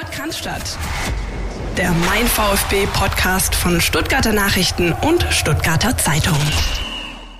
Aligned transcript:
Podcast 0.00 0.48
Der 1.76 1.90
Mein 1.90 2.24
VfB 2.24 2.86
Podcast 2.86 3.54
von 3.54 3.82
Stuttgarter 3.82 4.32
Nachrichten 4.32 4.94
und 5.06 5.22
Stuttgarter 5.24 5.94
Zeitung. 5.98 6.38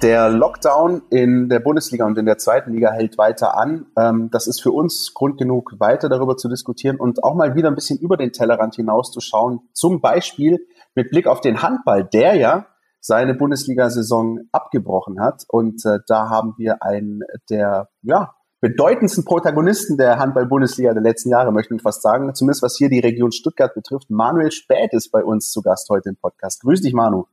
Der 0.02 0.28
Lockdown 0.28 1.00
in 1.08 1.48
der 1.48 1.60
Bundesliga 1.60 2.04
und 2.04 2.18
in 2.18 2.26
der 2.26 2.36
zweiten 2.36 2.74
Liga 2.74 2.92
hält 2.92 3.16
weiter 3.16 3.56
an. 3.56 3.86
Ähm, 3.96 4.28
das 4.30 4.46
ist 4.46 4.60
für 4.60 4.72
uns 4.72 5.14
Grund 5.14 5.38
genug, 5.38 5.72
weiter 5.78 6.10
darüber 6.10 6.36
zu 6.36 6.50
diskutieren 6.50 6.98
und 6.98 7.24
auch 7.24 7.34
mal 7.34 7.54
wieder 7.54 7.68
ein 7.68 7.74
bisschen 7.74 7.98
über 7.98 8.18
den 8.18 8.30
Tellerrand 8.30 8.74
hinauszuschauen. 8.74 9.60
Zum 9.72 10.02
Beispiel 10.02 10.58
mit 10.94 11.08
Blick 11.10 11.26
auf 11.26 11.40
den 11.40 11.62
Handball, 11.62 12.04
der 12.04 12.34
ja 12.34 12.66
seine 13.00 13.32
Bundesliga-Saison 13.32 14.40
abgebrochen 14.52 15.18
hat. 15.18 15.44
Und 15.48 15.82
äh, 15.86 16.00
da 16.06 16.28
haben 16.28 16.52
wir 16.58 16.82
einen 16.82 17.20
der 17.48 17.88
ja, 18.02 18.34
bedeutendsten 18.60 19.24
Protagonisten 19.24 19.96
der 19.96 20.18
Handball-Bundesliga 20.18 20.92
der 20.92 21.02
letzten 21.02 21.30
Jahre, 21.30 21.52
möchte 21.52 21.74
ich 21.74 21.82
fast 21.82 22.02
sagen. 22.02 22.34
Zumindest 22.34 22.62
was 22.62 22.76
hier 22.76 22.88
die 22.88 23.00
Region 23.00 23.32
Stuttgart 23.32 23.74
betrifft. 23.74 24.10
Manuel 24.10 24.52
Späth 24.52 24.92
ist 24.92 25.10
bei 25.10 25.24
uns 25.24 25.50
zu 25.50 25.62
Gast 25.62 25.88
heute 25.88 26.10
im 26.10 26.16
Podcast. 26.16 26.60
Grüß 26.62 26.82
dich, 26.82 26.92
Manu. 26.92 27.26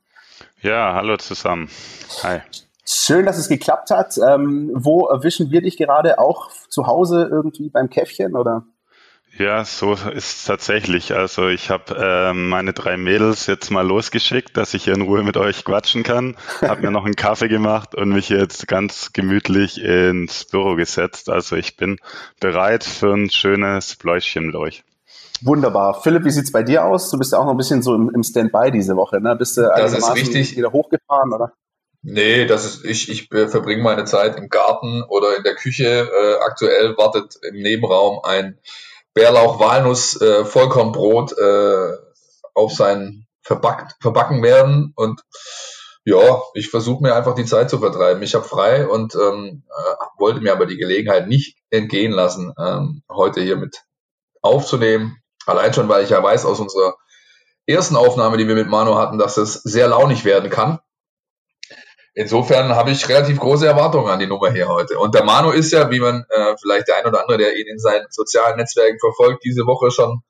Ja, 0.61 0.93
hallo 0.93 1.17
zusammen. 1.17 1.69
Hi. 2.23 2.41
Schön, 2.85 3.25
dass 3.25 3.37
es 3.37 3.49
geklappt 3.49 3.91
hat. 3.91 4.17
Ähm, 4.17 4.71
wo 4.73 5.07
erwischen 5.07 5.51
wir 5.51 5.61
dich 5.61 5.75
gerade? 5.75 6.19
Auch 6.19 6.49
zu 6.69 6.87
Hause 6.87 7.27
irgendwie 7.29 7.69
beim 7.69 7.89
Käffchen 7.89 8.35
oder? 8.35 8.63
Ja, 9.37 9.65
so 9.65 9.93
ist 9.93 10.07
es 10.15 10.43
tatsächlich. 10.45 11.13
Also 11.13 11.47
ich 11.47 11.69
habe 11.69 11.95
äh, 11.95 12.33
meine 12.33 12.73
drei 12.73 12.97
Mädels 12.97 13.45
jetzt 13.45 13.69
mal 13.69 13.85
losgeschickt, 13.85 14.57
dass 14.57 14.73
ich 14.73 14.85
hier 14.85 14.95
in 14.95 15.01
Ruhe 15.01 15.21
mit 15.21 15.37
euch 15.37 15.63
quatschen 15.63 16.01
kann. 16.01 16.35
Habe 16.61 16.81
mir 16.81 16.91
noch 16.91 17.05
einen 17.05 17.15
Kaffee 17.15 17.47
gemacht 17.47 17.93
und 17.93 18.09
mich 18.09 18.29
jetzt 18.29 18.67
ganz 18.67 19.13
gemütlich 19.13 19.79
ins 19.79 20.45
Büro 20.45 20.75
gesetzt. 20.75 21.29
Also 21.29 21.55
ich 21.55 21.77
bin 21.77 21.97
bereit 22.39 22.83
für 22.83 23.13
ein 23.13 23.29
schönes 23.29 23.95
Bläuschen 23.95 24.47
mit 24.47 24.55
euch. 24.55 24.83
Wunderbar. 25.41 26.01
Philipp, 26.01 26.25
wie 26.25 26.31
sieht's 26.31 26.51
bei 26.51 26.63
dir 26.63 26.85
aus? 26.85 27.11
Du 27.11 27.19
bist 27.19 27.31
ja 27.31 27.37
auch 27.37 27.45
noch 27.45 27.51
ein 27.51 27.57
bisschen 27.57 27.83
so 27.83 27.93
im, 27.93 28.09
im 28.15 28.23
Standby 28.23 28.71
diese 28.71 28.95
Woche, 28.95 29.21
ne? 29.21 29.35
Bist 29.35 29.57
du 29.57 29.61
das 29.61 29.93
ist 29.93 30.15
richtig. 30.15 30.57
wieder 30.57 30.71
hochgefahren, 30.71 31.31
oder? 31.31 31.53
Nee, 32.01 32.45
das 32.45 32.65
ist, 32.65 32.85
ich, 32.85 33.09
ich 33.09 33.27
verbringe 33.27 33.83
meine 33.83 34.05
Zeit 34.05 34.35
im 34.37 34.49
Garten 34.49 35.03
oder 35.03 35.37
in 35.37 35.43
der 35.43 35.55
Küche. 35.55 36.09
Äh, 36.09 36.43
aktuell 36.43 36.97
wartet 36.97 37.35
im 37.47 37.61
Nebenraum 37.61 38.21
ein 38.23 38.57
Bärlauch, 39.17 39.59
Walnuss, 39.59 40.21
äh, 40.21 40.45
Vollkornbrot 40.45 41.35
äh, 41.39 41.97
auf 42.53 42.71
sein 42.71 43.25
verbackt, 43.41 43.95
verbacken 43.99 44.43
werden 44.43 44.93
und 44.95 45.21
ja, 46.05 46.41
ich 46.53 46.69
versuche 46.69 47.01
mir 47.01 47.15
einfach 47.15 47.33
die 47.33 47.45
Zeit 47.45 47.71
zu 47.71 47.79
vertreiben. 47.79 48.21
Ich 48.21 48.35
habe 48.35 48.47
frei 48.47 48.87
und 48.87 49.15
ähm, 49.15 49.63
äh, 49.67 50.19
wollte 50.19 50.41
mir 50.41 50.51
aber 50.53 50.67
die 50.67 50.77
Gelegenheit 50.77 51.27
nicht 51.27 51.57
entgehen 51.71 52.11
lassen, 52.11 52.53
ähm, 52.59 53.01
heute 53.11 53.41
hier 53.41 53.57
mit 53.57 53.85
aufzunehmen. 54.43 55.17
Allein 55.47 55.73
schon, 55.73 55.89
weil 55.89 56.03
ich 56.03 56.11
ja 56.11 56.21
weiß 56.21 56.45
aus 56.45 56.59
unserer 56.59 56.95
ersten 57.65 57.95
Aufnahme, 57.95 58.37
die 58.37 58.47
wir 58.47 58.55
mit 58.55 58.69
Manu 58.69 58.99
hatten, 58.99 59.17
dass 59.17 59.37
es 59.37 59.53
sehr 59.63 59.87
launig 59.87 60.25
werden 60.25 60.51
kann. 60.51 60.77
Insofern 62.19 62.75
habe 62.75 62.89
ich 62.89 63.07
relativ 63.09 63.39
große 63.39 63.67
Erwartungen 63.67 64.09
an 64.09 64.17
die 64.17 64.25
Nummer 64.25 64.51
hier 64.51 64.67
heute. 64.67 64.97
Und 64.97 65.13
der 65.13 65.23
Manu 65.23 65.51
ist 65.51 65.71
ja, 65.71 65.91
wie 65.91 65.99
man 65.99 66.25
äh, 66.29 66.55
vielleicht 66.59 66.87
der 66.87 66.97
ein 66.97 67.05
oder 67.05 67.21
andere, 67.21 67.37
der 67.37 67.55
ihn 67.55 67.67
in 67.67 67.77
seinen 67.77 68.07
sozialen 68.09 68.57
Netzwerken 68.57 68.97
verfolgt, 68.99 69.43
diese 69.45 69.67
Woche 69.67 69.91
schon 69.91 70.23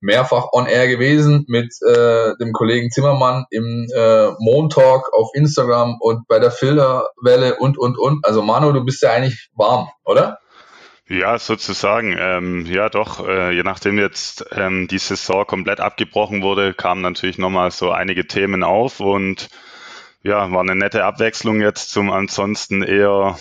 mehrfach 0.00 0.46
on 0.50 0.66
air 0.66 0.88
gewesen 0.88 1.44
mit 1.46 1.72
äh, 1.86 2.34
dem 2.40 2.52
Kollegen 2.52 2.90
Zimmermann 2.90 3.44
im 3.50 3.86
äh, 3.94 4.30
Montalk 4.40 5.12
auf 5.12 5.30
Instagram 5.32 5.98
und 6.00 6.26
bei 6.26 6.40
der 6.40 6.50
Filterwelle 6.50 7.54
und 7.54 7.78
und 7.78 8.00
und. 8.00 8.26
Also 8.26 8.42
Manu, 8.42 8.72
du 8.72 8.84
bist 8.84 9.00
ja 9.02 9.12
eigentlich 9.12 9.48
warm, 9.54 9.86
oder? 10.04 10.40
Ja, 11.08 11.38
sozusagen. 11.38 12.16
Ähm, 12.18 12.66
ja, 12.66 12.88
doch. 12.88 13.24
Äh, 13.24 13.52
je 13.52 13.62
nachdem 13.62 13.96
jetzt 13.96 14.44
ähm, 14.50 14.88
die 14.88 14.98
Saison 14.98 15.46
komplett 15.46 15.78
abgebrochen 15.78 16.42
wurde, 16.42 16.74
kamen 16.74 17.00
natürlich 17.00 17.38
nochmal 17.38 17.70
so 17.70 17.92
einige 17.92 18.26
Themen 18.26 18.64
auf 18.64 18.98
und 18.98 19.48
ja, 20.22 20.50
war 20.50 20.60
eine 20.60 20.74
nette 20.74 21.04
Abwechslung 21.04 21.60
jetzt 21.60 21.90
zum 21.90 22.10
ansonsten 22.10 22.82
eher, 22.82 23.38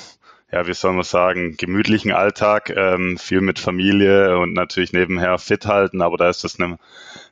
ja, 0.51 0.67
wie 0.67 0.73
soll 0.73 0.93
man 0.93 1.03
sagen, 1.03 1.57
gemütlichen 1.57 2.11
Alltag, 2.11 2.69
ähm, 2.69 3.17
viel 3.17 3.41
mit 3.41 3.59
Familie 3.59 4.37
und 4.37 4.53
natürlich 4.53 4.93
nebenher 4.93 5.37
fit 5.37 5.65
halten, 5.65 6.01
aber 6.01 6.17
da 6.17 6.29
ist 6.29 6.43
das 6.43 6.59
eine, 6.59 6.77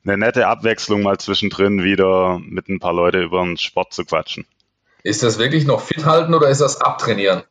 eine 0.03 0.17
nette 0.17 0.47
Abwechslung 0.47 1.03
mal 1.03 1.17
zwischendrin 1.17 1.84
wieder 1.84 2.39
mit 2.44 2.69
ein 2.69 2.79
paar 2.79 2.94
Leute 2.94 3.22
über 3.22 3.44
den 3.44 3.57
Sport 3.57 3.94
zu 3.94 4.05
quatschen. 4.05 4.45
Ist 5.03 5.22
das 5.22 5.38
wirklich 5.38 5.66
noch 5.66 5.81
fit 5.81 6.05
halten 6.05 6.34
oder 6.34 6.50
ist 6.50 6.61
das 6.61 6.81
abtrainieren? 6.81 7.44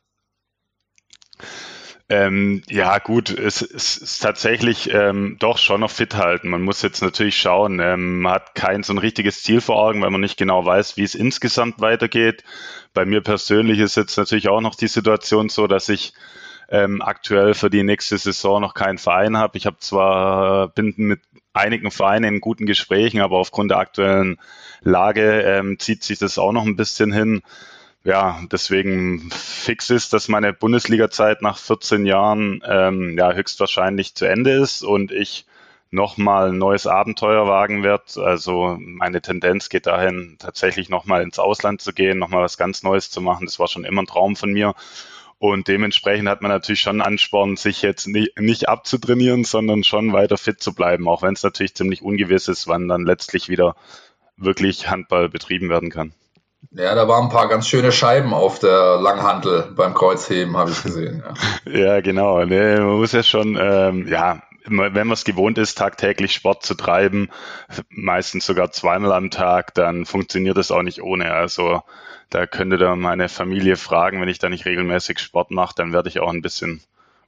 Ähm, 2.11 2.63
ja, 2.69 2.99
gut, 2.99 3.31
es, 3.31 3.63
es 3.63 3.97
ist 3.97 4.19
tatsächlich 4.19 4.93
ähm, 4.93 5.37
doch 5.39 5.57
schon 5.57 5.81
noch 5.81 5.91
fit 5.91 6.15
halten. 6.17 6.51
Man 6.51 6.63
muss 6.63 6.83
jetzt 6.83 7.01
natürlich 7.01 7.39
schauen, 7.39 7.81
ähm, 7.81 8.21
man 8.21 8.35
hat 8.35 8.55
kein 8.55 8.83
so 8.83 8.93
ein 8.93 8.99
richtiges 8.99 9.43
Ziel 9.43 9.63
vor 9.63 9.77
Augen, 9.77 10.03
weil 10.03 10.11
man 10.11 10.21
nicht 10.21 10.37
genau 10.37 10.67
weiß, 10.67 10.99
wie 10.99 11.03
es 11.03 11.15
insgesamt 11.15 11.81
weitergeht. 11.81 12.45
Bei 12.93 13.07
mir 13.07 13.23
persönlich 13.23 13.79
ist 13.79 13.97
jetzt 13.97 14.19
natürlich 14.19 14.49
auch 14.49 14.61
noch 14.61 14.75
die 14.75 14.87
Situation 14.89 15.49
so, 15.49 15.67
dass 15.67 15.89
ich 15.89 16.13
ähm, 16.69 17.01
aktuell 17.01 17.55
für 17.55 17.71
die 17.71 17.83
nächste 17.83 18.19
Saison 18.19 18.61
noch 18.61 18.75
keinen 18.75 18.99
Verein 18.99 19.39
habe. 19.39 19.57
Ich 19.57 19.65
habe 19.65 19.79
zwar 19.79 20.69
bin 20.69 20.93
mit 20.97 21.21
einigen 21.55 21.91
Vereinen 21.91 22.35
in 22.35 22.41
guten 22.41 22.67
Gesprächen, 22.67 23.21
aber 23.21 23.39
aufgrund 23.39 23.71
der 23.71 23.79
aktuellen 23.79 24.39
Lage 24.83 25.41
ähm, 25.41 25.79
zieht 25.79 26.03
sich 26.05 26.19
das 26.19 26.37
auch 26.37 26.53
noch 26.53 26.67
ein 26.67 26.77
bisschen 26.77 27.13
hin 27.13 27.43
ja, 28.05 28.41
deswegen 28.53 29.31
fix 29.31 29.89
ist, 29.91 30.13
dass 30.13 30.29
meine 30.29 30.53
Bundesliga-Zeit 30.53 31.41
nach 31.41 31.57
14 31.57 32.05
Jahren 32.05 32.63
ähm, 32.67 33.17
ja 33.19 33.33
höchstwahrscheinlich 33.33 34.15
zu 34.15 34.27
Ende 34.27 34.53
ist 34.53 34.83
und 34.83 35.11
ich 35.11 35.47
nochmal 35.91 36.49
ein 36.51 36.59
neues 36.59 36.87
Abenteuer 36.87 37.47
wagen 37.49 37.83
werde. 37.83 38.23
Also 38.23 38.77
meine 38.79 39.23
Tendenz 39.23 39.71
geht 39.71 39.87
dahin, 39.87 40.37
tatsächlich 40.39 40.91
nochmal 40.91 41.23
ins 41.23 41.39
Ausland 41.39 41.81
zu 41.81 41.93
gehen, 41.95 42.19
nochmal 42.19 42.43
was 42.43 42.59
ganz 42.59 42.83
Neues 42.83 43.11
zu 43.11 43.23
machen. 43.23 43.47
Das 43.47 43.59
war 43.59 43.69
schon 43.69 43.85
immer 43.85 44.03
ein 44.03 44.07
Traum 44.07 44.37
von 44.37 44.53
mir. 44.53 44.75
Und 45.39 45.69
dementsprechend 45.69 46.29
hat 46.29 46.43
man 46.43 46.51
natürlich 46.51 46.81
schon 46.81 47.01
Ansporn, 47.01 47.57
sich 47.57 47.83
jetzt 47.83 48.07
nicht, 48.07 48.39
nicht 48.39 48.69
abzutrainieren, 48.69 49.45
sondern 49.45 49.85
schon 49.85 50.13
weiter 50.13 50.37
fit 50.37 50.63
zu 50.63 50.75
bleiben, 50.75 51.09
auch 51.09 51.23
wenn 51.23 51.35
es 51.35 51.43
natürlich 51.43 51.75
ziemlich 51.75 52.03
ungewiss 52.03 52.49
ist, 52.49 52.67
wann 52.69 52.89
dann 52.89 53.05
letztlich 53.05 53.49
wieder 53.49 53.77
wirklich 54.37 54.91
Handball 54.91 55.29
betrieben 55.29 55.69
werden 55.69 55.91
kann. 55.91 56.13
Ja, 56.71 56.95
da 56.95 57.07
waren 57.09 57.25
ein 57.25 57.31
paar 57.31 57.49
ganz 57.49 57.69
schöne 57.69 57.93
Scheiben 57.93 58.33
auf 58.33 58.59
der 58.59 58.99
Langhantel 59.01 59.73
beim 59.77 59.95
Kreuzheben, 59.95 60.57
habe 60.57 60.71
ich 60.71 60.83
gesehen. 60.83 61.23
Ja, 61.67 61.73
ja 61.79 62.01
genau. 62.01 62.45
Nee, 62.45 62.77
man 62.77 62.99
muss 62.99 63.13
ja 63.13 63.23
schon, 63.23 63.57
ähm, 63.61 64.07
ja, 64.09 64.43
wenn 64.67 64.93
man 64.93 65.13
es 65.13 65.25
gewohnt 65.25 65.59
ist, 65.59 65.77
tagtäglich 65.77 66.33
Sport 66.33 66.65
zu 66.65 66.75
treiben, 66.75 67.29
meistens 67.91 68.47
sogar 68.47 68.73
zweimal 68.73 69.13
am 69.13 69.31
Tag, 69.31 69.75
dann 69.75 70.07
funktioniert 70.07 70.57
das 70.57 70.71
auch 70.71 70.83
nicht 70.83 71.03
ohne. 71.03 71.33
Also 71.33 71.83
da 72.31 72.47
könnte 72.47 72.79
da 72.79 72.97
meine 72.97 73.29
Familie 73.29 73.77
fragen, 73.77 74.21
wenn 74.21 74.29
ich 74.29 74.39
da 74.39 74.49
nicht 74.49 74.65
regelmäßig 74.65 75.19
Sport 75.19 75.51
mache, 75.51 75.75
dann 75.77 75.93
werde 75.93 76.09
ich 76.09 76.21
auch 76.21 76.33
ein 76.33 76.43
bisschen 76.43 76.81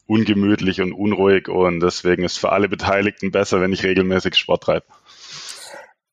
ungemütlich 0.06 0.80
und 0.80 0.92
unruhig 0.92 1.48
und 1.48 1.80
deswegen 1.80 2.24
ist 2.24 2.38
für 2.38 2.52
alle 2.52 2.68
Beteiligten 2.68 3.32
besser, 3.32 3.60
wenn 3.60 3.72
ich 3.72 3.84
regelmäßig 3.84 4.36
Sport 4.36 4.62
treibe. 4.62 4.86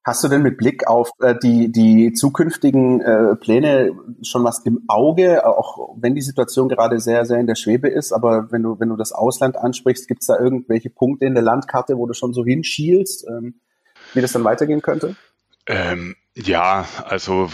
Hast 0.06 0.22
du 0.24 0.28
denn 0.28 0.42
mit 0.42 0.58
Blick 0.58 0.86
auf 0.88 1.12
äh, 1.22 1.34
die, 1.42 1.72
die 1.72 2.12
zukünftigen 2.12 3.00
äh, 3.00 3.36
Pläne 3.38 3.92
schon 4.22 4.44
was 4.44 4.60
im 4.66 4.84
Auge, 4.88 5.46
auch 5.46 5.96
wenn 5.98 6.14
die 6.14 6.22
Situation 6.22 6.68
gerade 6.68 7.00
sehr, 7.00 7.26
sehr 7.26 7.40
in 7.40 7.48
der 7.48 7.56
Schwebe 7.56 7.88
ist, 7.88 8.12
aber 8.12 8.52
wenn 8.52 8.64
du, 8.64 8.80
wenn 8.80 8.90
du 8.90 8.98
das 8.98 9.14
Ausland 9.14 9.56
ansprichst, 9.56 10.10
gibt 10.10 10.22
es 10.22 10.28
da 10.28 10.38
irgendwelche 10.38 10.90
Punkte 10.90 11.26
in 11.26 11.36
der 11.36 11.44
Landkarte, 11.44 11.98
wo 11.98 12.06
du 12.06 12.14
schon 12.14 12.34
so 12.34 12.44
hinschielst, 12.44 13.26
ähm, 13.30 13.62
wie 14.14 14.22
das 14.22 14.34
dann 14.34 14.44
weitergehen 14.44 14.82
könnte? 14.82 15.16
Ähm, 15.68 16.16
ja, 16.36 16.86
also 17.06 17.50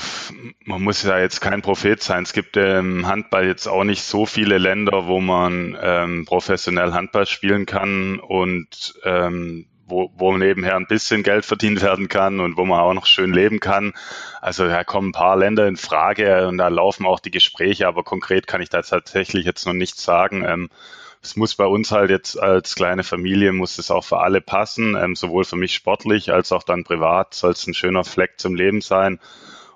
man 0.66 0.82
muss 0.82 1.04
ja 1.04 1.20
jetzt 1.20 1.42
kein 1.42 1.62
Prophet 1.62 2.02
sein. 2.02 2.24
Es 2.24 2.34
gibt 2.34 2.58
im 2.58 3.06
Handball 3.06 3.46
jetzt 3.46 3.68
auch 3.68 3.84
nicht 3.84 4.02
so 4.02 4.26
viele 4.26 4.58
Länder, 4.58 5.06
wo 5.06 5.20
man 5.20 5.78
ähm, 5.80 6.26
professionell 6.26 6.94
Handball 6.94 7.28
spielen 7.28 7.66
kann 7.66 8.20
und 8.20 8.96
ähm, 9.04 9.69
wo, 9.90 10.12
wo 10.16 10.38
nebenher 10.38 10.76
ein 10.76 10.88
bisschen 10.88 11.24
Geld 11.24 11.46
verdient 11.46 11.82
werden 11.82 12.08
kann 12.08 12.40
und 12.40 12.58
wo 12.58 12.66
man 12.66 12.80
auch 12.80 12.94
noch 12.94 13.06
schön 13.06 13.34
leben 13.34 13.60
kann. 13.60 13.94
Also 14.42 14.68
da 14.68 14.84
kommen 14.84 15.10
ein 15.10 15.14
paar 15.14 15.38
Länder 15.38 15.68
in 15.68 15.78
Frage 15.78 16.48
und 16.48 16.58
da 16.58 16.68
laufen 16.68 17.06
auch 17.06 17.20
die 17.20 17.32
Gespräche, 17.32 17.88
aber 17.88 18.04
konkret 18.04 18.48
kann 18.48 18.62
ich 18.62 18.70
da 18.70 18.82
tatsächlich 18.82 19.46
jetzt 19.46 19.66
noch 19.66 19.74
nichts 19.74 20.04
sagen. 20.04 20.44
Ähm, 20.46 20.70
es 21.22 21.36
muss 21.36 21.56
bei 21.56 21.66
uns 21.66 21.92
halt 21.92 22.10
jetzt 22.10 22.40
als 22.40 22.76
kleine 22.76 23.04
Familie, 23.04 23.52
muss 23.52 23.78
es 23.78 23.92
auch 23.92 24.06
für 24.06 24.20
alle 24.20 24.42
passen, 24.42 24.96
ähm, 24.96 25.16
sowohl 25.16 25.44
für 25.44 25.58
mich 25.58 25.74
sportlich 25.74 26.32
als 26.32 26.52
auch 26.52 26.64
dann 26.64 26.84
privat 26.84 27.34
soll 27.34 27.52
es 27.52 27.68
ein 27.68 27.74
schöner 27.74 28.06
Fleck 28.06 28.40
zum 28.40 28.56
Leben 28.56 28.82
sein. 28.82 29.20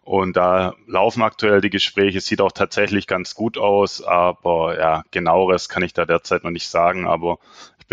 Und 0.05 0.35
da 0.35 0.75
laufen 0.85 1.23
aktuell 1.23 1.61
die 1.61 1.69
Gespräche, 1.69 2.19
sieht 2.19 2.41
auch 2.41 2.51
tatsächlich 2.51 3.07
ganz 3.07 3.35
gut 3.35 3.57
aus, 3.57 4.03
aber 4.03 4.77
ja, 4.77 5.03
genaueres 5.11 5.69
kann 5.69 5.81
ich 5.81 5.93
da 5.93 6.05
derzeit 6.05 6.43
noch 6.43 6.51
nicht 6.51 6.67
sagen, 6.67 7.07
aber 7.07 7.39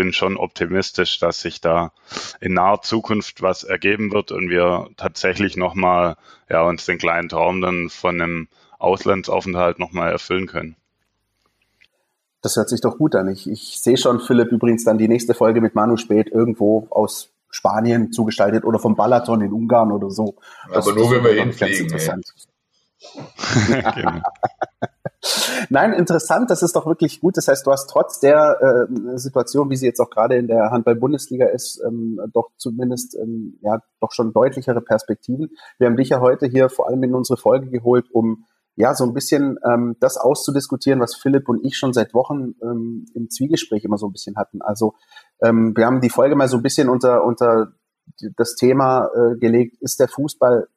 bin 0.01 0.13
schon 0.13 0.35
optimistisch, 0.35 1.19
dass 1.19 1.41
sich 1.41 1.61
da 1.61 1.91
in 2.39 2.55
naher 2.55 2.81
Zukunft 2.81 3.43
was 3.43 3.63
ergeben 3.63 4.11
wird 4.11 4.31
und 4.31 4.49
wir 4.49 4.89
tatsächlich 4.97 5.57
nochmal 5.57 6.15
ja, 6.49 6.63
uns 6.63 6.87
den 6.87 6.97
kleinen 6.97 7.29
Traum 7.29 7.61
dann 7.61 7.89
von 7.91 8.19
einem 8.19 8.47
Auslandsaufenthalt 8.79 9.77
nochmal 9.77 10.11
erfüllen 10.11 10.47
können. 10.47 10.75
Das 12.41 12.55
hört 12.55 12.69
sich 12.69 12.81
doch 12.81 12.97
gut 12.97 13.13
an. 13.13 13.27
Ich, 13.27 13.47
ich 13.47 13.79
sehe 13.79 13.95
schon, 13.95 14.19
Philipp, 14.19 14.51
übrigens 14.51 14.83
dann 14.83 14.97
die 14.97 15.07
nächste 15.07 15.35
Folge 15.35 15.61
mit 15.61 15.75
Manu 15.75 15.97
Spät 15.97 16.29
irgendwo 16.29 16.87
aus 16.89 17.29
Spanien 17.51 18.11
zugestaltet 18.11 18.63
oder 18.63 18.79
vom 18.79 18.95
Balaton 18.95 19.41
in 19.41 19.53
Ungarn 19.53 19.91
oder 19.91 20.09
so. 20.09 20.33
Das, 20.73 20.87
Aber 20.87 20.97
nur 20.97 21.11
wenn 21.11 21.23
wir 21.23 21.43
hinfliegen. 21.43 21.85
Interessant. 21.85 22.25
genau. 23.95 24.21
Nein, 25.69 25.93
interessant, 25.93 26.49
das 26.49 26.63
ist 26.63 26.75
doch 26.75 26.85
wirklich 26.85 27.21
gut. 27.21 27.37
Das 27.37 27.47
heißt, 27.47 27.65
du 27.65 27.71
hast 27.71 27.89
trotz 27.89 28.19
der 28.19 28.87
äh, 28.89 29.17
Situation, 29.17 29.69
wie 29.69 29.75
sie 29.75 29.85
jetzt 29.85 29.99
auch 29.99 30.09
gerade 30.09 30.35
in 30.35 30.47
der 30.47 30.71
Handball-Bundesliga 30.71 31.45
ist, 31.45 31.81
ähm, 31.85 32.19
doch 32.33 32.49
zumindest 32.57 33.15
ähm, 33.15 33.59
ja 33.61 33.81
doch 33.99 34.11
schon 34.11 34.33
deutlichere 34.33 34.81
Perspektiven. 34.81 35.51
Wir 35.77 35.87
haben 35.87 35.97
dich 35.97 36.09
ja 36.09 36.19
heute 36.21 36.47
hier 36.47 36.69
vor 36.69 36.87
allem 36.87 37.03
in 37.03 37.13
unsere 37.13 37.37
Folge 37.37 37.69
geholt, 37.69 38.05
um 38.11 38.45
ja 38.75 38.95
so 38.95 39.03
ein 39.03 39.13
bisschen 39.13 39.59
ähm, 39.63 39.95
das 39.99 40.17
auszudiskutieren, 40.17 40.99
was 40.99 41.15
Philipp 41.15 41.47
und 41.49 41.63
ich 41.63 41.77
schon 41.77 41.93
seit 41.93 42.13
Wochen 42.13 42.55
ähm, 42.63 43.05
im 43.13 43.29
Zwiegespräch 43.29 43.83
immer 43.83 43.97
so 43.97 44.07
ein 44.07 44.13
bisschen 44.13 44.37
hatten. 44.37 44.61
Also 44.61 44.95
ähm, 45.41 45.75
wir 45.75 45.85
haben 45.85 46.01
die 46.01 46.09
Folge 46.09 46.35
mal 46.35 46.47
so 46.47 46.57
ein 46.57 46.63
bisschen 46.63 46.89
unter 46.89 47.23
unter 47.23 47.73
das 48.37 48.55
Thema 48.55 49.09
äh, 49.15 49.37
gelegt: 49.37 49.77
Ist 49.81 49.99
der 49.99 50.07
Fußball 50.07 50.67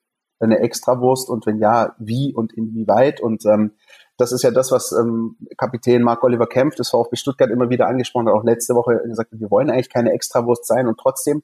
eine 0.44 0.60
Extrawurst 0.60 1.28
und 1.28 1.46
wenn 1.46 1.58
ja, 1.58 1.94
wie 1.98 2.34
und 2.34 2.52
inwieweit? 2.52 3.20
Und 3.20 3.44
ähm, 3.46 3.72
das 4.16 4.32
ist 4.32 4.42
ja 4.42 4.50
das, 4.50 4.70
was 4.70 4.92
ähm, 4.92 5.36
Kapitän 5.56 6.02
Marc-Oliver 6.02 6.46
Kempf 6.46 6.76
des 6.76 6.90
VfB 6.90 7.16
Stuttgart 7.16 7.50
immer 7.50 7.70
wieder 7.70 7.88
angesprochen 7.88 8.28
hat, 8.28 8.34
auch 8.34 8.44
letzte 8.44 8.74
Woche 8.74 9.00
gesagt 9.04 9.32
hat, 9.32 9.40
wir 9.40 9.50
wollen 9.50 9.70
eigentlich 9.70 9.90
keine 9.90 10.12
Extrawurst 10.12 10.66
sein 10.66 10.86
und 10.86 10.98
trotzdem 10.98 11.42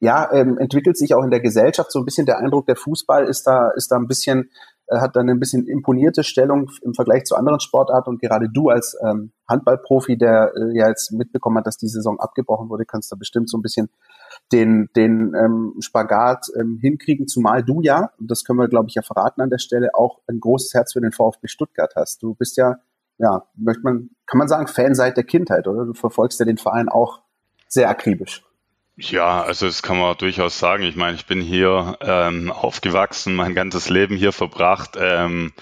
ja, 0.00 0.32
ähm, 0.32 0.56
entwickelt 0.58 0.96
sich 0.96 1.14
auch 1.14 1.22
in 1.22 1.30
der 1.30 1.40
Gesellschaft 1.40 1.92
so 1.92 1.98
ein 1.98 2.06
bisschen 2.06 2.24
der 2.26 2.38
Eindruck, 2.38 2.66
der 2.66 2.76
Fußball 2.76 3.26
ist 3.26 3.46
da, 3.46 3.70
ist 3.70 3.90
da 3.90 3.96
ein 3.96 4.06
bisschen, 4.06 4.50
hat 4.98 5.14
dann 5.14 5.28
ein 5.28 5.38
bisschen 5.38 5.66
imponierte 5.68 6.24
Stellung 6.24 6.70
im 6.82 6.94
Vergleich 6.94 7.24
zu 7.24 7.36
anderen 7.36 7.60
Sportarten 7.60 8.10
und 8.10 8.20
gerade 8.20 8.48
du 8.48 8.70
als 8.70 8.96
ähm, 9.06 9.32
Handballprofi, 9.48 10.16
der 10.16 10.52
äh, 10.56 10.76
ja 10.76 10.88
jetzt 10.88 11.12
mitbekommen 11.12 11.58
hat, 11.58 11.66
dass 11.66 11.76
die 11.76 11.88
Saison 11.88 12.18
abgebrochen 12.18 12.68
wurde, 12.68 12.84
kannst 12.84 13.12
da 13.12 13.16
bestimmt 13.16 13.48
so 13.48 13.58
ein 13.58 13.62
bisschen 13.62 13.90
den, 14.52 14.88
den 14.96 15.34
ähm, 15.34 15.74
Spagat 15.80 16.46
ähm, 16.58 16.78
hinkriegen, 16.80 17.28
zumal 17.28 17.62
du 17.62 17.82
ja, 17.82 18.10
und 18.18 18.30
das 18.30 18.44
können 18.44 18.58
wir, 18.58 18.68
glaube 18.68 18.88
ich, 18.88 18.94
ja 18.94 19.02
verraten 19.02 19.40
an 19.40 19.50
der 19.50 19.58
Stelle, 19.58 19.90
auch 19.94 20.20
ein 20.26 20.40
großes 20.40 20.74
Herz 20.74 20.92
für 20.92 21.00
den 21.00 21.12
VfB 21.12 21.46
Stuttgart 21.46 21.92
hast. 21.94 22.22
Du 22.22 22.34
bist 22.34 22.56
ja, 22.56 22.76
ja, 23.18 23.44
möchte 23.54 23.82
man, 23.82 24.10
kann 24.26 24.38
man 24.38 24.48
sagen, 24.48 24.66
Fan 24.66 24.94
seit 24.94 25.16
der 25.16 25.24
Kindheit, 25.24 25.68
oder? 25.68 25.84
Du 25.84 25.94
verfolgst 25.94 26.40
ja 26.40 26.46
den 26.46 26.58
Verein 26.58 26.88
auch 26.88 27.20
sehr 27.68 27.88
akribisch. 27.88 28.44
Ja, 29.02 29.42
also 29.42 29.66
das 29.66 29.82
kann 29.82 29.98
man 29.98 30.16
durchaus 30.18 30.58
sagen. 30.58 30.82
Ich 30.82 30.94
meine, 30.94 31.16
ich 31.16 31.24
bin 31.24 31.40
hier 31.40 31.96
ähm, 32.02 32.52
aufgewachsen, 32.52 33.34
mein 33.34 33.54
ganzes 33.54 33.88
Leben 33.88 34.14
hier 34.14 34.32
verbracht. 34.32 34.96
Ähm, 34.98 35.52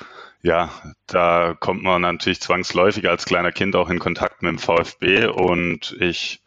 ja, 0.42 0.70
da 1.06 1.54
kommt 1.58 1.82
man 1.84 2.02
natürlich 2.02 2.40
zwangsläufig 2.40 3.08
als 3.08 3.26
kleiner 3.26 3.52
Kind 3.52 3.76
auch 3.76 3.90
in 3.90 4.00
Kontakt 4.00 4.42
mit 4.42 4.50
dem 4.50 4.58
VfB 4.58 5.26
und 5.26 5.96
ich 6.00 6.40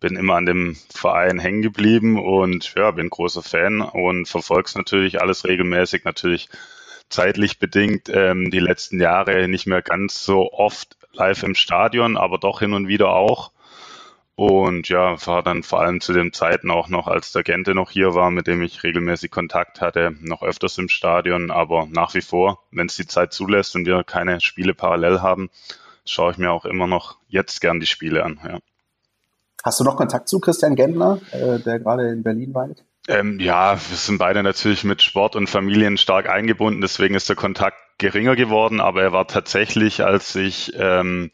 bin 0.00 0.16
immer 0.16 0.36
an 0.36 0.46
dem 0.46 0.76
Verein 0.90 1.38
hängen 1.38 1.60
geblieben 1.60 2.18
und 2.18 2.74
ja, 2.76 2.92
bin 2.92 3.10
großer 3.10 3.42
Fan 3.42 3.82
und 3.82 4.26
verfolge 4.26 4.70
natürlich 4.74 5.20
alles 5.20 5.44
regelmäßig, 5.44 6.04
natürlich 6.04 6.48
zeitlich 7.10 7.58
bedingt 7.58 8.08
ähm, 8.08 8.50
die 8.50 8.60
letzten 8.60 9.00
Jahre 9.00 9.48
nicht 9.48 9.66
mehr 9.66 9.82
ganz 9.82 10.24
so 10.24 10.50
oft 10.52 10.96
live 11.12 11.42
im 11.42 11.54
Stadion, 11.54 12.16
aber 12.16 12.38
doch 12.38 12.60
hin 12.60 12.72
und 12.72 12.88
wieder 12.88 13.10
auch. 13.10 13.50
Und 14.38 14.88
ja, 14.88 15.16
war 15.26 15.42
dann 15.42 15.64
vor 15.64 15.80
allem 15.80 16.00
zu 16.00 16.12
den 16.12 16.32
Zeiten 16.32 16.70
auch 16.70 16.88
noch, 16.88 17.08
als 17.08 17.32
der 17.32 17.42
Gente 17.42 17.74
noch 17.74 17.90
hier 17.90 18.14
war, 18.14 18.30
mit 18.30 18.46
dem 18.46 18.62
ich 18.62 18.84
regelmäßig 18.84 19.32
Kontakt 19.32 19.80
hatte, 19.80 20.14
noch 20.20 20.44
öfters 20.44 20.78
im 20.78 20.88
Stadion. 20.88 21.50
Aber 21.50 21.88
nach 21.90 22.14
wie 22.14 22.20
vor, 22.20 22.62
wenn 22.70 22.86
es 22.86 22.94
die 22.94 23.08
Zeit 23.08 23.32
zulässt 23.32 23.74
und 23.74 23.84
wir 23.84 24.04
keine 24.04 24.40
Spiele 24.40 24.74
parallel 24.74 25.22
haben, 25.22 25.50
schaue 26.04 26.30
ich 26.30 26.38
mir 26.38 26.52
auch 26.52 26.66
immer 26.66 26.86
noch 26.86 27.18
jetzt 27.26 27.60
gern 27.60 27.80
die 27.80 27.86
Spiele 27.86 28.22
an. 28.22 28.38
Ja. 28.46 28.60
Hast 29.64 29.80
du 29.80 29.84
noch 29.84 29.96
Kontakt 29.96 30.28
zu 30.28 30.38
Christian 30.38 30.76
Gendler, 30.76 31.18
äh, 31.32 31.58
der 31.58 31.80
gerade 31.80 32.08
in 32.08 32.22
Berlin 32.22 32.54
weilt? 32.54 32.84
Ähm, 33.08 33.40
ja, 33.40 33.72
wir 33.72 33.96
sind 33.96 34.18
beide 34.18 34.42
natürlich 34.42 34.84
mit 34.84 35.02
Sport 35.02 35.34
und 35.34 35.48
Familien 35.48 35.96
stark 35.96 36.28
eingebunden, 36.28 36.82
deswegen 36.82 37.14
ist 37.14 37.28
der 37.28 37.36
Kontakt 37.36 37.78
geringer 37.96 38.36
geworden, 38.36 38.80
aber 38.80 39.02
er 39.02 39.12
war 39.12 39.26
tatsächlich, 39.26 40.04
als 40.04 40.36
ich 40.36 40.72
ähm, 40.76 41.30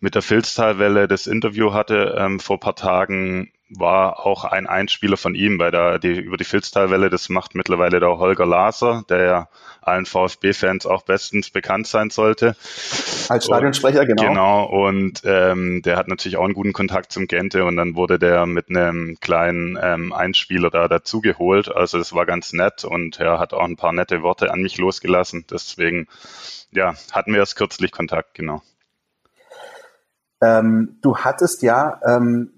mit 0.00 0.14
der 0.14 0.22
Filztalwelle 0.22 1.06
das 1.06 1.26
Interview 1.26 1.74
hatte 1.74 2.16
ähm, 2.18 2.40
vor 2.40 2.58
paar 2.58 2.76
Tagen, 2.76 3.52
war 3.70 4.24
auch 4.24 4.44
ein 4.44 4.66
Einspieler 4.66 5.16
von 5.16 5.34
ihm 5.34 5.58
bei 5.58 5.70
der 5.70 5.98
die, 5.98 6.18
über 6.18 6.36
die 6.36 6.44
Filztalwelle. 6.44 7.10
Das 7.10 7.28
macht 7.28 7.54
mittlerweile 7.54 8.00
der 8.00 8.18
Holger 8.18 8.46
Laser, 8.46 9.04
der 9.08 9.24
ja 9.24 9.48
allen 9.82 10.06
VfB-Fans 10.06 10.86
auch 10.86 11.02
bestens 11.02 11.50
bekannt 11.50 11.86
sein 11.86 12.10
sollte. 12.10 12.56
Als 13.28 13.46
Stadionsprecher, 13.46 14.06
genau. 14.06 14.22
Genau, 14.22 14.64
und 14.64 15.22
ähm, 15.24 15.82
der 15.82 15.96
hat 15.96 16.08
natürlich 16.08 16.36
auch 16.36 16.44
einen 16.44 16.54
guten 16.54 16.72
Kontakt 16.72 17.12
zum 17.12 17.26
Gente 17.26 17.64
und 17.64 17.76
dann 17.76 17.94
wurde 17.94 18.18
der 18.18 18.46
mit 18.46 18.70
einem 18.70 19.18
kleinen 19.20 19.78
ähm, 19.80 20.12
Einspieler 20.12 20.70
da 20.70 20.88
dazugeholt. 20.88 21.74
Also 21.74 21.98
das 21.98 22.14
war 22.14 22.26
ganz 22.26 22.52
nett 22.52 22.84
und 22.84 23.20
er 23.20 23.38
hat 23.38 23.52
auch 23.52 23.64
ein 23.64 23.76
paar 23.76 23.92
nette 23.92 24.22
Worte 24.22 24.50
an 24.50 24.60
mich 24.60 24.78
losgelassen. 24.78 25.44
Deswegen, 25.50 26.06
ja, 26.70 26.94
hatten 27.12 27.32
wir 27.32 27.40
erst 27.40 27.56
kürzlich 27.56 27.92
Kontakt, 27.92 28.34
genau. 28.34 28.62
Ähm, 30.40 30.98
du 31.02 31.16
hattest 31.16 31.62
ja 31.62 32.00
ähm, 32.06 32.52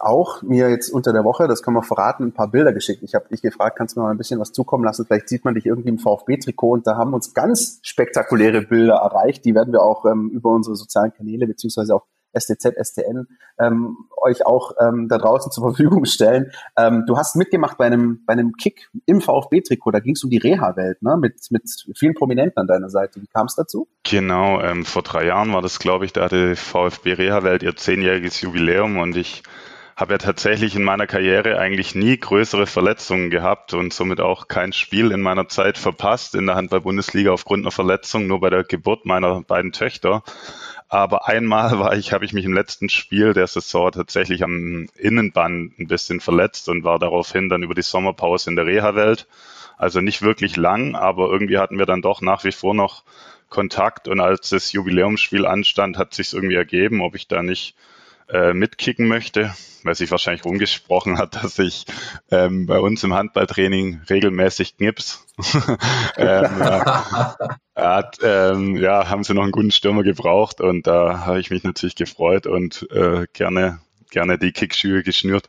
auch 0.00 0.42
mir 0.42 0.70
jetzt 0.70 0.90
unter 0.90 1.12
der 1.12 1.24
Woche, 1.24 1.48
das 1.48 1.62
kann 1.62 1.74
man 1.74 1.82
verraten, 1.82 2.24
ein 2.24 2.32
paar 2.32 2.50
Bilder 2.50 2.72
geschickt. 2.72 3.02
Ich 3.02 3.14
habe 3.14 3.28
dich 3.28 3.42
gefragt, 3.42 3.76
kannst 3.76 3.96
du 3.96 4.00
mir 4.00 4.04
mal 4.04 4.10
ein 4.10 4.18
bisschen 4.18 4.40
was 4.40 4.52
zukommen 4.52 4.84
lassen? 4.84 5.04
Vielleicht 5.06 5.28
sieht 5.28 5.44
man 5.44 5.54
dich 5.54 5.66
irgendwie 5.66 5.90
im 5.90 5.98
VfB-Trikot 5.98 6.70
und 6.70 6.86
da 6.86 6.96
haben 6.96 7.14
uns 7.14 7.34
ganz 7.34 7.80
spektakuläre 7.82 8.62
Bilder 8.62 8.96
erreicht. 8.96 9.44
Die 9.44 9.54
werden 9.54 9.72
wir 9.72 9.82
auch 9.82 10.04
ähm, 10.04 10.30
über 10.30 10.50
unsere 10.50 10.76
sozialen 10.76 11.12
Kanäle 11.12 11.46
beziehungsweise 11.46 11.94
auch 11.94 12.06
STZ, 12.38 12.74
STN 12.80 13.26
ähm, 13.58 13.96
euch 14.16 14.46
auch 14.46 14.72
ähm, 14.80 15.08
da 15.08 15.18
draußen 15.18 15.52
zur 15.52 15.64
Verfügung 15.64 16.04
stellen. 16.04 16.52
Ähm, 16.76 17.04
du 17.06 17.16
hast 17.16 17.36
mitgemacht 17.36 17.78
bei 17.78 17.86
einem, 17.86 18.24
bei 18.26 18.32
einem 18.32 18.52
Kick 18.56 18.90
im 19.06 19.20
VfB-Trikot, 19.20 19.90
da 19.90 20.00
ging 20.00 20.14
es 20.14 20.24
um 20.24 20.30
die 20.30 20.38
Reha-Welt, 20.38 21.02
ne? 21.02 21.16
mit, 21.16 21.50
mit 21.50 21.64
vielen 21.96 22.14
Prominenten 22.14 22.60
an 22.60 22.66
deiner 22.66 22.88
Seite. 22.88 23.20
Wie 23.20 23.26
kam 23.26 23.46
es 23.46 23.54
dazu? 23.54 23.88
Genau, 24.04 24.60
ähm, 24.60 24.84
vor 24.84 25.02
drei 25.02 25.26
Jahren 25.26 25.52
war 25.52 25.62
das, 25.62 25.78
glaube 25.78 26.04
ich, 26.04 26.12
da 26.12 26.24
hatte 26.24 26.56
VfB 26.56 27.14
Reha-Welt 27.14 27.62
ihr 27.62 27.76
zehnjähriges 27.76 28.40
Jubiläum 28.40 28.98
und 28.98 29.16
ich 29.16 29.42
habe 30.02 30.14
ja 30.14 30.18
tatsächlich 30.18 30.74
in 30.74 30.82
meiner 30.82 31.06
Karriere 31.06 31.60
eigentlich 31.60 31.94
nie 31.94 32.18
größere 32.18 32.66
Verletzungen 32.66 33.30
gehabt 33.30 33.72
und 33.72 33.94
somit 33.94 34.20
auch 34.20 34.48
kein 34.48 34.72
Spiel 34.72 35.12
in 35.12 35.20
meiner 35.20 35.46
Zeit 35.46 35.78
verpasst 35.78 36.34
in 36.34 36.46
der 36.46 36.56
Handball-Bundesliga 36.56 37.30
aufgrund 37.30 37.62
einer 37.62 37.70
Verletzung, 37.70 38.26
nur 38.26 38.40
bei 38.40 38.50
der 38.50 38.64
Geburt 38.64 39.06
meiner 39.06 39.42
beiden 39.42 39.70
Töchter. 39.70 40.24
Aber 40.88 41.28
einmal 41.28 41.78
war 41.78 41.96
ich, 41.96 42.12
habe 42.12 42.24
ich 42.24 42.32
mich 42.32 42.44
im 42.44 42.52
letzten 42.52 42.88
Spiel 42.88 43.32
der 43.32 43.46
Saison 43.46 43.92
tatsächlich 43.92 44.42
am 44.42 44.88
Innenband 44.98 45.78
ein 45.78 45.86
bisschen 45.86 46.18
verletzt 46.18 46.68
und 46.68 46.82
war 46.82 46.98
daraufhin 46.98 47.48
dann 47.48 47.62
über 47.62 47.76
die 47.76 47.82
Sommerpause 47.82 48.50
in 48.50 48.56
der 48.56 48.66
Reha-Welt. 48.66 49.28
Also 49.78 50.00
nicht 50.00 50.20
wirklich 50.20 50.56
lang, 50.56 50.96
aber 50.96 51.30
irgendwie 51.30 51.58
hatten 51.58 51.78
wir 51.78 51.86
dann 51.86 52.02
doch 52.02 52.22
nach 52.22 52.42
wie 52.42 52.50
vor 52.50 52.74
noch 52.74 53.04
Kontakt 53.50 54.08
und 54.08 54.18
als 54.18 54.50
das 54.50 54.72
Jubiläumsspiel 54.72 55.46
anstand, 55.46 55.96
hat 55.96 56.12
sich 56.12 56.32
irgendwie 56.32 56.56
ergeben, 56.56 57.02
ob 57.02 57.14
ich 57.14 57.28
da 57.28 57.44
nicht 57.44 57.76
äh, 58.32 58.54
mitkicken 58.54 59.06
möchte, 59.06 59.54
weil 59.84 59.94
sich 59.94 60.10
wahrscheinlich 60.10 60.44
rumgesprochen 60.44 61.18
hat, 61.18 61.36
dass 61.42 61.58
ich 61.58 61.84
ähm, 62.30 62.66
bei 62.66 62.78
uns 62.78 63.04
im 63.04 63.14
Handballtraining 63.14 64.00
regelmäßig 64.08 64.76
knips. 64.76 65.26
ähm, 66.16 66.58
ja, 66.58 67.36
hat, 67.76 68.18
ähm, 68.22 68.76
ja, 68.76 69.08
haben 69.08 69.24
sie 69.24 69.34
noch 69.34 69.42
einen 69.42 69.52
guten 69.52 69.70
Stürmer 69.70 70.02
gebraucht 70.02 70.60
und 70.60 70.86
da 70.86 71.26
habe 71.26 71.40
ich 71.40 71.50
mich 71.50 71.62
natürlich 71.62 71.96
gefreut 71.96 72.46
und 72.46 72.90
äh, 72.90 73.26
gerne, 73.32 73.80
gerne 74.10 74.38
die 74.38 74.52
Kickschuhe 74.52 75.02
geschnürt. 75.02 75.48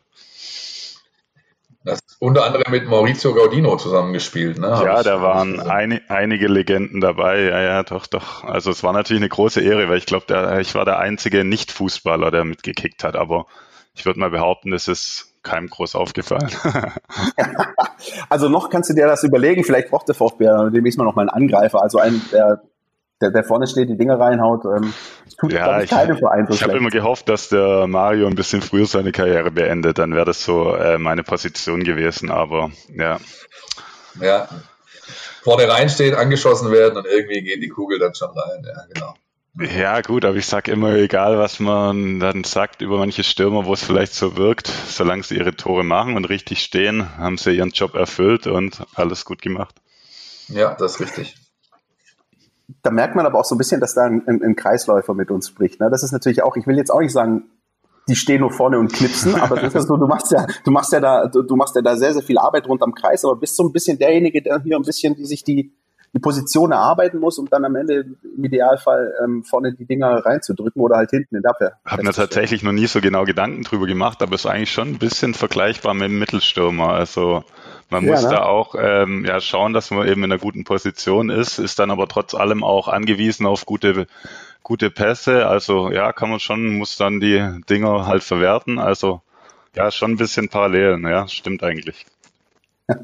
Das 1.86 2.00
unter 2.20 2.46
anderem 2.46 2.72
mit 2.72 2.88
Maurizio 2.88 3.34
Gaudino 3.34 3.75
zusammengespielt, 3.75 4.58
ne? 4.58 4.68
Ja, 4.68 5.04
da 5.04 5.22
waren 5.22 5.60
ein, 5.60 6.00
einige 6.08 6.48
Legenden 6.48 7.02
dabei. 7.02 7.42
Ja, 7.42 7.62
ja, 7.62 7.84
doch, 7.84 8.08
doch. 8.08 8.44
Also 8.46 8.72
es 8.72 8.84
war 8.84 8.94
natürlich 8.94 9.22
eine 9.22 9.30
große 9.30 9.62
Ehre, 9.62 9.90
weil 9.90 9.98
ich 9.98 10.06
glaube, 10.06 10.60
ich 10.62 10.75
war 10.75 10.86
der 10.86 11.00
einzige 11.00 11.44
Nicht-Fußballer, 11.44 12.32
der 12.32 12.46
mitgekickt 12.46 13.04
hat. 13.04 13.18
Aber 13.18 13.48
ich 13.94 14.06
würde 14.06 14.20
mal 14.20 14.30
behaupten, 14.30 14.72
es 14.72 14.88
ist 14.88 15.34
keinem 15.44 15.68
groß 15.68 15.96
aufgefallen. 15.96 16.50
also 18.30 18.48
noch 18.48 18.70
kannst 18.70 18.90
du 18.90 18.94
dir 18.94 19.08
das 19.08 19.24
überlegen. 19.24 19.66
Vielleicht 19.66 19.90
braucht 19.90 20.08
der 20.08 20.16
VfB 20.16 20.46
demnächst 20.72 20.98
mal 20.98 21.04
noch 21.04 21.16
mal 21.16 21.24
einen 21.24 21.30
Angreifer. 21.30 21.82
Also 21.82 22.00
einen, 22.00 22.22
der 22.32 22.62
der, 23.24 23.32
der 23.32 23.44
vorne 23.44 23.68
steht, 23.68 23.89
die 23.89 23.98
Dinge 23.98 24.20
reinhaut. 24.20 24.65
Ähm, 24.65 24.94
tut, 25.39 25.53
ja, 25.53 25.82
ich, 25.82 25.89
keine 25.89 26.15
Verein 26.15 26.46
so 26.48 26.53
Ich 26.53 26.63
habe 26.63 26.77
immer 26.77 26.89
gehofft, 26.89 27.30
dass 27.30 27.50
der 27.50 27.88
Mario 27.88 28.27
ein 28.27 28.36
bisschen 28.36 28.62
früher 28.62 28.86
seine 28.86 29.12
Karriere 29.12 29.50
beendet. 29.50 29.98
Dann 29.98 30.13
wäre 30.13 30.25
das 30.25 30.44
so 30.44 30.75
äh, 30.75 30.98
meine 30.98 31.24
Position 31.24 31.84
gewesen. 31.84 32.30
Aber 32.30 32.72
ja. 32.94 33.20
Ja. 34.20 34.48
Vorne 35.42 35.68
reinsteht, 35.68 36.13
angeschossen 36.13 36.72
werden 36.72 36.98
und 36.98 37.06
irgendwie 37.06 37.42
geht 37.42 37.62
die 37.62 37.70
Kugel 37.70 38.00
dann 38.00 38.13
schon 38.13 38.30
rein. 38.30 38.63
Ja, 38.65 38.84
genau. 38.94 39.13
Ja, 39.56 40.01
gut, 40.01 40.25
aber 40.25 40.36
ich 40.38 40.48
sag 40.48 40.68
immer, 40.68 40.94
egal 40.96 41.38
was 41.38 41.60
man 41.60 42.20
dann 42.20 42.44
sagt 42.44 42.82
über 42.82 42.98
manche 42.98 43.24
Stürmer, 43.24 43.65
wo 43.65 43.74
es 43.74 43.84
vielleicht 43.84 44.15
so 44.15 44.36
wirkt, 44.36 44.68
solange 44.68 45.22
sie 45.22 45.38
ihre 45.38 45.56
Tore 45.56 45.84
machen 45.84 46.15
und 46.15 46.25
richtig 46.30 46.63
stehen, 46.63 47.18
haben 47.18 47.38
sie 47.38 47.51
ihren 47.51 47.70
Job 47.70 47.94
erfüllt 47.94 48.48
und 48.48 48.84
alles 48.96 49.25
gut 49.25 49.44
gemacht. 49.44 49.75
Ja, 50.48 50.74
das 50.74 50.94
ist 50.94 51.01
richtig 51.01 51.36
da 52.84 52.92
merkt 52.92 53.16
man 53.16 53.25
aber 53.25 53.40
auch 53.40 53.46
so 53.46 53.56
ein 53.56 53.58
bisschen, 53.58 53.80
dass 53.80 53.96
da 53.96 54.04
ein, 54.04 54.24
ein, 54.28 54.56
Kreisläufer 54.56 55.13
mit 55.13 55.32
uns 55.32 55.48
spricht. 55.48 55.80
Ne? 55.80 55.90
Das 55.90 56.04
ist 56.04 56.12
natürlich 56.12 56.44
auch, 56.44 56.58
ich 56.58 56.68
will 56.68 56.78
jetzt 56.78 56.92
auch 56.92 57.00
nicht 57.00 57.13
sagen, 57.13 57.46
die 58.10 58.16
stehen 58.16 58.42
nur 58.42 58.52
vorne 58.52 58.78
und 58.78 58.92
knipsen, 58.92 59.36
aber 59.36 59.56
das 59.56 59.74
ist 59.74 59.88
so, 59.88 59.96
du 59.96 60.06
machst 60.06 60.32
ja, 60.32 60.46
du 60.66 60.72
machst 60.72 60.92
ja 60.92 61.00
da, 61.00 61.28
du, 61.28 61.56
machst 61.56 61.75
ja 61.75 61.82
da 61.82 61.96
sehr, 61.96 62.13
sehr 62.13 62.22
viel 62.22 62.38
Arbeit 62.38 62.68
rund 62.68 62.84
am 62.84 62.94
Kreis, 62.94 63.24
aber 63.24 63.38
bist 63.38 63.56
so 63.56 63.63
ein 63.63 63.72
bisschen 63.72 63.98
derjenige, 63.98 64.42
der 64.42 64.62
hier 64.62 64.75
ein 64.75 64.84
bisschen, 64.84 65.16
die 65.16 65.25
sich 65.25 65.46
die, 65.46 65.74
die 66.13 66.20
Position 66.20 66.74
erarbeiten 66.74 67.20
muss, 67.20 67.40
um 67.40 67.50
dann 67.50 67.63
am 67.63 67.78
Ende 67.78 68.06
im 68.36 68.44
Idealfall 68.44 69.13
ähm, 69.24 69.46
vorne 69.46 69.74
die 69.74 69.86
Dinger 69.86 70.18
reinzudrücken 70.25 70.82
oder 70.82 70.98
halt 70.98 71.12
hinten 71.12 71.38
in 71.38 71.42
der 71.42 71.52
Abwehr. 71.52 71.80
Hab 71.86 72.04
mir 72.04 72.12
tatsächlich 72.12 72.63
noch 72.63 72.74
nie 72.74 72.88
so 72.88 73.00
genau 73.00 73.24
Gedanken 73.24 73.63
drüber 73.63 73.88
gemacht, 73.88 74.22
aber 74.22 74.36
es 74.36 74.42
ist 74.42 74.52
eigentlich 74.52 74.74
schon 74.74 74.90
ein 74.90 75.00
bisschen 75.00 75.34
vergleichbar 75.34 75.94
mit 75.94 76.10
dem 76.10 76.20
Mittelstürmer. 76.20 76.90
Also 76.90 77.46
man 77.90 78.06
muss 78.06 78.24
ja, 78.24 78.30
ne? 78.30 78.36
da 78.36 78.44
auch 78.44 78.75
ähm, 78.78 79.25
ja, 79.25 79.40
schauen, 79.40 79.74
dass 79.74 79.92
man 79.92 80.08
eben 80.08 80.24
in 80.24 80.32
einer 80.32 80.40
guten 80.40 80.63
Position 80.63 81.30
ist, 81.30 81.60
ist 81.60 81.80
dann 81.80 81.92
aber 81.92 82.08
trotz 82.08 82.34
allem 82.34 82.63
auch 82.63 82.88
angewiesen 82.88 83.46
auf 83.46 83.66
gute, 83.66 84.08
gute 84.63 84.90
Pässe. 84.90 85.48
Also 85.48 85.92
ja, 85.92 86.13
kann 86.13 86.30
man 86.30 86.40
schon, 86.40 86.78
muss 86.78 86.98
dann 86.98 87.20
die 87.20 87.62
Dinger 87.70 88.08
halt 88.08 88.24
verwerten. 88.24 88.80
Also 88.80 89.22
ja, 89.75 89.92
schon 89.92 90.12
ein 90.12 90.18
bisschen 90.18 90.50
Parallelen, 90.50 91.08
ja, 91.08 91.28
stimmt 91.28 91.63
eigentlich. 91.63 92.06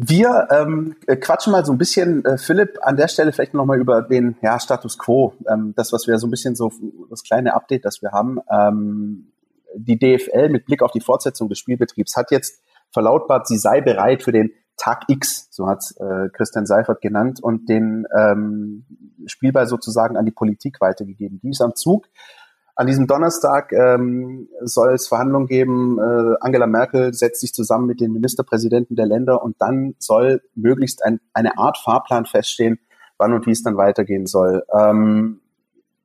Wir 0.00 0.46
ähm, 0.52 0.94
quatschen 1.20 1.50
mal 1.50 1.64
so 1.64 1.72
ein 1.72 1.78
bisschen, 1.78 2.24
äh, 2.24 2.38
Philipp, 2.38 2.78
an 2.82 2.96
der 2.96 3.08
Stelle 3.08 3.32
vielleicht 3.32 3.54
nochmal 3.54 3.80
über 3.80 4.00
den 4.02 4.36
ja, 4.42 4.60
Status 4.60 4.96
Quo. 4.96 5.34
Ähm, 5.52 5.74
das, 5.76 5.92
was 5.92 6.06
wir 6.06 6.18
so 6.18 6.28
ein 6.28 6.30
bisschen 6.30 6.54
so, 6.54 6.70
das 7.10 7.24
kleine 7.24 7.52
Update, 7.52 7.84
das 7.84 8.00
wir 8.00 8.12
haben. 8.12 8.38
Ähm, 8.48 9.32
die 9.74 9.98
DFL 9.98 10.50
mit 10.50 10.66
Blick 10.66 10.82
auf 10.82 10.92
die 10.92 11.00
Fortsetzung 11.00 11.48
des 11.48 11.58
Spielbetriebs 11.58 12.14
hat 12.14 12.30
jetzt 12.30 12.62
verlautbart, 12.92 13.46
sie 13.46 13.58
sei 13.58 13.80
bereit 13.80 14.22
für 14.22 14.32
den 14.32 14.50
Tag 14.76 15.02
X, 15.08 15.48
so 15.50 15.66
hat 15.66 15.84
äh, 15.98 16.28
Christian 16.32 16.66
Seifert 16.66 17.00
genannt, 17.00 17.40
und 17.42 17.68
den 17.68 18.06
ähm, 18.16 18.84
Spielball 19.26 19.66
sozusagen 19.66 20.16
an 20.16 20.24
die 20.24 20.32
Politik 20.32 20.80
weitergegeben. 20.80 21.40
Die 21.42 21.50
ist 21.50 21.60
am 21.60 21.74
Zug. 21.74 22.06
An 22.76 22.86
diesem 22.86 23.08
Donnerstag 23.08 23.72
ähm, 23.72 24.48
soll 24.60 24.94
es 24.94 25.08
Verhandlungen 25.08 25.48
geben. 25.48 25.98
Äh, 25.98 26.36
Angela 26.40 26.68
Merkel 26.68 27.12
setzt 27.12 27.40
sich 27.40 27.52
zusammen 27.52 27.86
mit 27.86 28.00
den 28.00 28.12
Ministerpräsidenten 28.12 28.94
der 28.94 29.06
Länder 29.06 29.42
und 29.42 29.56
dann 29.58 29.96
soll 29.98 30.42
möglichst 30.54 31.04
ein, 31.04 31.18
eine 31.32 31.58
Art 31.58 31.76
Fahrplan 31.78 32.24
feststehen, 32.24 32.78
wann 33.18 33.32
und 33.32 33.46
wie 33.46 33.50
es 33.50 33.64
dann 33.64 33.76
weitergehen 33.76 34.26
soll. 34.26 34.62
Ähm, 34.72 35.40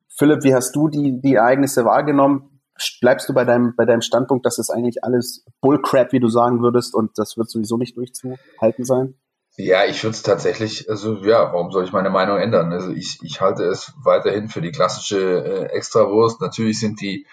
Philipp, 0.10 0.44
wie 0.44 0.56
hast 0.56 0.76
du 0.76 0.90
die, 0.90 1.22
die 1.22 1.36
Ereignisse 1.36 1.86
wahrgenommen? 1.86 2.53
Bleibst 3.02 3.30
du 3.30 3.34
bei 3.34 3.46
deinem, 3.46 3.76
bei 3.76 3.86
deinem 3.86 4.02
Standpunkt, 4.02 4.46
dass 4.46 4.58
es 4.58 4.70
eigentlich 4.70 5.04
alles 5.04 5.46
Bullcrap, 5.62 6.12
wie 6.12 6.20
du 6.20 6.28
sagen 6.28 6.62
würdest, 6.62 6.96
und 6.96 7.12
das 7.18 7.38
wird 7.38 7.50
sowieso 7.50 7.78
nicht 7.78 7.98
durchzuhalten 7.98 8.84
sein? 8.84 9.16
Ja, 9.56 9.86
ich 9.86 10.04
würde 10.04 10.16
es 10.16 10.24
tatsächlich, 10.24 10.90
also 10.90 11.18
ja, 11.24 11.54
warum 11.54 11.72
soll 11.72 11.84
ich 11.84 11.92
meine 11.92 12.10
Meinung 12.10 12.40
ändern? 12.40 12.74
Also 12.74 12.92
ich, 12.92 13.20
ich 13.22 13.40
halte 13.40 13.64
es 13.66 13.94
weiterhin 14.04 14.48
für 14.48 14.62
die 14.62 14.72
klassische 14.72 15.46
äh, 15.46 15.66
Extrawurst. 15.76 16.42
Natürlich 16.42 16.80
sind 16.80 17.00
die, 17.02 17.28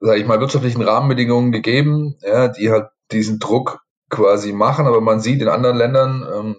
sage 0.00 0.18
ich 0.20 0.26
mal, 0.26 0.40
wirtschaftlichen 0.40 0.82
Rahmenbedingungen 0.82 1.52
gegeben, 1.52 2.16
ja, 2.22 2.48
die 2.48 2.70
halt 2.70 2.88
diesen 3.12 3.38
Druck 3.38 3.80
quasi 4.10 4.52
machen, 4.52 4.86
aber 4.86 5.00
man 5.00 5.20
sieht 5.20 5.40
in 5.40 5.48
anderen 5.48 5.76
Ländern, 5.76 6.26
ähm, 6.34 6.56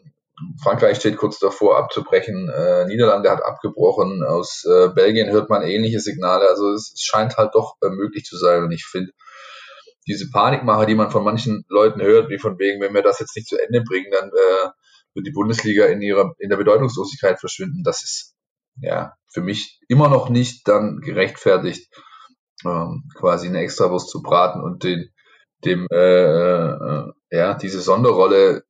Frankreich 0.62 0.98
steht 0.98 1.17
kurz 1.17 1.39
davor 1.39 1.77
abzubrechen, 1.77 2.50
äh, 2.50 2.86
Niederlande 2.86 3.32
hat 3.32 3.44
abgebrochen, 3.44 4.24
aus 4.24 4.63
äh, 4.65 4.89
Belgien 4.89 5.32
hört 5.32 5.50
man 5.50 5.63
ähnliche 5.63 6.00
Signale, 6.00 6.48
also 6.48 6.74
es, 6.74 6.91
es 6.94 7.01
scheint 7.01 7.38
halt 7.38 7.56
doch 7.56 7.75
äh, 7.82 7.89
möglich 7.89 8.24
zu 8.24 8.38
sein. 8.38 8.63
Und 8.63 8.72
ich 8.72 8.86
finde, 8.86 9.12
diese 10.08 10.29
Panikmache, 10.29 10.86
die 10.86 10.96
man 10.96 11.12
von 11.12 11.24
manchen 11.24 11.65
Leuten 11.70 12.01
hört, 12.01 12.29
wie 12.29 12.38
von 12.38 12.60
wegen, 12.60 12.82
wenn 12.82 12.94
wir 12.94 13.01
das 13.01 13.20
jetzt 13.20 13.36
nicht 13.36 13.48
zu 13.48 13.58
Ende 13.58 13.82
bringen, 13.82 14.12
dann 14.12 14.29
äh, 14.29 14.70
wird 15.15 15.25
die 15.25 15.32
Bundesliga 15.32 15.86
in 15.86 16.01
ihrer 16.01 16.34
in 16.38 16.50
der 16.50 16.58
Bedeutungslosigkeit 16.58 17.39
verschwinden. 17.39 17.84
Das 17.84 18.03
ist 18.03 18.36
ja 18.79 19.13
für 19.34 19.41
mich 19.41 19.79
immer 19.88 20.08
noch 20.08 20.29
nicht 20.29 20.67
dann 20.67 21.00
gerechtfertigt, 21.01 21.91
ähm, 22.63 23.10
quasi 23.15 23.48
eine 23.48 23.60
Extrawurst 23.60 24.10
zu 24.10 24.22
braten 24.22 24.62
und 24.62 24.84
den 24.84 25.10
dem 25.65 25.88
äh, 25.91 26.67
äh, 26.72 27.12
ja 27.32 27.56
diese 27.56 27.82
Sonderrolle 27.82 28.63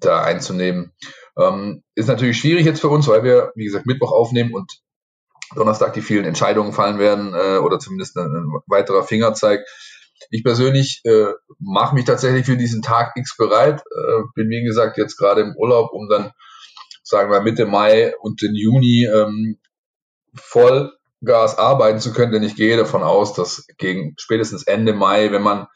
da 0.00 0.22
einzunehmen. 0.22 0.92
Ähm, 1.38 1.82
ist 1.94 2.08
natürlich 2.08 2.38
schwierig 2.38 2.66
jetzt 2.66 2.80
für 2.80 2.88
uns, 2.88 3.08
weil 3.08 3.24
wir, 3.24 3.52
wie 3.54 3.64
gesagt, 3.64 3.86
Mittwoch 3.86 4.12
aufnehmen 4.12 4.54
und 4.54 4.80
Donnerstag 5.54 5.94
die 5.94 6.02
vielen 6.02 6.24
Entscheidungen 6.24 6.72
fallen 6.72 6.98
werden 6.98 7.34
äh, 7.34 7.58
oder 7.58 7.78
zumindest 7.78 8.16
ein, 8.16 8.26
ein 8.26 8.60
weiterer 8.66 9.02
Fingerzeig. 9.02 9.64
Ich 10.30 10.44
persönlich 10.44 11.00
äh, 11.04 11.32
mache 11.58 11.94
mich 11.94 12.04
tatsächlich 12.04 12.44
für 12.44 12.56
diesen 12.56 12.82
Tag 12.82 13.12
X 13.16 13.36
bereit. 13.36 13.80
Äh, 13.80 14.22
bin 14.34 14.50
wie 14.50 14.64
gesagt 14.64 14.98
jetzt 14.98 15.16
gerade 15.16 15.40
im 15.40 15.54
Urlaub, 15.56 15.92
um 15.92 16.08
dann 16.08 16.32
sagen 17.02 17.30
wir 17.30 17.40
Mitte 17.40 17.66
Mai 17.66 18.14
und 18.20 18.42
den 18.42 18.54
Juni 18.54 19.04
ähm, 19.04 19.58
Vollgas 20.34 21.56
arbeiten 21.56 22.00
zu 22.00 22.12
können, 22.12 22.32
denn 22.32 22.42
ich 22.42 22.56
gehe 22.56 22.76
davon 22.76 23.02
aus, 23.02 23.32
dass 23.32 23.66
gegen 23.78 24.14
spätestens 24.18 24.64
Ende 24.64 24.92
Mai, 24.92 25.32
wenn 25.32 25.42
man 25.42 25.68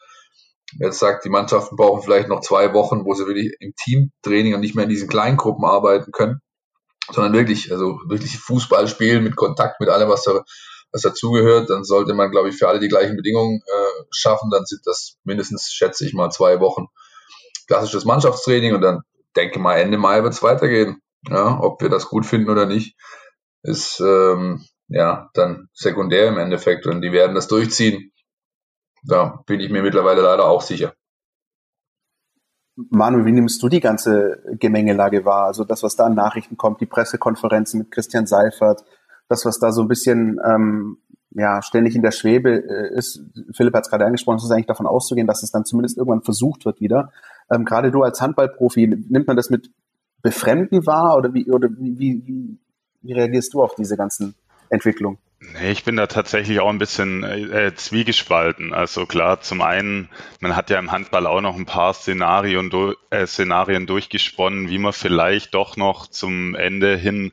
jetzt 0.78 0.98
sagt, 0.98 1.24
die 1.24 1.30
Mannschaften 1.30 1.76
brauchen 1.76 2.02
vielleicht 2.02 2.28
noch 2.28 2.40
zwei 2.40 2.72
Wochen, 2.74 3.04
wo 3.04 3.14
sie 3.14 3.26
wirklich 3.26 3.54
im 3.60 3.74
Teamtraining 3.76 4.54
und 4.54 4.60
nicht 4.60 4.74
mehr 4.74 4.84
in 4.84 4.90
diesen 4.90 5.08
Kleingruppen 5.08 5.64
arbeiten 5.64 6.12
können, 6.12 6.40
sondern 7.10 7.32
wirklich, 7.32 7.72
also 7.72 7.98
wirklich 8.06 8.38
Fußball 8.38 8.88
spielen 8.88 9.24
mit 9.24 9.36
Kontakt, 9.36 9.80
mit 9.80 9.88
allem, 9.88 10.08
was 10.08 10.24
da 10.24 10.42
was 10.92 11.02
dazugehört, 11.02 11.70
dann 11.70 11.84
sollte 11.84 12.14
man, 12.14 12.30
glaube 12.30 12.50
ich, 12.50 12.56
für 12.56 12.68
alle 12.68 12.78
die 12.78 12.88
gleichen 12.88 13.16
Bedingungen 13.16 13.62
äh, 13.66 14.04
schaffen. 14.10 14.50
Dann 14.50 14.66
sind 14.66 14.82
das 14.84 15.16
mindestens, 15.24 15.72
schätze 15.72 16.06
ich 16.06 16.12
mal, 16.12 16.30
zwei 16.30 16.60
Wochen 16.60 16.86
klassisches 17.66 18.04
Mannschaftstraining 18.04 18.74
und 18.74 18.82
dann 18.82 19.00
denke 19.36 19.58
mal, 19.58 19.76
Ende 19.76 19.98
Mai 19.98 20.22
wird 20.22 20.34
es 20.34 20.42
weitergehen. 20.42 21.00
Ja, 21.28 21.58
ob 21.60 21.80
wir 21.80 21.88
das 21.88 22.06
gut 22.06 22.26
finden 22.26 22.50
oder 22.50 22.66
nicht, 22.66 22.96
ist 23.62 24.00
ähm, 24.00 24.64
ja 24.88 25.30
dann 25.34 25.68
sekundär 25.72 26.28
im 26.28 26.38
Endeffekt 26.38 26.86
und 26.86 27.00
die 27.00 27.12
werden 27.12 27.34
das 27.34 27.48
durchziehen. 27.48 28.11
Da 29.02 29.42
bin 29.46 29.60
ich 29.60 29.70
mir 29.70 29.82
mittlerweile 29.82 30.22
leider 30.22 30.46
auch 30.46 30.62
sicher. 30.62 30.94
Manu, 32.76 33.24
wie 33.24 33.32
nimmst 33.32 33.62
du 33.62 33.68
die 33.68 33.80
ganze 33.80 34.42
Gemengelage 34.58 35.24
wahr? 35.24 35.44
Also 35.44 35.64
das, 35.64 35.82
was 35.82 35.96
da 35.96 36.06
an 36.06 36.14
Nachrichten 36.14 36.56
kommt, 36.56 36.80
die 36.80 36.86
Pressekonferenzen 36.86 37.80
mit 37.80 37.90
Christian 37.90 38.26
Seifert, 38.26 38.84
das, 39.28 39.44
was 39.44 39.58
da 39.58 39.72
so 39.72 39.82
ein 39.82 39.88
bisschen 39.88 40.40
ähm, 40.44 40.98
ja, 41.34 41.62
ständig 41.62 41.94
in 41.94 42.02
der 42.02 42.12
Schwebe 42.12 42.50
äh, 42.50 42.94
ist, 42.96 43.20
Philipp 43.52 43.74
hat 43.74 43.84
es 43.84 43.90
gerade 43.90 44.06
angesprochen, 44.06 44.36
es 44.36 44.44
ist 44.44 44.50
eigentlich 44.50 44.66
davon 44.66 44.86
auszugehen, 44.86 45.26
dass 45.26 45.42
es 45.42 45.50
dann 45.50 45.64
zumindest 45.64 45.98
irgendwann 45.98 46.22
versucht 46.22 46.64
wird 46.64 46.80
wieder. 46.80 47.12
Ähm, 47.50 47.64
gerade 47.64 47.90
du 47.90 48.02
als 48.02 48.20
Handballprofi, 48.20 48.86
nimmt 48.86 49.26
man 49.26 49.36
das 49.36 49.50
mit 49.50 49.70
Befremden 50.22 50.86
wahr 50.86 51.16
oder 51.16 51.34
wie, 51.34 51.50
oder 51.50 51.68
wie, 51.70 51.98
wie, 52.26 52.58
wie 53.02 53.12
reagierst 53.12 53.52
du 53.54 53.62
auf 53.62 53.74
diese 53.74 53.96
ganzen 53.96 54.34
Entwicklungen? 54.70 55.18
Nee, 55.50 55.72
ich 55.72 55.82
bin 55.82 55.96
da 55.96 56.06
tatsächlich 56.06 56.60
auch 56.60 56.68
ein 56.68 56.78
bisschen 56.78 57.24
äh, 57.24 57.74
zwiegespalten. 57.74 58.72
Also 58.72 59.06
klar, 59.06 59.40
zum 59.40 59.60
einen, 59.60 60.08
man 60.38 60.54
hat 60.54 60.70
ja 60.70 60.78
im 60.78 60.92
Handball 60.92 61.26
auch 61.26 61.40
noch 61.40 61.56
ein 61.56 61.66
paar 61.66 61.94
Szenarien, 61.94 62.70
äh, 63.10 63.26
Szenarien 63.26 63.86
durchgesponnen, 63.86 64.70
wie 64.70 64.78
man 64.78 64.92
vielleicht 64.92 65.54
doch 65.54 65.76
noch 65.76 66.06
zum 66.06 66.54
Ende 66.54 66.96
hin 66.96 67.32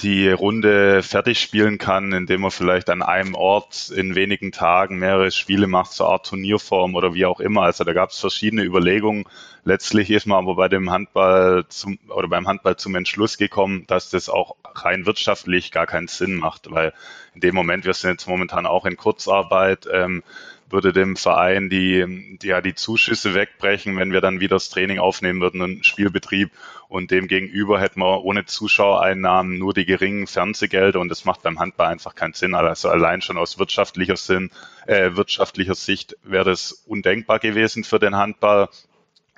die 0.00 0.30
Runde 0.30 1.02
fertig 1.02 1.40
spielen 1.40 1.78
kann, 1.78 2.12
indem 2.12 2.42
man 2.42 2.52
vielleicht 2.52 2.88
an 2.88 3.02
einem 3.02 3.34
Ort 3.34 3.90
in 3.90 4.14
wenigen 4.14 4.52
Tagen 4.52 4.98
mehrere 4.98 5.32
Spiele 5.32 5.66
macht, 5.66 5.92
zur 5.92 6.08
Art 6.08 6.26
Turnierform 6.26 6.94
oder 6.94 7.14
wie 7.14 7.26
auch 7.26 7.40
immer. 7.40 7.62
Also 7.62 7.82
da 7.82 7.92
gab 7.92 8.10
es 8.10 8.20
verschiedene 8.20 8.62
Überlegungen. 8.62 9.24
Letztlich 9.64 10.10
ist 10.10 10.26
man 10.26 10.38
aber 10.38 10.54
bei 10.54 10.68
dem 10.68 10.90
Handball 10.90 11.64
zum, 11.68 11.98
oder 12.10 12.28
beim 12.28 12.46
Handball 12.46 12.76
zum 12.76 12.94
Entschluss 12.94 13.38
gekommen, 13.38 13.84
dass 13.88 14.08
das 14.08 14.28
auch 14.28 14.54
rein 14.74 15.04
wirtschaftlich 15.04 15.72
gar 15.72 15.86
keinen 15.86 16.08
Sinn 16.08 16.36
macht, 16.36 16.70
weil 16.70 16.92
in 17.34 17.40
dem 17.40 17.56
Moment, 17.56 17.84
wir 17.84 17.94
sind 17.94 18.10
jetzt 18.10 18.28
momentan 18.28 18.66
auch 18.66 18.86
in 18.86 18.96
Kurzarbeit, 18.96 19.88
ähm, 19.92 20.22
würde 20.70 20.92
dem 20.92 21.16
Verein 21.16 21.70
die, 21.70 22.38
die, 22.40 22.48
ja, 22.48 22.60
die 22.60 22.74
Zuschüsse 22.74 23.34
wegbrechen, 23.34 23.96
wenn 23.96 24.12
wir 24.12 24.20
dann 24.20 24.40
wieder 24.40 24.56
das 24.56 24.70
Training 24.70 24.98
aufnehmen 24.98 25.40
würden, 25.40 25.62
einen 25.62 25.84
Spielbetrieb. 25.84 26.50
Und 26.88 27.10
dem 27.10 27.28
gegenüber 27.28 27.80
hätten 27.80 28.00
wir 28.00 28.24
ohne 28.24 28.46
Zuschauereinnahmen 28.46 29.58
nur 29.58 29.74
die 29.74 29.84
geringen 29.84 30.26
Fernsehgelder 30.26 31.00
und 31.00 31.10
das 31.10 31.24
macht 31.24 31.42
beim 31.42 31.58
Handball 31.58 31.88
einfach 31.88 32.14
keinen 32.14 32.32
Sinn. 32.32 32.54
Also 32.54 32.88
allein 32.88 33.20
schon 33.20 33.36
aus 33.36 33.58
wirtschaftlicher 33.58 34.16
Sinn, 34.16 34.50
äh, 34.86 35.10
wirtschaftlicher 35.14 35.74
Sicht 35.74 36.16
wäre 36.22 36.44
das 36.44 36.72
undenkbar 36.86 37.38
gewesen 37.38 37.84
für 37.84 37.98
den 37.98 38.16
Handball. 38.16 38.68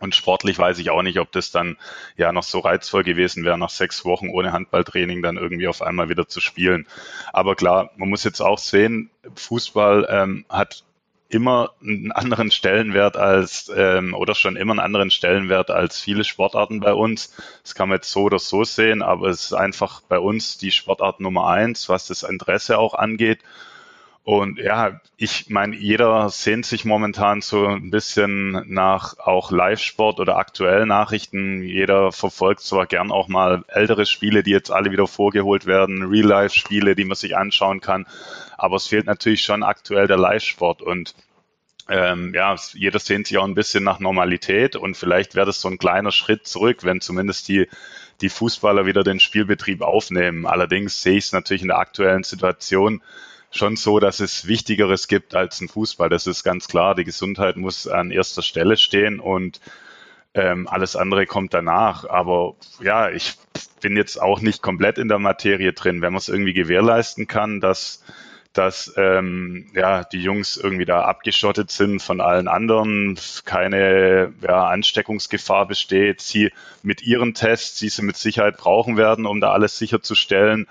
Und 0.00 0.14
sportlich 0.14 0.58
weiß 0.58 0.78
ich 0.78 0.90
auch 0.90 1.02
nicht, 1.02 1.18
ob 1.20 1.30
das 1.30 1.50
dann 1.50 1.76
ja 2.16 2.32
noch 2.32 2.42
so 2.42 2.60
reizvoll 2.60 3.04
gewesen 3.04 3.44
wäre, 3.44 3.58
nach 3.58 3.68
sechs 3.68 4.04
Wochen 4.06 4.30
ohne 4.30 4.52
Handballtraining 4.52 5.20
dann 5.20 5.36
irgendwie 5.36 5.68
auf 5.68 5.82
einmal 5.82 6.08
wieder 6.08 6.26
zu 6.26 6.40
spielen. 6.40 6.86
Aber 7.34 7.54
klar, 7.54 7.90
man 7.96 8.08
muss 8.08 8.24
jetzt 8.24 8.40
auch 8.40 8.58
sehen, 8.58 9.10
Fußball 9.34 10.08
ähm, 10.10 10.46
hat 10.48 10.84
immer 11.30 11.72
einen 11.80 12.12
anderen 12.12 12.50
Stellenwert 12.50 13.16
als 13.16 13.70
ähm, 13.74 14.14
oder 14.14 14.34
schon 14.34 14.56
immer 14.56 14.72
einen 14.72 14.80
anderen 14.80 15.10
Stellenwert 15.10 15.70
als 15.70 16.00
viele 16.00 16.24
Sportarten 16.24 16.80
bei 16.80 16.92
uns. 16.92 17.34
Das 17.62 17.74
kann 17.74 17.88
man 17.88 17.98
jetzt 17.98 18.10
so 18.10 18.22
oder 18.24 18.38
so 18.38 18.64
sehen, 18.64 19.02
aber 19.02 19.28
es 19.28 19.44
ist 19.46 19.52
einfach 19.52 20.02
bei 20.02 20.18
uns 20.18 20.58
die 20.58 20.72
Sportart 20.72 21.20
Nummer 21.20 21.46
eins, 21.46 21.88
was 21.88 22.08
das 22.08 22.24
Interesse 22.24 22.78
auch 22.78 22.94
angeht. 22.94 23.40
Und 24.22 24.58
ja, 24.58 25.00
ich 25.16 25.48
meine, 25.48 25.74
jeder 25.74 26.28
sehnt 26.28 26.66
sich 26.66 26.84
momentan 26.84 27.40
so 27.40 27.66
ein 27.66 27.90
bisschen 27.90 28.70
nach 28.72 29.18
auch 29.18 29.50
Live-Sport 29.50 30.20
oder 30.20 30.36
aktuellen 30.36 30.88
Nachrichten. 30.88 31.62
Jeder 31.62 32.12
verfolgt 32.12 32.60
zwar 32.60 32.86
gern 32.86 33.10
auch 33.10 33.28
mal 33.28 33.64
ältere 33.68 34.04
Spiele, 34.04 34.42
die 34.42 34.50
jetzt 34.50 34.70
alle 34.70 34.92
wieder 34.92 35.06
vorgeholt 35.06 35.66
werden, 35.66 36.04
Real-Life-Spiele, 36.04 36.94
die 36.94 37.06
man 37.06 37.16
sich 37.16 37.36
anschauen 37.36 37.80
kann. 37.80 38.06
Aber 38.58 38.76
es 38.76 38.88
fehlt 38.88 39.06
natürlich 39.06 39.42
schon 39.42 39.62
aktuell 39.62 40.06
der 40.06 40.18
Live-Sport 40.18 40.82
und 40.82 41.14
ähm, 41.88 42.32
ja, 42.34 42.54
jeder 42.74 43.00
sehnt 43.00 43.26
sich 43.26 43.38
auch 43.38 43.44
ein 43.44 43.54
bisschen 43.54 43.82
nach 43.82 43.98
Normalität 43.98 44.76
und 44.76 44.96
vielleicht 44.96 45.34
wäre 45.34 45.46
das 45.46 45.60
so 45.60 45.68
ein 45.68 45.78
kleiner 45.78 46.12
Schritt 46.12 46.46
zurück, 46.46 46.84
wenn 46.84 47.00
zumindest 47.00 47.48
die 47.48 47.66
die 48.20 48.28
Fußballer 48.28 48.86
wieder 48.86 49.02
den 49.02 49.18
Spielbetrieb 49.18 49.80
aufnehmen. 49.82 50.46
Allerdings 50.46 51.02
sehe 51.02 51.16
ich 51.16 51.24
es 51.24 51.32
natürlich 51.32 51.62
in 51.62 51.68
der 51.68 51.78
aktuellen 51.78 52.22
Situation 52.22 53.02
schon 53.50 53.76
so, 53.76 53.98
dass 53.98 54.20
es 54.20 54.46
Wichtigeres 54.46 55.08
gibt 55.08 55.34
als 55.34 55.60
ein 55.60 55.68
Fußball. 55.68 56.08
Das 56.08 56.26
ist 56.26 56.44
ganz 56.44 56.68
klar. 56.68 56.94
Die 56.94 57.04
Gesundheit 57.04 57.56
muss 57.56 57.86
an 57.86 58.10
erster 58.10 58.42
Stelle 58.42 58.76
stehen 58.76 59.20
und 59.20 59.60
ähm, 60.34 60.68
alles 60.68 60.96
andere 60.96 61.26
kommt 61.26 61.52
danach. 61.54 62.08
Aber 62.08 62.54
ja, 62.80 63.10
ich 63.10 63.34
bin 63.80 63.96
jetzt 63.96 64.20
auch 64.20 64.40
nicht 64.40 64.62
komplett 64.62 64.98
in 64.98 65.08
der 65.08 65.18
Materie 65.18 65.72
drin. 65.72 66.02
Wenn 66.02 66.12
man 66.12 66.18
es 66.18 66.28
irgendwie 66.28 66.52
gewährleisten 66.52 67.26
kann, 67.26 67.60
dass 67.60 68.02
dass 68.52 68.92
ähm, 68.96 69.70
ja, 69.74 70.02
die 70.02 70.22
Jungs 70.22 70.56
irgendwie 70.56 70.84
da 70.84 71.02
abgeschottet 71.02 71.70
sind 71.70 72.02
von 72.02 72.20
allen 72.20 72.48
anderen, 72.48 73.16
keine 73.44 74.32
ja, 74.40 74.66
Ansteckungsgefahr 74.66 75.68
besteht, 75.68 76.20
sie 76.20 76.50
mit 76.82 77.02
ihren 77.02 77.34
Tests, 77.34 77.78
die 77.78 77.88
sie 77.88 78.02
mit 78.02 78.16
Sicherheit 78.16 78.56
brauchen 78.56 78.96
werden, 78.96 79.24
um 79.24 79.40
da 79.40 79.52
alles 79.52 79.78
sicherzustellen, 79.78 80.66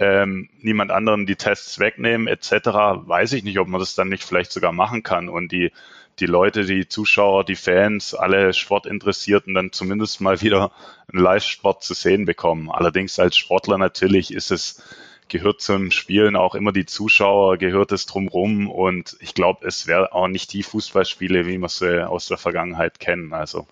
ähm, 0.00 0.48
niemand 0.62 0.90
anderen 0.90 1.26
die 1.26 1.36
Tests 1.36 1.78
wegnehmen 1.78 2.26
etc., 2.26 2.50
weiß 3.06 3.34
ich 3.34 3.44
nicht, 3.44 3.58
ob 3.58 3.68
man 3.68 3.80
das 3.80 3.94
dann 3.94 4.08
nicht 4.08 4.24
vielleicht 4.24 4.50
sogar 4.50 4.72
machen 4.72 5.02
kann 5.02 5.28
und 5.28 5.52
die, 5.52 5.72
die 6.18 6.26
Leute, 6.26 6.64
die 6.64 6.88
Zuschauer, 6.88 7.44
die 7.44 7.54
Fans, 7.54 8.14
alle 8.14 8.52
Sportinteressierten 8.54 9.54
dann 9.54 9.72
zumindest 9.72 10.20
mal 10.22 10.40
wieder 10.40 10.72
einen 11.12 11.22
Live-Sport 11.22 11.84
zu 11.84 11.94
sehen 11.94 12.24
bekommen. 12.24 12.70
Allerdings 12.70 13.18
als 13.18 13.36
Sportler 13.36 13.76
natürlich 13.76 14.32
ist 14.32 14.50
es, 14.50 14.82
gehört 15.28 15.60
zum 15.60 15.90
Spielen 15.90 16.34
auch 16.34 16.54
immer 16.54 16.72
die 16.72 16.86
Zuschauer, 16.86 17.58
gehört 17.58 17.92
es 17.92 18.06
drumrum 18.06 18.70
und 18.70 19.16
ich 19.20 19.34
glaube, 19.34 19.66
es 19.66 19.86
wäre 19.86 20.12
auch 20.12 20.28
nicht 20.28 20.52
die 20.54 20.62
Fußballspiele, 20.62 21.46
wie 21.46 21.58
wir 21.58 21.68
sie 21.68 22.06
aus 22.08 22.26
der 22.26 22.38
Vergangenheit 22.38 23.00
kennen. 23.00 23.34
Also. 23.34 23.66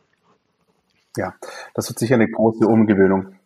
Ja, 1.17 1.35
das 1.75 1.89
wird 1.89 1.99
sicher 1.99 2.15
eine 2.15 2.31
große 2.31 2.67
Umgewöhnung. 2.67 3.39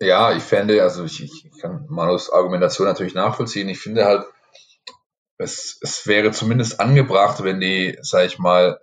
Ja, 0.00 0.32
ich 0.32 0.42
fände, 0.42 0.82
also 0.82 1.04
ich, 1.04 1.22
ich 1.22 1.60
kann 1.60 1.86
Manus 1.88 2.30
Argumentation 2.30 2.88
natürlich 2.88 3.14
nachvollziehen. 3.14 3.68
Ich 3.68 3.80
finde 3.80 4.06
halt, 4.06 4.24
es, 5.36 5.78
es 5.82 6.06
wäre 6.06 6.32
zumindest 6.32 6.80
angebracht, 6.80 7.42
wenn 7.44 7.60
die, 7.60 7.98
sag 8.00 8.26
ich 8.26 8.38
mal, 8.38 8.80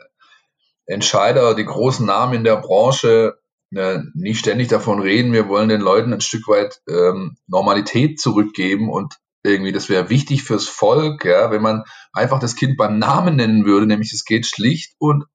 Entscheider, 0.85 1.55
die 1.55 1.65
großen 1.65 2.05
Namen 2.05 2.35
in 2.35 2.43
der 2.43 2.57
Branche 2.57 3.39
ne, 3.71 4.09
nicht 4.13 4.39
ständig 4.39 4.67
davon 4.67 4.99
reden, 5.01 5.33
wir 5.33 5.49
wollen 5.49 5.69
den 5.69 5.81
Leuten 5.81 6.13
ein 6.13 6.21
Stück 6.21 6.47
weit 6.47 6.81
ähm, 6.87 7.37
Normalität 7.47 8.19
zurückgeben 8.19 8.89
und 8.89 9.15
irgendwie, 9.43 9.71
das 9.71 9.89
wäre 9.89 10.09
wichtig 10.09 10.43
fürs 10.43 10.67
Volk, 10.67 11.25
ja, 11.25 11.51
wenn 11.51 11.61
man 11.61 11.83
einfach 12.13 12.39
das 12.39 12.55
Kind 12.55 12.77
beim 12.77 12.99
Namen 12.99 13.35
nennen 13.35 13.65
würde, 13.65 13.87
nämlich 13.87 14.13
es 14.13 14.25
geht 14.25 14.45
schlicht 14.45 14.93
und 14.97 15.25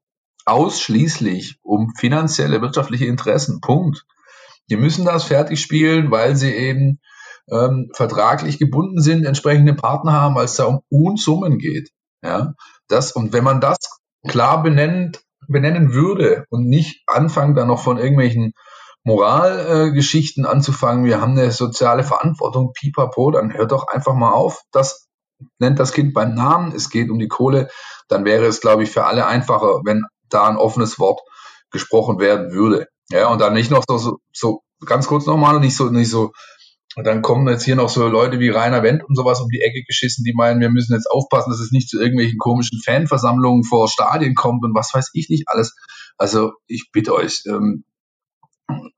ausschließlich 0.44 1.58
um 1.62 1.92
finanzielle, 1.96 2.60
wirtschaftliche 2.62 3.06
Interessen. 3.06 3.60
Punkt. 3.60 4.04
Die 4.70 4.76
müssen 4.76 5.04
das 5.04 5.24
fertig 5.24 5.60
spielen, 5.60 6.10
weil 6.10 6.36
sie 6.36 6.52
eben 6.52 7.00
ähm, 7.50 7.90
vertraglich 7.94 8.58
gebunden 8.58 9.00
sind, 9.00 9.24
entsprechende 9.24 9.74
Partner 9.74 10.12
haben, 10.12 10.34
weil 10.34 10.44
es 10.44 10.56
da 10.56 10.64
um 10.64 10.80
Unsummen 10.88 11.58
geht. 11.58 11.90
Ja, 12.22 12.54
das, 12.88 13.12
und 13.12 13.32
wenn 13.32 13.44
man 13.44 13.60
das 13.60 13.76
klar 14.28 14.62
benennt, 14.62 15.22
benennen 15.48 15.92
würde 15.92 16.44
und 16.50 16.68
nicht 16.68 17.02
anfangen, 17.06 17.54
dann 17.54 17.68
noch 17.68 17.82
von 17.82 17.98
irgendwelchen 17.98 18.52
Moralgeschichten 19.04 20.44
äh, 20.44 20.48
anzufangen, 20.48 21.04
wir 21.04 21.20
haben 21.20 21.32
eine 21.32 21.50
soziale 21.50 22.04
Verantwortung, 22.04 22.72
pipapo, 22.72 23.32
dann 23.32 23.52
hört 23.52 23.72
doch 23.72 23.88
einfach 23.88 24.14
mal 24.14 24.30
auf. 24.30 24.62
Das 24.70 25.08
nennt 25.58 25.80
das 25.80 25.92
Kind 25.92 26.14
beim 26.14 26.34
Namen, 26.34 26.72
es 26.72 26.90
geht 26.90 27.10
um 27.10 27.18
die 27.18 27.28
Kohle, 27.28 27.68
dann 28.08 28.24
wäre 28.24 28.46
es, 28.46 28.60
glaube 28.60 28.84
ich, 28.84 28.90
für 28.90 29.04
alle 29.04 29.26
einfacher, 29.26 29.80
wenn 29.84 30.04
da 30.28 30.46
ein 30.48 30.56
offenes 30.56 31.00
Wort 31.00 31.20
gesprochen 31.70 32.20
werden 32.20 32.52
würde. 32.52 32.86
Ja, 33.12 33.28
und 33.28 33.40
dann 33.40 33.52
nicht 33.52 33.70
noch 33.70 33.84
so, 33.88 33.98
so, 33.98 34.18
so 34.32 34.62
ganz 34.84 35.06
kurz 35.06 35.26
nochmal, 35.26 35.60
nicht 35.60 35.76
so, 35.76 35.90
nicht 35.90 36.10
so, 36.10 36.32
und 36.94 37.06
dann 37.06 37.22
kommen 37.22 37.48
jetzt 37.48 37.64
hier 37.64 37.76
noch 37.76 37.88
so 37.88 38.06
Leute 38.06 38.38
wie 38.38 38.50
Rainer 38.50 38.82
Wendt 38.82 39.02
und 39.04 39.16
sowas 39.16 39.40
um 39.40 39.48
die 39.48 39.62
Ecke 39.62 39.82
geschissen, 39.82 40.24
die 40.24 40.34
meinen, 40.34 40.60
wir 40.60 40.70
müssen 40.70 40.92
jetzt 40.92 41.10
aufpassen, 41.10 41.50
dass 41.50 41.60
es 41.60 41.72
nicht 41.72 41.88
zu 41.88 41.98
irgendwelchen 41.98 42.38
komischen 42.38 42.80
Fanversammlungen 42.84 43.64
vor 43.64 43.88
Stadien 43.88 44.34
kommt 44.34 44.62
und 44.64 44.74
was 44.74 44.92
weiß 44.92 45.10
ich 45.14 45.30
nicht 45.30 45.44
alles. 45.46 45.74
Also 46.18 46.52
ich 46.66 46.90
bitte 46.92 47.14
euch, 47.14 47.44
ähm, 47.48 47.84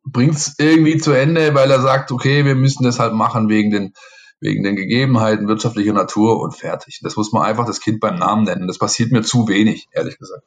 bringt's 0.05 0.55
irgendwie 0.59 0.99
zu 0.99 1.13
Ende, 1.13 1.55
weil 1.55 1.71
er 1.71 1.81
sagt, 1.81 2.11
okay, 2.11 2.45
wir 2.45 2.57
müssen 2.57 2.83
das 2.85 2.99
halt 2.99 3.15
machen 3.15 3.49
wegen 3.49 3.71
den 3.71 3.93
wegen 4.41 4.63
den 4.63 4.77
Gegebenheiten 4.77 5.49
wirtschaftlicher 5.49 5.95
Natur 5.95 6.39
und 6.41 6.55
fertig. 6.55 7.01
Das 7.03 7.17
muss 7.17 7.33
man 7.33 7.43
einfach 7.43 7.65
das 7.65 7.81
Kind 7.81 8.01
beim 8.01 8.17
Namen 8.17 8.45
nennen. 8.45 8.67
Das 8.67 8.79
passiert 8.79 9.11
mir 9.11 9.23
zu 9.23 9.49
wenig, 9.49 9.89
ehrlich 9.93 10.19
gesagt. 10.19 10.43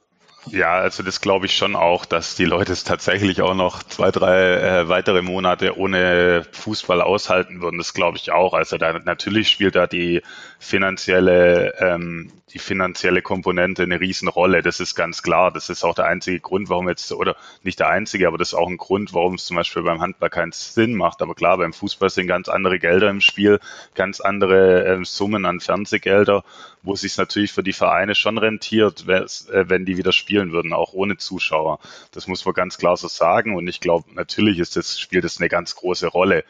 Ja, 0.45 0.75
also 0.77 1.03
das 1.03 1.19
glaube 1.19 1.45
ich 1.45 1.55
schon 1.57 1.75
auch, 1.75 2.05
dass 2.05 2.35
die 2.35 2.45
Leute 2.45 2.71
es 2.71 2.83
tatsächlich 2.85 3.41
auch 3.41 3.53
noch 3.53 3.83
zwei, 3.83 4.11
drei 4.11 4.53
äh, 4.55 4.87
weitere 4.87 5.21
Monate 5.21 5.77
ohne 5.77 6.45
Fußball 6.51 7.01
aushalten 7.01 7.61
würden. 7.61 7.77
Das 7.77 7.93
glaube 7.93 8.17
ich 8.17 8.31
auch. 8.31 8.53
Also 8.53 8.77
da 8.77 8.97
natürlich 8.99 9.49
spielt 9.49 9.75
da 9.75 9.87
die 9.87 10.21
finanzielle, 10.59 11.73
ähm, 11.79 12.31
die 12.53 12.59
finanzielle 12.59 13.21
Komponente 13.21 13.83
eine 13.83 13.99
Riesenrolle. 13.99 14.61
Das 14.61 14.79
ist 14.79 14.95
ganz 14.95 15.21
klar. 15.21 15.51
Das 15.51 15.69
ist 15.69 15.83
auch 15.83 15.95
der 15.95 16.05
einzige 16.05 16.39
Grund, 16.39 16.69
warum 16.69 16.87
jetzt, 16.87 17.11
oder 17.11 17.35
nicht 17.63 17.79
der 17.79 17.89
einzige, 17.89 18.27
aber 18.27 18.37
das 18.37 18.49
ist 18.49 18.53
auch 18.53 18.69
ein 18.69 18.77
Grund, 18.77 19.13
warum 19.13 19.35
es 19.35 19.45
zum 19.45 19.57
Beispiel 19.57 19.83
beim 19.83 19.99
Handball 19.99 20.29
keinen 20.29 20.53
Sinn 20.53 20.95
macht. 20.95 21.21
Aber 21.21 21.35
klar, 21.35 21.57
beim 21.57 21.73
Fußball 21.73 22.09
sind 22.09 22.27
ganz 22.27 22.47
andere 22.47 22.79
Gelder 22.79 23.09
im 23.09 23.19
Spiel, 23.19 23.59
ganz 23.95 24.21
andere 24.21 24.85
äh, 24.85 25.03
Summen 25.03 25.45
an 25.45 25.59
Fernsehgelder, 25.59 26.45
wo 26.83 26.93
es 26.93 27.01
sich 27.01 27.17
natürlich 27.17 27.51
für 27.51 27.63
die 27.63 27.73
Vereine 27.73 28.15
schon 28.15 28.37
rentiert, 28.37 29.07
äh, 29.09 29.25
wenn 29.69 29.85
die 29.85 29.97
wieder 29.97 30.13
spielen 30.13 30.53
würden, 30.53 30.71
auch 30.71 30.93
ohne 30.93 31.17
Zuschauer. 31.17 31.79
Das 32.11 32.27
muss 32.27 32.45
man 32.45 32.53
ganz 32.53 32.77
klar 32.77 32.95
so 32.95 33.09
sagen. 33.09 33.55
Und 33.55 33.67
ich 33.67 33.81
glaube, 33.81 34.05
natürlich 34.13 34.59
ist 34.59 34.77
das, 34.77 34.97
spielt 34.97 35.25
das 35.25 35.39
eine 35.39 35.49
ganz 35.49 35.75
große 35.75 36.07
Rolle. 36.07 36.45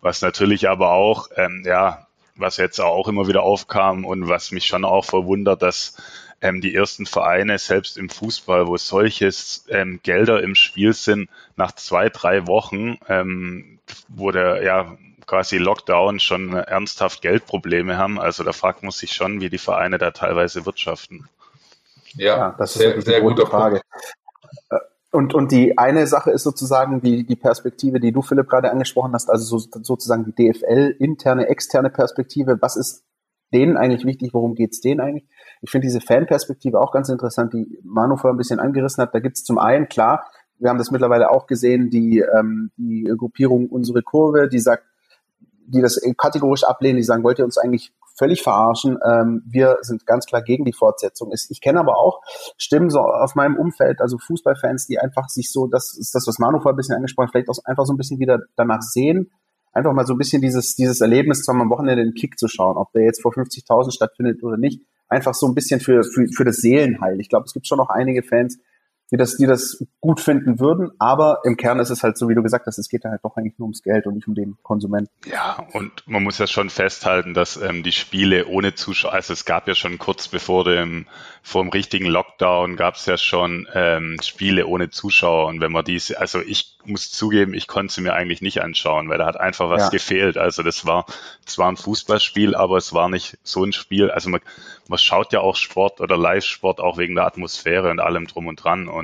Was 0.00 0.22
natürlich 0.22 0.68
aber 0.68 0.92
auch, 0.92 1.28
ähm, 1.36 1.64
ja, 1.66 2.06
was 2.36 2.56
jetzt 2.56 2.80
auch 2.80 3.08
immer 3.08 3.28
wieder 3.28 3.42
aufkam 3.42 4.04
und 4.04 4.28
was 4.28 4.52
mich 4.52 4.66
schon 4.66 4.84
auch 4.84 5.04
verwundert, 5.04 5.62
dass 5.62 5.96
ähm, 6.40 6.60
die 6.60 6.74
ersten 6.74 7.06
Vereine, 7.06 7.58
selbst 7.58 7.96
im 7.96 8.08
Fußball, 8.08 8.66
wo 8.66 8.76
solches 8.76 9.64
ähm, 9.68 10.00
Gelder 10.02 10.42
im 10.42 10.54
Spiel 10.54 10.92
sind, 10.92 11.30
nach 11.56 11.72
zwei, 11.72 12.08
drei 12.08 12.46
Wochen, 12.46 12.98
ähm, 13.08 13.78
wo 14.08 14.30
der 14.32 14.62
ja 14.62 14.96
quasi 15.26 15.58
Lockdown 15.58 16.20
schon 16.20 16.52
ernsthaft 16.52 17.22
Geldprobleme 17.22 17.96
haben. 17.96 18.20
Also 18.20 18.42
da 18.42 18.52
fragt 18.52 18.82
man 18.82 18.90
sich 18.90 19.12
schon, 19.12 19.40
wie 19.40 19.50
die 19.50 19.58
Vereine 19.58 19.98
da 19.98 20.10
teilweise 20.10 20.66
wirtschaften. 20.66 21.28
Ja, 22.14 22.36
ja 22.36 22.54
das 22.58 22.74
sehr, 22.74 22.88
ist 22.88 22.94
eine 22.94 23.02
sehr 23.02 23.20
gute 23.20 23.46
Frage. 23.46 23.80
Punkt. 23.80 24.21
Und, 25.12 25.34
und 25.34 25.52
die 25.52 25.76
eine 25.76 26.06
Sache 26.06 26.30
ist 26.30 26.42
sozusagen 26.42 27.02
die, 27.02 27.26
die 27.26 27.36
Perspektive, 27.36 28.00
die 28.00 28.12
du, 28.12 28.22
Philipp, 28.22 28.48
gerade 28.48 28.70
angesprochen 28.70 29.12
hast, 29.12 29.28
also 29.28 29.58
so, 29.58 29.68
sozusagen 29.82 30.24
die 30.24 30.32
DFL, 30.32 30.96
interne, 30.98 31.48
externe 31.48 31.90
Perspektive. 31.90 32.56
Was 32.62 32.76
ist 32.76 33.04
denen 33.52 33.76
eigentlich 33.76 34.06
wichtig? 34.06 34.32
Worum 34.32 34.54
geht's 34.54 34.80
denen 34.80 35.00
eigentlich? 35.00 35.28
Ich 35.60 35.70
finde 35.70 35.86
diese 35.86 36.00
Fanperspektive 36.00 36.80
auch 36.80 36.92
ganz 36.92 37.10
interessant, 37.10 37.52
die 37.52 37.78
Manu 37.84 38.16
vorher 38.16 38.34
ein 38.34 38.38
bisschen 38.38 38.58
angerissen 38.58 39.02
hat. 39.02 39.14
Da 39.14 39.20
gibt's 39.20 39.44
zum 39.44 39.58
einen, 39.58 39.86
klar, 39.90 40.24
wir 40.58 40.70
haben 40.70 40.78
das 40.78 40.90
mittlerweile 40.90 41.30
auch 41.30 41.46
gesehen, 41.46 41.90
die, 41.90 42.20
ähm, 42.20 42.70
die 42.78 43.04
Gruppierung 43.18 43.68
Unsere 43.68 44.00
Kurve, 44.00 44.48
die 44.48 44.60
sagt, 44.60 44.84
die 45.72 45.80
das 45.80 46.00
kategorisch 46.16 46.64
ablehnen, 46.64 46.96
die 46.96 47.02
sagen, 47.02 47.24
wollt 47.24 47.38
ihr 47.38 47.44
uns 47.44 47.58
eigentlich 47.58 47.92
völlig 48.16 48.42
verarschen. 48.42 48.98
Ähm, 49.04 49.42
wir 49.46 49.78
sind 49.80 50.06
ganz 50.06 50.26
klar 50.26 50.42
gegen 50.42 50.64
die 50.64 50.72
Fortsetzung. 50.72 51.32
Ich 51.32 51.60
kenne 51.60 51.80
aber 51.80 51.98
auch 51.98 52.20
Stimmen 52.56 52.90
so 52.90 53.00
auf 53.00 53.34
meinem 53.34 53.56
Umfeld, 53.56 54.00
also 54.00 54.18
Fußballfans, 54.18 54.86
die 54.86 54.98
einfach 54.98 55.28
sich 55.28 55.50
so, 55.50 55.66
das 55.66 55.96
ist 55.96 56.14
das, 56.14 56.26
was 56.26 56.38
Manu 56.38 56.58
vorher 56.58 56.74
ein 56.74 56.76
bisschen 56.76 56.96
angesprochen 56.96 57.28
hat, 57.28 57.32
vielleicht 57.32 57.48
auch 57.48 57.64
einfach 57.64 57.86
so 57.86 57.92
ein 57.92 57.96
bisschen 57.96 58.18
wieder 58.18 58.40
danach 58.56 58.82
sehen, 58.82 59.30
einfach 59.72 59.92
mal 59.92 60.06
so 60.06 60.14
ein 60.14 60.18
bisschen 60.18 60.42
dieses, 60.42 60.74
dieses 60.74 61.00
Erlebnis 61.00 61.42
zwar 61.42 61.58
am 61.58 61.70
Wochenende 61.70 62.04
den 62.04 62.14
Kick 62.14 62.38
zu 62.38 62.48
schauen, 62.48 62.76
ob 62.76 62.92
der 62.92 63.04
jetzt 63.04 63.22
vor 63.22 63.32
50.000 63.32 63.92
stattfindet 63.92 64.42
oder 64.42 64.58
nicht, 64.58 64.82
einfach 65.08 65.34
so 65.34 65.46
ein 65.46 65.54
bisschen 65.54 65.80
für, 65.80 66.02
für, 66.04 66.26
für 66.28 66.44
das 66.44 66.56
Seelenheil. 66.56 67.20
Ich 67.20 67.28
glaube, 67.28 67.44
es 67.46 67.52
gibt 67.52 67.66
schon 67.66 67.78
noch 67.78 67.88
einige 67.88 68.22
Fans, 68.22 68.58
die 69.12 69.18
das, 69.18 69.36
die 69.36 69.46
das 69.46 69.84
gut 70.00 70.20
finden 70.20 70.58
würden. 70.58 70.90
Aber 70.98 71.40
im 71.44 71.56
Kern 71.56 71.78
ist 71.78 71.90
es 71.90 72.02
halt 72.02 72.16
so, 72.16 72.28
wie 72.28 72.34
du 72.34 72.42
gesagt 72.42 72.66
hast, 72.66 72.78
es 72.78 72.88
geht 72.88 73.04
halt 73.04 73.20
doch 73.22 73.36
eigentlich 73.36 73.58
nur 73.58 73.66
ums 73.66 73.82
Geld 73.82 74.06
und 74.06 74.14
nicht 74.14 74.26
um 74.26 74.34
den 74.34 74.56
Konsumenten. 74.62 75.10
Ja, 75.30 75.66
und 75.74 76.02
man 76.06 76.22
muss 76.22 76.38
ja 76.38 76.46
schon 76.46 76.70
festhalten, 76.70 77.34
dass 77.34 77.60
ähm, 77.60 77.82
die 77.82 77.92
Spiele 77.92 78.46
ohne 78.46 78.74
Zuschauer, 78.74 79.12
also 79.12 79.34
es 79.34 79.44
gab 79.44 79.68
ja 79.68 79.74
schon 79.74 79.98
kurz 79.98 80.28
bevor 80.28 80.64
dem, 80.64 81.06
vor 81.42 81.62
dem 81.62 81.70
richtigen 81.70 82.06
Lockdown 82.06 82.76
gab 82.76 82.94
es 82.94 83.04
ja 83.04 83.18
schon 83.18 83.68
ähm, 83.74 84.16
Spiele 84.22 84.66
ohne 84.66 84.90
Zuschauer. 84.90 85.46
Und 85.48 85.60
wenn 85.60 85.72
man 85.72 85.84
diese, 85.84 86.18
also 86.18 86.40
ich 86.40 86.78
muss 86.84 87.10
zugeben, 87.10 87.52
ich 87.52 87.66
konnte 87.66 87.92
sie 87.92 88.00
mir 88.00 88.14
eigentlich 88.14 88.42
nicht 88.42 88.62
anschauen, 88.62 89.08
weil 89.08 89.18
da 89.18 89.26
hat 89.26 89.38
einfach 89.38 89.68
was 89.68 89.84
ja. 89.84 89.88
gefehlt. 89.90 90.38
Also 90.38 90.62
das 90.62 90.86
war 90.86 91.04
zwar 91.44 91.70
ein 91.70 91.76
Fußballspiel, 91.76 92.54
aber 92.54 92.76
es 92.76 92.92
war 92.92 93.08
nicht 93.08 93.38
so 93.42 93.64
ein 93.64 93.72
Spiel. 93.72 94.10
Also 94.10 94.30
man, 94.30 94.40
man 94.88 94.98
schaut 94.98 95.32
ja 95.32 95.40
auch 95.40 95.56
Sport 95.56 96.00
oder 96.00 96.16
Live-Sport 96.16 96.80
auch 96.80 96.96
wegen 96.96 97.14
der 97.14 97.26
Atmosphäre 97.26 97.90
und 97.90 98.00
allem 98.00 98.26
drum 98.26 98.46
und 98.46 98.62
dran. 98.62 98.88
Und 98.88 99.01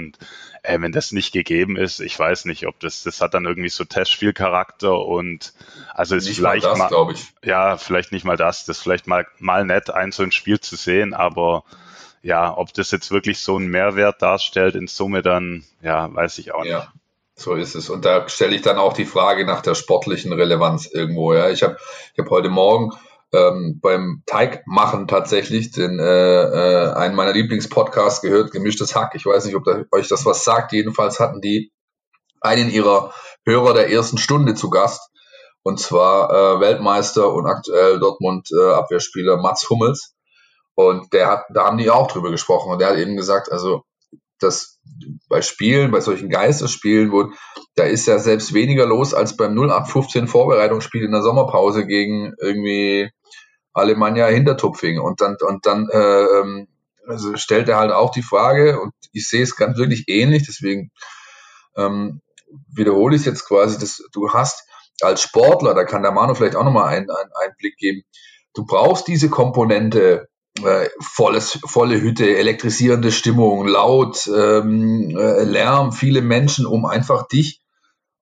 äh, 0.63 0.81
wenn 0.81 0.93
das 0.93 1.13
nicht 1.13 1.33
gegeben 1.33 1.77
ist, 1.77 2.01
ich 2.01 2.19
weiß 2.19 2.45
nicht, 2.45 2.67
ob 2.67 2.81
das, 2.81 3.03
das 3.03 3.21
hat 3.21 3.35
dann 3.35 3.45
irgendwie 3.45 3.69
so 3.69 3.85
Testspielcharakter 3.85 4.99
und 4.99 5.53
also 5.95 6.17
ist 6.17 6.27
nicht 6.27 6.37
vielleicht 6.37 6.65
mal, 6.65 6.77
das, 6.77 6.91
mal 6.91 7.13
ich. 7.13 7.33
ja, 7.45 7.77
vielleicht 7.77 8.13
nicht 8.13 8.25
mal 8.25 8.37
das, 8.37 8.65
das 8.65 8.79
ist 8.79 8.83
vielleicht 8.83 9.07
mal, 9.07 9.27
mal 9.39 9.65
nett, 9.65 9.91
ein 9.91 10.13
so 10.13 10.23
ein 10.23 10.33
Spiel 10.33 10.61
zu 10.61 10.77
sehen, 10.77 11.15
aber 11.15 11.65
ja, 12.23 12.57
ob 12.57 12.73
das 12.75 12.91
jetzt 12.91 13.11
wirklich 13.11 13.41
so 13.41 13.57
einen 13.57 13.69
Mehrwert 13.69 14.23
darstellt 14.23 14.75
in 14.75 14.87
Summe, 14.87 15.23
dann, 15.23 15.65
ja, 15.83 16.13
weiß 16.13 16.39
ich 16.39 16.53
auch 16.53 16.65
ja. 16.65 16.79
nicht. 16.79 16.89
So 17.37 17.55
ist 17.55 17.77
es. 17.77 17.89
Und 17.89 18.05
da 18.05 18.29
stelle 18.29 18.57
ich 18.57 18.63
dann 18.63 18.79
auch 18.79 18.93
die 18.93 19.05
Frage 19.05 19.47
nach 19.47 19.63
der 19.63 19.77
sportlichen 19.77 20.33
Relevanz 20.33 20.87
irgendwo. 20.87 21.35
Ja, 21.35 21.49
ich 21.51 21.63
habe 21.63 21.79
ich 22.13 22.19
hab 22.19 22.31
heute 22.31 22.49
Morgen 22.49 22.91
ähm, 23.33 23.79
beim 23.83 24.23
Teigmachen 24.27 25.07
tatsächlich 25.07 25.71
den, 25.71 25.99
äh, 25.99 26.43
äh, 26.43 26.93
einen 26.95 27.15
meiner 27.15 27.33
Lieblingspodcasts 27.33 28.23
gehört, 28.23 28.53
Gemischtes 28.53 28.95
Hack. 28.95 29.15
Ich 29.15 29.27
weiß 29.27 29.45
nicht, 29.45 29.55
ob 29.55 29.65
da, 29.65 29.83
euch 29.93 30.09
das 30.09 30.25
was 30.25 30.45
sagt. 30.45 30.73
Jedenfalls 30.73 31.21
hatten 31.21 31.41
die 31.41 31.73
einen 32.41 32.71
ihrer 32.71 33.13
Hörer 33.47 33.75
der 33.75 33.91
ersten 33.91 34.19
Stunde 34.19 34.55
zu 34.55 34.71
Gast. 34.71 35.11
Und 35.63 35.81
zwar 35.81 36.31
äh, 36.31 36.61
Weltmeister 36.61 37.33
und 37.33 37.47
aktuell 37.47 37.99
Dortmund 37.99 38.49
äh, 38.53 38.73
Abwehrspieler 38.73 39.37
Mats 39.37 39.69
Hummels. 39.69 40.15
Und 40.75 41.13
der 41.13 41.29
hat, 41.29 41.45
da 41.53 41.65
haben 41.65 41.79
die 41.79 41.91
auch 41.91 42.07
drüber 42.07 42.31
gesprochen. 42.31 42.73
Und 42.73 42.81
der 42.81 42.91
hat 42.91 42.99
eben 42.99 43.17
gesagt, 43.17 43.53
also 43.53 43.83
das 44.39 44.79
bei 45.29 45.43
Spielen, 45.43 45.91
bei 45.91 46.01
solchen 46.01 46.31
Geisterspielen, 46.31 47.13
wo 47.13 47.33
da 47.75 47.85
ist 47.85 48.07
ja 48.07 48.19
selbst 48.19 48.55
weniger 48.55 48.87
los 48.87 49.13
als 49.13 49.37
beim 49.37 49.53
0815 49.53 50.29
Vorbereitungsspiel 50.29 51.05
in 51.05 51.13
der 51.13 51.23
Sommerpause 51.23 51.87
gegen 51.87 52.33
irgendwie 52.41 53.11
Alemannia 53.79 54.27
Hintertupfing. 54.27 55.01
Und 55.01 55.21
dann, 55.21 55.37
und 55.41 55.67
dann 55.67 55.89
äh, 55.91 56.25
ähm, 56.25 56.69
also 57.09 57.37
stellt 57.37 57.69
er 57.69 57.79
halt 57.79 57.91
auch 57.91 58.11
die 58.11 58.23
Frage, 58.23 58.81
und 58.81 58.93
ich 59.13 59.29
sehe 59.29 59.43
es 59.43 59.57
ganz 59.57 59.79
wirklich 59.79 60.05
ähnlich, 60.09 60.45
deswegen 60.47 60.91
ähm, 61.77 62.21
wiederhole 62.73 63.17
ich 63.17 63.23
es 63.23 63.27
jetzt 63.27 63.47
quasi, 63.47 63.79
dass 63.79 64.03
du 64.13 64.31
hast 64.33 64.65
als 65.01 65.23
Sportler, 65.23 65.75
da 65.75 65.85
kann 65.85 66.03
der 66.03 66.13
Manu 66.13 66.35
vielleicht 66.35 66.57
auch 66.57 66.65
nochmal 66.65 66.89
einen, 66.89 67.11
einen 67.11 67.31
Einblick 67.45 67.77
geben, 67.77 68.03
du 68.55 68.67
brauchst 68.67 69.07
diese 69.07 69.31
Komponente 69.31 70.29
äh, 70.63 70.89
volles, 71.01 71.59
volle 71.65 72.01
Hütte, 72.01 72.37
elektrisierende 72.37 73.13
Stimmung, 73.13 73.67
laut, 73.67 74.27
ähm, 74.27 75.17
äh, 75.17 75.45
Lärm, 75.45 75.93
viele 75.93 76.21
Menschen, 76.21 76.67
um 76.67 76.85
einfach 76.85 77.29
dich 77.29 77.63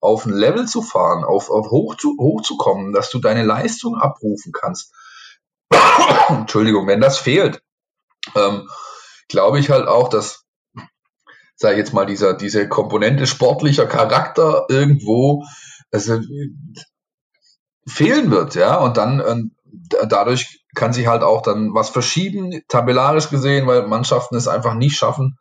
auf 0.01 0.27
ein 0.27 0.33
Level 0.33 0.67
zu 0.67 0.83
fahren, 0.83 1.25
auf, 1.25 1.51
auf 1.51 1.71
hoch, 1.71 1.97
zu, 1.97 2.17
hoch 2.21 2.43
zu 2.43 2.57
kommen, 2.57 2.93
dass 2.93 3.11
du 3.11 3.19
deine 3.19 3.43
Leistung 3.43 3.97
abrufen 3.97 4.53
kannst. 4.53 4.93
Entschuldigung, 6.29 6.87
wenn 6.87 7.01
das 7.01 7.19
fehlt, 7.19 7.63
ähm, 8.35 8.69
glaube 9.29 9.59
ich 9.59 9.71
halt 9.71 9.89
auch, 9.89 10.09
dass, 10.09 10.45
sage 11.57 11.75
ich 11.75 11.79
jetzt 11.79 11.93
mal, 11.93 12.07
dieser, 12.07 12.35
diese 12.35 12.69
Komponente 12.69 13.27
sportlicher 13.27 13.87
Charakter 13.87 14.67
irgendwo 14.69 15.45
also, 15.91 16.21
fehlen 17.87 18.31
wird, 18.31 18.55
ja, 18.55 18.77
und 18.77 18.97
dann 18.97 19.23
ähm, 19.27 19.57
dadurch 20.09 20.65
kann 20.75 20.93
sich 20.93 21.07
halt 21.07 21.23
auch 21.23 21.43
dann 21.43 21.75
was 21.75 21.91
verschieben, 21.91 22.63
tabellarisch 22.69 23.31
gesehen, 23.31 23.67
weil 23.67 23.87
Mannschaften 23.87 24.37
es 24.37 24.49
einfach 24.49 24.75
nicht 24.75 24.97
schaffen, 24.97 25.39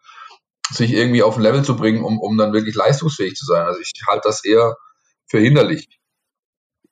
sich 0.72 0.94
irgendwie 0.94 1.24
auf 1.24 1.36
ein 1.36 1.42
Level 1.42 1.64
zu 1.64 1.76
bringen, 1.76 2.04
um, 2.04 2.20
um 2.20 2.38
dann 2.38 2.54
wirklich 2.54 2.76
leistungsfähig 2.76 3.36
zu 3.36 3.46
sein. 3.46 3.66
Also 3.66 3.80
ich 3.80 3.92
halte 4.08 4.28
das 4.28 4.44
eher 4.44 4.76
für 5.28 5.40
hinderlich. 5.40 5.90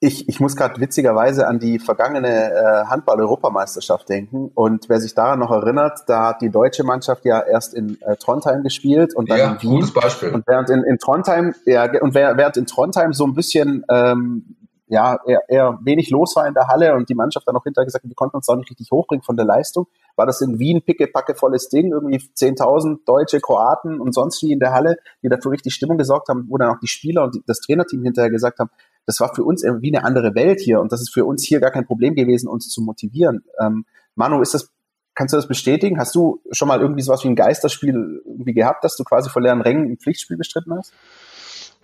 Ich, 0.05 0.27
ich 0.27 0.41
muss 0.41 0.57
gerade 0.57 0.81
witzigerweise 0.81 1.47
an 1.47 1.59
die 1.59 1.79
vergangene 1.79 2.51
äh, 2.51 2.85
Handball-Europameisterschaft 2.87 4.09
denken. 4.09 4.51
Und 4.53 4.89
wer 4.89 4.99
sich 4.99 5.15
daran 5.15 5.39
noch 5.39 5.49
erinnert, 5.49 6.01
da 6.07 6.27
hat 6.27 6.41
die 6.41 6.49
deutsche 6.49 6.83
Mannschaft 6.83 7.23
ja 7.23 7.39
erst 7.39 7.73
in 7.73 8.01
äh, 8.01 8.17
Trondheim 8.17 8.63
gespielt 8.63 9.15
und 9.15 9.31
dann 9.31 9.37
ja, 9.37 9.51
in 9.53 9.61
Wien. 9.61 9.69
Gutes 9.75 9.93
Beispiel. 9.93 10.29
Und 10.31 10.45
während 10.45 10.69
in, 10.69 10.83
in 10.83 10.97
Trondheim, 10.97 11.55
ja, 11.65 11.89
und 12.01 12.13
während 12.15 12.57
in 12.57 12.65
Trondheim 12.65 13.13
so 13.13 13.25
ein 13.25 13.33
bisschen 13.33 13.85
ähm, 13.89 14.57
ja, 14.87 15.17
eher, 15.25 15.41
eher 15.47 15.79
wenig 15.83 16.09
los 16.09 16.35
war 16.35 16.47
in 16.47 16.53
der 16.53 16.67
Halle 16.67 16.95
und 16.95 17.07
die 17.07 17.15
Mannschaft 17.15 17.47
dann 17.47 17.55
auch 17.55 17.63
hinterher 17.63 17.85
gesagt 17.85 18.03
hat, 18.03 18.09
wir 18.09 18.15
konnten 18.15 18.35
uns 18.35 18.49
auch 18.49 18.57
nicht 18.57 18.69
richtig 18.69 18.91
hochbringen 18.91 19.23
von 19.23 19.37
der 19.37 19.45
Leistung, 19.45 19.87
war 20.17 20.25
das 20.25 20.41
in 20.41 20.59
Wien 20.59 20.83
pickepackevolles 20.83 21.69
Ding, 21.69 21.91
irgendwie 21.93 22.17
10.000 22.17 22.99
Deutsche, 23.05 23.39
Kroaten 23.39 24.01
und 24.01 24.13
sonst 24.13 24.43
wie 24.43 24.51
in 24.51 24.59
der 24.59 24.73
Halle, 24.73 24.97
die 25.23 25.29
dafür 25.29 25.53
richtig 25.53 25.73
Stimmung 25.73 25.97
gesorgt 25.97 26.27
haben, 26.27 26.47
wo 26.49 26.57
dann 26.57 26.69
auch 26.69 26.79
die 26.79 26.87
Spieler 26.87 27.23
und 27.23 27.41
das 27.47 27.61
Trainerteam 27.61 28.03
hinterher 28.03 28.29
gesagt 28.29 28.59
haben, 28.59 28.69
das 29.05 29.19
war 29.19 29.33
für 29.35 29.43
uns 29.43 29.63
irgendwie 29.63 29.95
eine 29.95 30.05
andere 30.05 30.35
Welt 30.35 30.61
hier 30.61 30.79
und 30.79 30.91
das 30.91 31.01
ist 31.01 31.13
für 31.13 31.25
uns 31.25 31.43
hier 31.45 31.59
gar 31.59 31.71
kein 31.71 31.85
Problem 31.85 32.15
gewesen, 32.15 32.47
uns 32.47 32.69
zu 32.69 32.81
motivieren. 32.81 33.43
Ähm, 33.59 33.85
Manu, 34.15 34.41
ist 34.41 34.53
das, 34.53 34.71
kannst 35.15 35.33
du 35.33 35.37
das 35.37 35.47
bestätigen? 35.47 35.99
Hast 35.99 36.15
du 36.15 36.41
schon 36.51 36.67
mal 36.67 36.79
irgendwie 36.79 37.01
sowas 37.01 37.23
wie 37.23 37.29
ein 37.29 37.35
Geisterspiel 37.35 38.21
irgendwie 38.25 38.53
gehabt, 38.53 38.83
dass 38.83 38.95
du 38.95 39.03
quasi 39.03 39.29
vor 39.29 39.41
leeren 39.41 39.61
Rängen 39.61 39.91
ein 39.91 39.97
Pflichtspiel 39.97 40.37
bestritten 40.37 40.73
hast? 40.73 40.93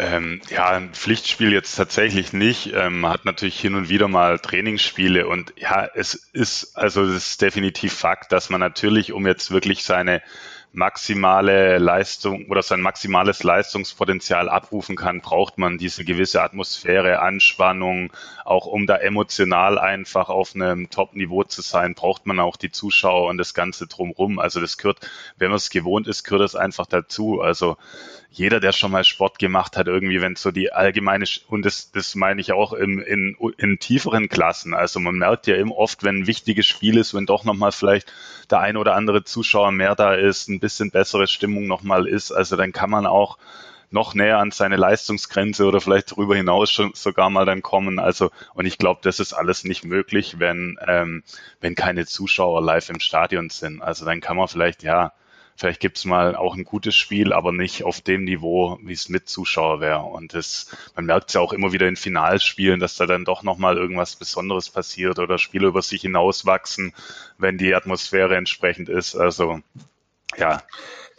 Ähm, 0.02 0.40
ja, 0.50 0.70
ein 0.70 0.94
Pflichtspiel 0.94 1.52
jetzt 1.52 1.76
tatsächlich 1.76 2.32
nicht. 2.32 2.72
Ähm, 2.74 3.06
hat 3.06 3.26
natürlich 3.26 3.60
hin 3.60 3.76
und 3.76 3.90
wieder 3.90 4.08
mal 4.08 4.40
Trainingsspiele 4.40 5.28
und 5.28 5.54
ja, 5.58 5.90
es 5.94 6.14
ist, 6.32 6.78
also 6.78 7.04
es 7.04 7.32
ist 7.32 7.42
definitiv 7.42 7.94
Fakt, 7.94 8.32
dass 8.32 8.50
man 8.50 8.62
natürlich, 8.62 9.12
um 9.12 9.28
jetzt 9.28 9.52
wirklich 9.52 9.84
seine 9.84 10.22
maximale 10.72 11.80
Leistung 11.80 12.46
oder 12.48 12.62
sein 12.62 12.82
maximales 12.82 13.44
Leistungspotenzial 13.44 14.50
abrufen 14.50 14.96
kann, 14.96 15.22
braucht 15.22 15.58
man 15.58 15.78
diese 15.78 16.06
gewisse 16.06 16.44
Atmosphäre, 16.44 17.22
Anspannung, 17.22 18.14
auch 18.46 18.68
um 18.68 18.86
da 18.86 18.98
emotional 18.98 19.80
einfach 19.80 20.30
auf 20.30 20.54
einem 20.54 20.90
Top-Niveau 20.90 21.44
zu 21.44 21.62
sein, 21.62 21.96
braucht 21.96 22.28
man 22.28 22.40
auch 22.40 22.56
die 22.56 22.72
Zuschauer 22.72 23.30
und 23.30 23.38
das 23.38 23.56
Ganze 23.56 23.88
drumrum. 23.88 24.38
Also 24.38 24.62
das 24.62 24.78
gehört, 24.78 25.00
wenn 25.38 25.50
man 25.50 25.58
es 25.58 25.72
gewohnt 25.72 26.08
ist, 26.08 26.24
gehört 26.24 26.44
das 26.44 26.56
einfach 26.56 26.86
dazu. 26.86 27.42
Also 27.42 27.78
jeder, 28.32 28.60
der 28.60 28.72
schon 28.72 28.92
mal 28.92 29.04
Sport 29.04 29.40
gemacht 29.40 29.76
hat, 29.76 29.88
irgendwie, 29.88 30.22
wenn 30.22 30.36
so 30.36 30.52
die 30.52 30.72
allgemeine, 30.72 31.26
und 31.48 31.66
das, 31.66 31.92
das 31.92 32.14
meine 32.16 32.40
ich 32.42 32.54
auch 32.54 32.74
in, 32.74 33.00
in, 33.00 33.36
in 33.58 33.80
tieferen 33.80 34.30
Klassen. 34.30 34.74
Also 34.74 35.00
man 35.00 35.16
merkt 35.16 35.48
ja 35.48 35.56
eben 35.56 35.72
oft, 35.72 36.04
wenn 36.04 36.20
ein 36.20 36.28
wichtiges 36.28 36.68
Spiel 36.68 36.98
ist, 36.98 37.14
wenn 37.14 37.26
doch 37.26 37.44
nochmal 37.44 37.72
vielleicht 37.72 38.14
der 38.52 38.60
ein 38.60 38.78
oder 38.78 38.96
andere 38.96 39.24
Zuschauer 39.24 39.72
mehr 39.72 39.96
da 39.96 40.14
ist, 40.14 40.48
ein 40.48 40.60
bisschen 40.60 40.92
bessere 40.92 41.28
Stimmung 41.28 41.68
nochmal 41.68 42.08
ist, 42.08 42.32
also 42.32 42.56
dann 42.56 42.72
kann 42.72 42.90
man 42.90 43.08
auch 43.08 43.38
noch 43.92 44.14
näher 44.14 44.38
an 44.38 44.52
seine 44.52 44.76
Leistungsgrenze 44.76 45.66
oder 45.66 45.82
vielleicht 45.82 46.12
darüber 46.12 46.36
hinaus 46.36 46.72
schon 46.72 46.92
sogar 46.94 47.32
mal 47.32 47.46
dann 47.46 47.64
kommen. 47.64 47.98
Also, 47.98 48.30
und 48.54 48.68
ich 48.68 48.78
glaube, 48.78 49.00
das 49.04 49.20
ist 49.20 49.34
alles 49.34 49.64
nicht 49.64 49.84
möglich, 49.84 50.36
wenn, 50.38 50.78
ähm, 50.88 51.24
wenn 51.60 51.74
keine 51.74 52.06
Zuschauer 52.06 52.62
live 52.62 52.90
im 52.90 53.00
Stadion 53.00 53.50
sind. 53.50 53.82
Also 53.82 54.06
dann 54.06 54.22
kann 54.22 54.38
man 54.38 54.48
vielleicht, 54.48 54.84
ja, 54.84 55.14
Vielleicht 55.60 55.82
gibt's 55.82 56.06
mal 56.06 56.38
auch 56.38 56.56
ein 56.56 56.64
gutes 56.64 56.96
Spiel, 56.96 57.34
aber 57.34 57.52
nicht 57.52 57.84
auf 57.84 58.00
dem 58.00 58.24
Niveau, 58.24 58.80
wie 58.82 58.94
es 58.94 59.10
mit 59.10 59.28
Zuschauer 59.28 59.82
wäre. 59.82 60.04
Und 60.04 60.34
das, 60.34 60.74
man 60.96 61.04
merkt 61.04 61.28
es 61.28 61.34
ja 61.34 61.42
auch 61.42 61.52
immer 61.52 61.74
wieder 61.74 61.86
in 61.90 61.98
Finalspielen, 61.98 62.80
dass 62.80 62.96
da 62.96 63.06
dann 63.06 63.26
doch 63.26 63.44
nochmal 63.44 63.76
irgendwas 63.76 64.16
Besonderes 64.16 64.70
passiert 64.70 65.20
oder 65.20 65.38
Spiele 65.38 65.68
über 65.68 65.82
sich 65.82 66.04
hinauswachsen, 66.04 66.94
wenn 67.38 67.58
die 67.58 67.76
Atmosphäre 67.76 68.38
entsprechend 68.38 68.88
ist. 68.88 69.18
Also 69.18 69.60
ja. 70.38 70.64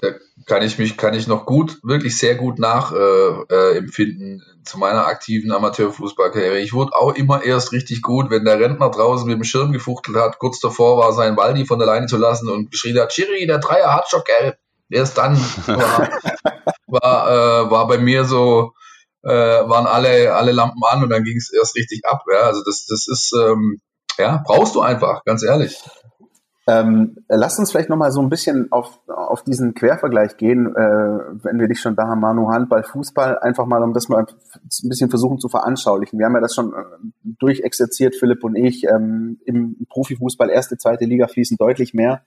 Da 0.01 0.13
kann 0.47 0.63
ich 0.63 0.79
mich, 0.79 0.97
kann 0.97 1.13
ich 1.13 1.27
noch 1.27 1.45
gut, 1.45 1.79
wirklich 1.83 2.17
sehr 2.17 2.35
gut 2.35 2.59
nachempfinden 2.59 4.41
äh, 4.41 4.61
äh, 4.61 4.65
zu 4.65 4.79
meiner 4.79 5.07
aktiven 5.07 5.53
Amateurfußballkarriere. 5.53 6.59
Ich 6.59 6.73
wurde 6.73 6.95
auch 6.95 7.15
immer 7.15 7.43
erst 7.45 7.73
richtig 7.73 8.01
gut, 8.01 8.31
wenn 8.31 8.47
der 8.47 8.59
Rentner 8.59 8.91
draußen 8.91 9.27
mit 9.27 9.37
dem 9.37 9.45
Schirm 9.45 9.73
gefuchtelt 9.73 10.17
hat, 10.17 10.39
kurz 10.39 10.59
davor 10.59 10.97
war, 10.97 11.13
sein 11.13 11.37
Waldi 11.37 11.67
von 11.67 11.79
der 11.79 11.87
Leine 11.87 12.07
zu 12.07 12.17
lassen 12.17 12.49
und 12.49 12.71
geschrien 12.71 12.99
hat, 12.99 13.11
Chiri, 13.11 13.47
der 13.47 13.59
Dreier 13.59 13.95
hat 13.95 14.09
schon 14.09 14.23
gelb. 14.25 14.57
Erst 14.89 15.19
dann 15.19 15.37
war, 15.67 16.09
war, 16.87 17.31
äh, 17.67 17.71
war 17.71 17.87
bei 17.87 17.99
mir 17.99 18.25
so, 18.25 18.73
äh, 19.23 19.29
waren 19.31 19.87
alle, 19.87 20.35
alle 20.35 20.53
Lampen 20.53 20.83
an 20.91 21.03
und 21.03 21.11
dann 21.11 21.25
ging 21.25 21.37
es 21.37 21.53
erst 21.53 21.77
richtig 21.77 22.07
ab. 22.07 22.23
Ja? 22.33 22.41
Also 22.41 22.63
das, 22.65 22.87
das 22.87 23.07
ist, 23.07 23.35
ähm, 23.39 23.81
ja, 24.19 24.43
brauchst 24.47 24.75
du 24.75 24.81
einfach, 24.81 25.25
ganz 25.25 25.43
ehrlich. 25.43 25.79
Ähm, 26.71 27.17
lass 27.29 27.59
uns 27.59 27.73
vielleicht 27.73 27.89
nochmal 27.89 28.13
so 28.13 28.21
ein 28.21 28.29
bisschen 28.29 28.71
auf, 28.71 29.01
auf 29.09 29.43
diesen 29.43 29.75
Quervergleich 29.75 30.37
gehen, 30.37 30.69
äh, 30.77 31.19
wenn 31.43 31.59
wir 31.59 31.67
dich 31.67 31.81
schon 31.81 31.97
da 31.97 32.07
haben, 32.07 32.21
Manu, 32.21 32.49
Handball, 32.49 32.85
Fußball, 32.85 33.41
einfach 33.41 33.67
mal, 33.67 33.83
um 33.83 33.93
das 33.93 34.09
mal 34.09 34.25
ein 34.25 34.89
bisschen 34.89 35.11
versuchen 35.11 35.41
zu 35.41 35.49
veranschaulichen. 35.49 36.19
Wir 36.21 36.27
haben 36.27 36.35
ja 36.35 36.41
das 36.41 36.55
schon 36.55 36.73
äh, 36.73 36.85
durchexerziert, 37.25 38.15
Philipp 38.15 38.45
und 38.45 38.55
ich. 38.55 38.85
Ähm, 38.85 39.41
Im 39.47 39.85
Profifußball, 39.89 40.49
erste, 40.49 40.79
zweite 40.79 41.07
Liga 41.07 41.27
fließen 41.27 41.57
deutlich 41.57 41.93
mehr 41.93 42.23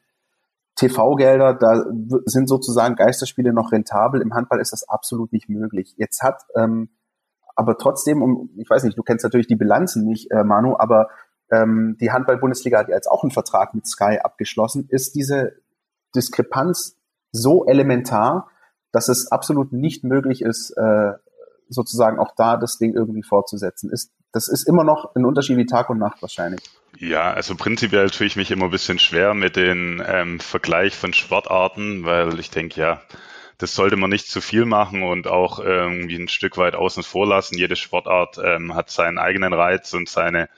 TV-Gelder, 0.76 1.54
da 1.54 1.86
sind 2.26 2.50
sozusagen 2.50 2.96
Geisterspiele 2.96 3.54
noch 3.54 3.72
rentabel. 3.72 4.22
Im 4.22 4.34
Handball 4.34 4.60
ist 4.60 4.74
das 4.74 4.90
absolut 4.90 5.32
nicht 5.32 5.48
möglich. 5.48 5.94
Jetzt 5.98 6.22
hat 6.22 6.42
ähm, 6.56 6.90
aber 7.56 7.78
trotzdem, 7.78 8.22
um, 8.22 8.50
ich 8.58 8.70
weiß 8.70 8.84
nicht, 8.84 8.98
du 8.98 9.04
kennst 9.04 9.24
natürlich 9.24 9.48
die 9.48 9.56
Bilanzen 9.56 10.06
nicht, 10.06 10.32
äh, 10.32 10.44
Manu, 10.44 10.76
aber 10.78 11.10
ähm, 11.52 11.98
die 12.00 12.12
Handball-Bundesliga 12.12 12.80
hat 12.80 12.90
jetzt 12.90 13.08
auch 13.08 13.24
einen 13.24 13.32
Vertrag 13.32 13.74
mit 13.74 13.88
Sky 13.88 14.20
abgeschlossen. 14.24 14.88
Ist 14.90 15.16
diese 15.16 15.54
Diskrepanz 16.16 16.98
so 17.32 17.66
elementar, 17.66 18.50
dass 18.92 19.10
es 19.10 19.32
absolut 19.32 19.74
nicht 19.74 20.04
möglich 20.04 20.42
ist, 20.42 20.72
äh, 20.78 21.14
sozusagen 21.70 22.20
auch 22.20 22.36
da 22.36 22.58
das 22.58 22.78
Ding 22.78 22.94
irgendwie 22.94 23.24
fortzusetzen. 23.24 23.90
Ist, 23.90 24.12
das 24.32 24.48
ist 24.48 24.68
immer 24.68 24.84
noch 24.84 25.16
ein 25.16 25.26
Unterschied 25.26 25.58
wie 25.58 25.66
Tag 25.66 25.90
und 25.90 25.98
Nacht 25.98 26.22
wahrscheinlich. 26.22 26.62
Ja, 26.98 27.34
also 27.34 27.56
prinzipiell 27.56 28.10
tue 28.10 28.28
ich 28.28 28.36
mich 28.36 28.52
immer 28.52 28.66
ein 28.66 28.72
bisschen 28.72 29.00
schwer 29.00 29.34
mit 29.34 29.56
dem 29.56 30.02
ähm, 30.06 30.40
Vergleich 30.40 30.96
von 30.96 31.14
Sportarten, 31.14 32.06
weil 32.06 32.40
ich 32.40 32.52
denke, 32.52 32.80
ja, 32.80 33.02
das 33.58 33.76
sollte 33.76 33.96
man 33.96 34.10
nicht 34.10 34.28
zu 34.28 34.42
viel 34.42 34.66
machen 34.66 35.04
und 35.04 35.28
auch 35.28 35.60
irgendwie 35.60 36.16
ein 36.16 36.28
Stück 36.28 36.58
weit 36.58 36.76
außen 36.76 37.04
vor 37.04 37.28
lassen. 37.28 37.58
Jede 37.58 37.76
Sportart 37.76 38.40
ähm, 38.44 38.76
hat 38.76 38.90
seinen 38.90 39.18
eigenen 39.18 39.54
Reiz 39.54 39.94
und 39.94 40.10
seine 40.10 40.50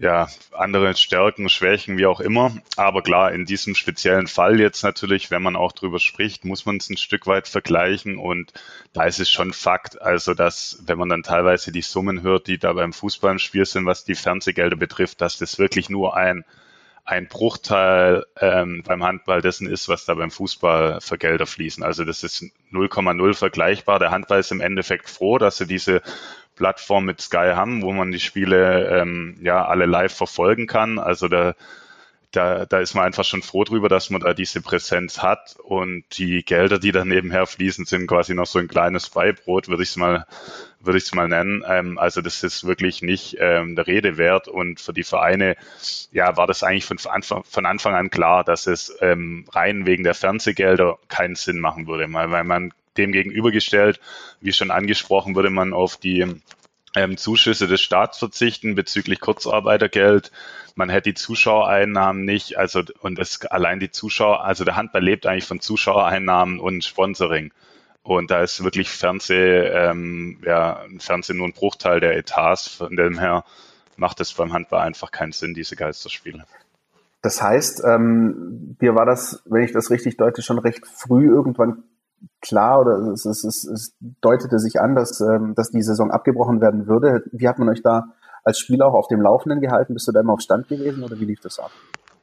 ja, 0.00 0.28
andere 0.52 0.94
Stärken, 0.94 1.48
Schwächen, 1.48 1.98
wie 1.98 2.06
auch 2.06 2.20
immer. 2.20 2.52
Aber 2.76 3.02
klar, 3.02 3.32
in 3.32 3.46
diesem 3.46 3.74
speziellen 3.74 4.28
Fall 4.28 4.60
jetzt 4.60 4.84
natürlich, 4.84 5.32
wenn 5.32 5.42
man 5.42 5.56
auch 5.56 5.72
drüber 5.72 5.98
spricht, 5.98 6.44
muss 6.44 6.66
man 6.66 6.76
es 6.76 6.88
ein 6.88 6.96
Stück 6.96 7.26
weit 7.26 7.48
vergleichen. 7.48 8.16
Und 8.16 8.52
da 8.92 9.04
ist 9.04 9.18
es 9.18 9.28
schon 9.28 9.52
Fakt, 9.52 10.00
also 10.00 10.34
dass, 10.34 10.82
wenn 10.86 10.98
man 10.98 11.08
dann 11.08 11.24
teilweise 11.24 11.72
die 11.72 11.82
Summen 11.82 12.22
hört, 12.22 12.46
die 12.46 12.58
da 12.58 12.72
beim 12.74 12.92
Fußball 12.92 13.32
im 13.32 13.38
Spiel 13.40 13.66
sind, 13.66 13.86
was 13.86 14.04
die 14.04 14.14
Fernsehgelder 14.14 14.76
betrifft, 14.76 15.20
dass 15.20 15.36
das 15.36 15.58
wirklich 15.58 15.90
nur 15.90 16.16
ein, 16.16 16.44
ein 17.04 17.26
Bruchteil 17.26 18.24
ähm, 18.40 18.84
beim 18.86 19.02
Handball 19.02 19.40
dessen 19.40 19.66
ist, 19.66 19.88
was 19.88 20.04
da 20.04 20.14
beim 20.14 20.30
Fußball 20.30 21.00
für 21.00 21.18
Gelder 21.18 21.46
fließen. 21.46 21.82
Also 21.82 22.04
das 22.04 22.22
ist 22.22 22.44
0,0 22.70 23.34
vergleichbar. 23.34 23.98
Der 23.98 24.12
Handball 24.12 24.38
ist 24.38 24.52
im 24.52 24.60
Endeffekt 24.60 25.08
froh, 25.10 25.38
dass 25.38 25.56
sie 25.56 25.66
diese 25.66 26.02
Plattform 26.58 27.04
mit 27.04 27.20
Sky 27.20 27.52
haben, 27.54 27.82
wo 27.82 27.92
man 27.92 28.10
die 28.10 28.20
Spiele 28.20 29.00
ähm, 29.00 29.36
ja 29.40 29.64
alle 29.64 29.86
live 29.86 30.12
verfolgen 30.12 30.66
kann. 30.66 30.98
Also 30.98 31.28
da, 31.28 31.54
da, 32.32 32.66
da 32.66 32.80
ist 32.80 32.94
man 32.94 33.04
einfach 33.04 33.24
schon 33.24 33.42
froh 33.42 33.62
drüber, 33.62 33.88
dass 33.88 34.10
man 34.10 34.20
da 34.20 34.34
diese 34.34 34.60
Präsenz 34.60 35.22
hat 35.22 35.56
und 35.62 36.04
die 36.18 36.44
Gelder, 36.44 36.80
die 36.80 36.90
da 36.90 37.04
nebenher 37.04 37.46
fließen, 37.46 37.86
sind 37.86 38.08
quasi 38.08 38.34
noch 38.34 38.46
so 38.46 38.58
ein 38.58 38.66
kleines 38.66 39.08
Beibrot, 39.08 39.68
würde 39.68 39.84
ich 39.84 39.90
es 39.90 39.96
mal, 39.96 40.26
würde 40.80 40.98
ich 40.98 41.04
es 41.04 41.14
mal 41.14 41.28
nennen. 41.28 41.62
Ähm, 41.66 41.96
also 41.96 42.20
das 42.20 42.42
ist 42.42 42.66
wirklich 42.66 43.02
nicht 43.02 43.36
ähm, 43.38 43.76
der 43.76 43.86
Rede 43.86 44.18
wert 44.18 44.48
und 44.48 44.80
für 44.80 44.92
die 44.92 45.04
Vereine, 45.04 45.56
ja, 46.10 46.36
war 46.36 46.48
das 46.48 46.64
eigentlich 46.64 46.86
von 46.86 46.98
Anfang, 47.08 47.44
von 47.44 47.66
Anfang 47.66 47.94
an 47.94 48.10
klar, 48.10 48.42
dass 48.42 48.66
es 48.66 48.94
ähm, 49.00 49.46
rein 49.52 49.86
wegen 49.86 50.02
der 50.02 50.14
Fernsehgelder 50.14 50.98
keinen 51.08 51.36
Sinn 51.36 51.60
machen 51.60 51.86
würde, 51.86 52.12
weil, 52.12 52.32
weil 52.32 52.44
man 52.44 52.72
dem 52.98 53.12
gegenübergestellt, 53.12 54.00
wie 54.40 54.52
schon 54.52 54.70
angesprochen, 54.70 55.34
würde 55.34 55.50
man 55.50 55.72
auf 55.72 55.96
die 55.96 56.26
ähm, 56.94 57.16
Zuschüsse 57.16 57.66
des 57.66 57.80
Staats 57.80 58.18
verzichten 58.18 58.74
bezüglich 58.74 59.20
Kurzarbeitergeld. 59.20 60.32
Man 60.74 60.90
hätte 60.90 61.10
die 61.10 61.14
Zuschauereinnahmen 61.14 62.24
nicht, 62.24 62.58
also 62.58 62.82
und 63.00 63.18
es 63.18 63.44
allein 63.46 63.80
die 63.80 63.90
Zuschauer, 63.90 64.44
also 64.44 64.64
der 64.64 64.76
Handball 64.76 65.02
lebt 65.02 65.26
eigentlich 65.26 65.46
von 65.46 65.60
Zuschauereinnahmen 65.60 66.58
und 66.60 66.84
Sponsoring. 66.84 67.52
Und 68.02 68.30
da 68.30 68.42
ist 68.42 68.64
wirklich 68.64 68.88
Fernseh, 68.88 69.66
ähm, 69.66 70.40
ja, 70.44 70.82
Fernsehen 70.98 71.36
nur 71.36 71.46
ein 71.46 71.52
Bruchteil 71.52 72.00
der 72.00 72.16
Etats. 72.16 72.68
Von 72.68 72.96
dem 72.96 73.18
her 73.18 73.44
macht 73.96 74.20
es 74.20 74.32
beim 74.32 74.52
Handball 74.52 74.80
einfach 74.80 75.10
keinen 75.10 75.32
Sinn, 75.32 75.52
diese 75.52 75.76
Geisterspiele. 75.76 76.46
Das 77.20 77.42
heißt, 77.42 77.82
ähm, 77.84 78.76
dir 78.80 78.94
war 78.94 79.04
das, 79.04 79.42
wenn 79.44 79.62
ich 79.62 79.72
das 79.72 79.90
richtig 79.90 80.16
deute, 80.16 80.40
schon 80.40 80.58
recht 80.58 80.86
früh 80.86 81.26
irgendwann 81.26 81.82
klar 82.40 82.80
oder 82.80 82.98
es, 83.12 83.24
es, 83.24 83.44
es, 83.44 83.64
es 83.64 83.96
deutete 84.20 84.58
sich 84.58 84.80
an, 84.80 84.94
dass, 84.94 85.20
ähm, 85.20 85.54
dass 85.54 85.70
die 85.70 85.82
Saison 85.82 86.10
abgebrochen 86.10 86.60
werden 86.60 86.86
würde. 86.86 87.24
Wie 87.32 87.48
hat 87.48 87.58
man 87.58 87.68
euch 87.68 87.82
da 87.82 88.14
als 88.44 88.58
Spieler 88.58 88.86
auch 88.86 88.94
auf 88.94 89.08
dem 89.08 89.20
Laufenden 89.20 89.60
gehalten? 89.60 89.94
Bist 89.94 90.08
du 90.08 90.12
da 90.12 90.20
immer 90.20 90.34
auf 90.34 90.40
Stand 90.40 90.68
gewesen 90.68 91.02
oder 91.02 91.18
wie 91.18 91.24
lief 91.24 91.40
das 91.40 91.58
ab? 91.58 91.70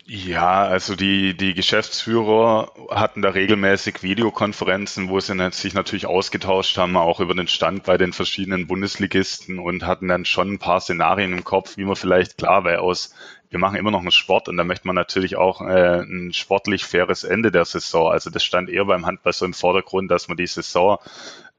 Ja, 0.08 0.66
also 0.66 0.96
die, 0.96 1.36
die 1.36 1.56
Geschäftsführer 1.56 2.72
hatten 2.92 3.24
da 3.24 3.30
regelmäßig 3.30 4.04
Videokonferenzen, 4.04 5.10
wo 5.10 5.20
sie 5.20 5.36
sich 5.52 5.74
natürlich 5.74 6.06
ausgetauscht 6.06 6.78
haben, 6.78 6.96
auch 6.96 7.20
über 7.20 7.34
den 7.34 7.48
Stand 7.48 7.86
bei 7.86 7.98
den 7.98 8.14
verschiedenen 8.14 8.68
Bundesligisten 8.68 9.58
und 9.58 9.88
hatten 9.88 10.08
dann 10.08 10.26
schon 10.26 10.54
ein 10.54 10.60
paar 10.60 10.80
Szenarien 10.80 11.34
im 11.34 11.44
Kopf, 11.44 11.78
wie 11.78 11.86
man 11.86 11.96
vielleicht 11.96 12.38
klar, 12.38 12.64
weil 12.64 12.78
aus 12.78 13.16
wir 13.56 13.60
machen 13.60 13.78
immer 13.78 13.92
noch 13.92 14.02
einen 14.02 14.12
Sport 14.12 14.50
und 14.50 14.58
da 14.58 14.66
möchte 14.66 14.86
man 14.86 14.98
natürlich 14.98 15.38
auch 15.38 15.62
äh, 15.62 16.02
ein 16.02 16.34
sportlich 16.34 16.84
faires 16.84 17.24
Ende 17.24 17.54
der 17.54 17.64
Saison. 17.64 18.12
Also 18.12 18.30
das 18.30 18.44
stand 18.44 18.70
eher 18.70 18.84
beim 18.84 19.06
Handball 19.06 19.32
so 19.32 19.46
im 19.46 19.54
Vordergrund, 19.54 20.12
dass 20.12 20.28
man 20.28 20.36
die 20.36 20.46
Saison 20.46 20.98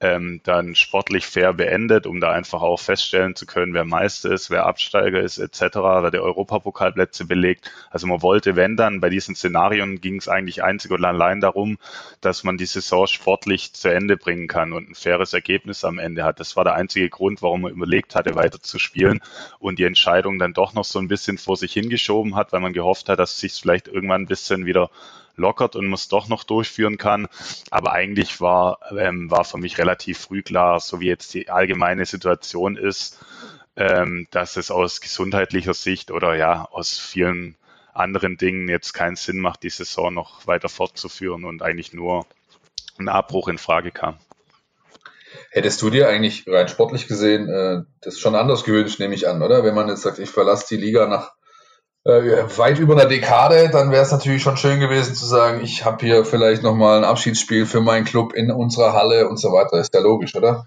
ähm, 0.01 0.41
dann 0.45 0.75
sportlich 0.75 1.27
fair 1.27 1.55
beendet, 1.55 2.07
um 2.07 2.21
da 2.21 2.31
einfach 2.31 2.61
auch 2.61 2.79
feststellen 2.79 3.35
zu 3.35 3.47
können, 3.47 3.73
wer 3.73 3.85
Meister 3.85 4.31
ist, 4.31 4.51
wer 4.51 4.67
Absteiger 4.67 5.21
ist, 5.21 5.39
etc., 5.39 5.61
wer 5.77 6.11
der 6.11 6.23
Europapokalplätze 6.23 7.25
belegt. 7.25 7.71
Also 7.91 8.07
man 8.07 8.21
wollte, 8.21 8.57
wenn 8.57 8.77
dann, 8.77 9.01
bei 9.01 9.09
diesen 9.09 9.35
Szenarien 9.35 10.01
ging 10.03 10.17
es 10.17 10.29
eigentlich 10.29 10.63
einzig 10.63 10.91
und 10.91 11.05
allein 11.05 11.41
darum, 11.41 11.79
dass 12.21 12.45
man 12.45 12.59
die 12.59 12.67
Saison 12.67 13.07
sportlich 13.07 13.73
zu 13.73 13.89
Ende 13.89 14.19
bringen 14.19 14.49
kann 14.49 14.75
und 14.75 14.91
ein 14.91 14.95
faires 14.95 15.33
Ergebnis 15.33 15.83
am 15.83 15.99
Ende 15.99 16.25
hat. 16.25 16.41
Das 16.41 16.57
war 16.57 16.65
der 16.65 16.75
einzige 16.75 17.09
Grund, 17.09 17.41
warum 17.41 17.63
man 17.63 17.73
überlegt 17.73 18.15
hatte, 18.15 18.35
weiter 18.35 18.61
zu 18.61 18.79
spielen 18.79 19.21
und 19.59 19.79
die 19.79 19.85
Entscheidung 19.85 20.39
dann 20.39 20.53
doch 20.53 20.75
noch 20.75 20.85
so 20.85 20.99
ein 20.99 21.09
bisschen 21.09 21.39
vor 21.39 21.57
sich 21.57 21.73
hingeschoben 21.73 22.37
hat, 22.37 22.53
weil 22.53 22.61
man 22.61 22.75
gehofft 22.75 23.09
hat, 23.09 23.19
dass 23.19 23.33
es 23.33 23.41
sich 23.41 23.55
vielleicht 23.55 23.89
irgendwann 23.89 24.23
ein 24.23 24.27
bisschen 24.27 24.67
wieder 24.67 24.91
lockert 25.37 25.77
und 25.77 25.87
man 25.87 25.95
es 25.95 26.09
doch 26.09 26.29
noch 26.29 26.45
durchführen 26.45 26.99
kann. 26.99 27.29
Aber 27.71 27.93
eigentlich 27.93 28.41
war, 28.41 28.79
ähm, 28.97 29.31
war 29.31 29.45
für 29.45 29.59
mich 29.59 29.79
relativ 29.79 30.19
früh 30.19 30.43
klar, 30.43 30.81
so 30.81 31.01
wie 31.01 31.07
jetzt 31.07 31.35
die 31.35 31.49
allgemeine 31.51 32.07
Situation 32.07 32.77
ist, 32.77 33.19
ähm, 33.77 34.27
dass 34.31 34.57
es 34.57 34.71
aus 34.71 35.01
gesundheitlicher 35.01 35.75
Sicht 35.75 36.11
oder 36.11 36.35
ja, 36.35 36.67
aus 36.71 36.99
vielen 36.99 37.57
anderen 37.93 38.37
Dingen 38.37 38.69
jetzt 38.69 38.93
keinen 38.93 39.17
Sinn 39.17 39.39
macht, 39.39 39.63
die 39.63 39.71
Saison 39.71 40.13
noch 40.13 40.47
weiter 40.47 40.69
fortzuführen 40.69 41.45
und 41.45 41.63
eigentlich 41.63 41.93
nur 41.93 42.27
ein 42.99 43.09
Abbruch 43.09 43.49
in 43.49 43.59
Frage 43.59 43.91
kam. 43.91 44.19
Hättest 45.51 45.83
du 45.83 45.91
dir 45.91 46.09
eigentlich 46.09 46.45
rein 46.47 46.69
sportlich 46.69 47.09
gesehen 47.09 47.49
äh, 47.49 47.83
das 48.01 48.19
schon 48.19 48.35
anders 48.35 48.65
gewünscht, 48.65 49.01
nehme 49.01 49.15
ich 49.15 49.29
an, 49.29 49.43
oder? 49.43 49.65
Wenn 49.65 49.75
man 49.75 49.89
jetzt 49.89 50.03
sagt, 50.03 50.19
ich 50.19 50.31
verlasse 50.31 50.67
die 50.75 50.81
Liga 50.81 51.07
nach 51.07 51.33
weit 52.07 52.79
über 52.79 52.95
einer 52.95 53.07
Dekade, 53.07 53.69
dann 53.71 53.91
wäre 53.91 54.03
es 54.03 54.13
natürlich 54.13 54.43
schon 54.43 54.57
schön 54.57 54.81
gewesen 54.81 55.15
zu 55.15 55.27
sagen, 55.27 55.61
ich 55.63 55.85
habe 55.85 56.05
hier 56.05 56.25
vielleicht 56.25 56.63
nochmal 56.63 56.99
ein 56.99 57.05
Abschiedsspiel 57.05 57.67
für 57.67 57.81
meinen 57.81 58.05
Club 58.05 58.33
in 58.33 58.51
unserer 58.51 58.93
Halle 58.93 59.29
und 59.29 59.39
so 59.39 59.49
weiter. 59.53 59.79
Ist 59.81 59.95
ja 59.95 60.01
logisch, 60.01 60.35
oder? 60.35 60.67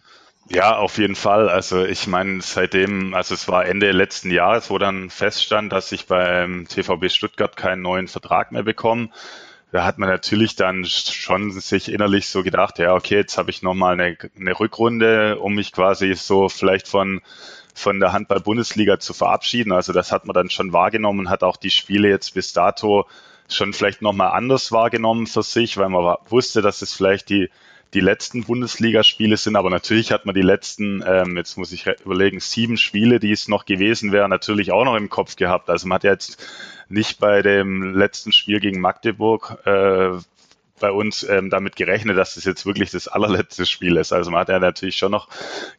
Ja, 0.51 0.77
auf 0.77 0.97
jeden 0.97 1.15
Fall. 1.15 1.47
Also 1.47 1.85
ich 1.85 2.07
meine, 2.07 2.41
seitdem, 2.41 3.13
also 3.13 3.35
es 3.35 3.47
war 3.47 3.65
Ende 3.65 3.91
letzten 3.91 4.31
Jahres, 4.31 4.69
wo 4.69 4.79
dann 4.79 5.09
feststand, 5.09 5.71
dass 5.71 5.91
ich 5.91 6.07
beim 6.07 6.67
TVB 6.67 7.09
Stuttgart 7.09 7.55
keinen 7.55 7.83
neuen 7.83 8.07
Vertrag 8.07 8.51
mehr 8.51 8.63
bekomme. 8.63 9.09
Da 9.71 9.85
hat 9.85 9.99
man 9.99 10.09
natürlich 10.09 10.55
dann 10.55 10.83
schon 10.85 11.51
sich 11.51 11.91
innerlich 11.91 12.27
so 12.29 12.41
gedacht, 12.41 12.79
ja, 12.79 12.95
okay, 12.95 13.17
jetzt 13.17 13.37
habe 13.37 13.51
ich 13.51 13.61
nochmal 13.61 13.93
eine, 13.93 14.17
eine 14.37 14.59
Rückrunde, 14.59 15.37
um 15.37 15.53
mich 15.53 15.71
quasi 15.71 16.15
so 16.15 16.49
vielleicht 16.49 16.87
von 16.87 17.21
von 17.79 17.99
der 17.99 18.13
Handball-Bundesliga 18.13 18.99
zu 18.99 19.13
verabschieden. 19.13 19.71
Also 19.71 19.93
das 19.93 20.11
hat 20.11 20.25
man 20.25 20.33
dann 20.33 20.49
schon 20.49 20.73
wahrgenommen, 20.73 21.29
hat 21.29 21.43
auch 21.43 21.57
die 21.57 21.71
Spiele 21.71 22.09
jetzt 22.09 22.33
bis 22.33 22.53
dato 22.53 23.07
schon 23.47 23.73
vielleicht 23.73 24.01
nochmal 24.01 24.31
anders 24.31 24.71
wahrgenommen 24.71 25.25
für 25.25 25.43
sich, 25.43 25.77
weil 25.77 25.89
man 25.89 26.17
wusste, 26.27 26.61
dass 26.61 26.81
es 26.81 26.93
vielleicht 26.93 27.29
die, 27.29 27.49
die 27.93 27.99
letzten 27.99 28.43
Bundesligaspiele 28.43 29.37
sind, 29.37 29.55
aber 29.55 29.71
natürlich 29.71 30.11
hat 30.11 30.25
man 30.25 30.35
die 30.35 30.43
letzten, 30.43 31.03
ähm, 31.07 31.35
jetzt 31.35 31.57
muss 31.57 31.71
ich 31.71 31.87
überlegen, 32.05 32.39
sieben 32.39 32.77
Spiele, 32.77 33.19
die 33.19 33.31
es 33.31 33.47
noch 33.47 33.65
gewesen 33.65 34.11
wären, 34.11 34.29
natürlich 34.29 34.71
auch 34.71 34.85
noch 34.85 34.95
im 34.95 35.09
Kopf 35.09 35.35
gehabt. 35.35 35.69
Also 35.69 35.87
man 35.87 35.95
hat 35.95 36.03
jetzt 36.03 36.45
nicht 36.89 37.19
bei 37.19 37.41
dem 37.41 37.95
letzten 37.95 38.31
Spiel 38.31 38.59
gegen 38.59 38.81
Magdeburg 38.81 39.57
äh, 39.65 40.19
bei 40.79 40.91
uns 40.91 41.23
ähm, 41.23 41.49
damit 41.49 41.75
gerechnet, 41.75 42.17
dass 42.17 42.35
das 42.35 42.45
jetzt 42.45 42.65
wirklich 42.65 42.91
das 42.91 43.07
allerletzte 43.07 43.65
Spiel 43.65 43.97
ist. 43.97 44.11
Also 44.11 44.31
man 44.31 44.41
hat 44.41 44.49
ja 44.49 44.59
natürlich 44.59 44.97
schon 44.97 45.11
noch 45.11 45.27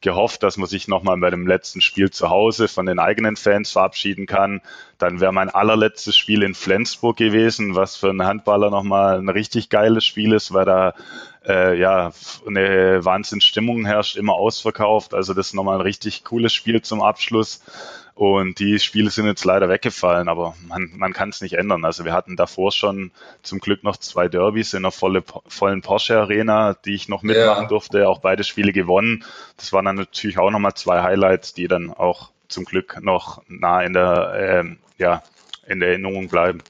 gehofft, 0.01 0.43
dass 0.43 0.57
man 0.57 0.69
sich 0.69 0.89
nochmal 0.89 1.17
bei 1.19 1.31
dem 1.31 1.47
letzten 1.47 1.81
Spiel 1.81 2.11
zu 2.11 2.31
Hause 2.31 2.69
von 2.69 2.87
den 2.87 2.99
eigenen 2.99 3.37
Fans 3.37 3.73
verabschieden 3.73 4.27
kann. 4.27 4.61
Dann 4.99 5.21
wäre 5.21 5.33
mein 5.33 5.51
allerletztes 5.51 6.17
Spiel 6.17 6.43
in 6.43 6.55
Flensburg 6.55 7.17
gewesen, 7.17 7.75
was 7.75 7.97
für 7.97 8.11
einen 8.11 8.25
Handballer 8.25 8.71
nochmal 8.71 9.19
ein 9.19 9.29
richtig 9.29 9.71
geiles 9.71 10.05
Spiel 10.05 10.33
ist, 10.33 10.53
weil 10.53 10.65
da 10.65 10.95
äh, 11.47 11.79
ja 11.79 12.13
eine 12.47 13.05
Wahnsinnsstimmung 13.05 13.87
herrscht, 13.87 14.17
immer 14.17 14.35
ausverkauft. 14.35 15.15
Also 15.15 15.35
das 15.35 15.49
ist 15.49 15.55
nochmal 15.55 15.77
ein 15.77 15.83
richtig 15.83 16.25
cooles 16.25 16.53
Spiel 16.53 16.83
zum 16.83 17.03
Abschluss. 17.03 17.63
Und 18.21 18.59
die 18.59 18.79
Spiele 18.79 19.09
sind 19.09 19.25
jetzt 19.25 19.47
leider 19.47 19.71
weggefallen, 19.71 20.29
aber 20.29 20.55
man, 20.69 20.91
man 20.95 21.15
kann 21.15 21.31
es 21.31 21.41
nicht 21.41 21.55
ändern. 21.55 21.87
Also 21.87 22.05
wir 22.05 22.13
hatten 22.13 22.37
davor 22.37 22.71
schon 22.71 23.13
zum 23.41 23.61
Glück 23.61 23.83
noch 23.83 23.97
zwei 23.97 24.29
Derbys 24.29 24.75
in 24.75 24.83
der 24.83 24.91
volle, 24.91 25.25
vollen 25.47 25.81
Porsche 25.81 26.19
Arena, 26.19 26.75
die 26.75 26.95
ich 26.95 27.09
noch 27.09 27.23
mitmachen 27.23 27.63
ja. 27.63 27.69
durfte, 27.69 28.07
auch 28.11 28.19
beide 28.19 28.45
Spiele 28.45 28.75
gewonnen. 28.75 29.25
Das 29.57 29.73
waren 29.73 29.87
dann 29.87 29.97
natürlich 29.97 30.37
auch 30.37 30.51
nochmal 30.51 30.75
zwei 30.75 31.01
Highlights, 31.01 31.55
die 31.55 31.67
dann 31.67 31.91
auch 31.91 32.31
zum 32.47 32.67
Glück 32.67 32.99
noch 33.01 33.43
nah 33.49 33.81
in 33.83 33.95
der, 33.95 34.35
ähm, 34.37 34.79
ja, 34.99 35.23
in 35.67 35.81
der 35.81 35.89
Erinnerung 35.89 36.29
bleiben. 36.29 36.63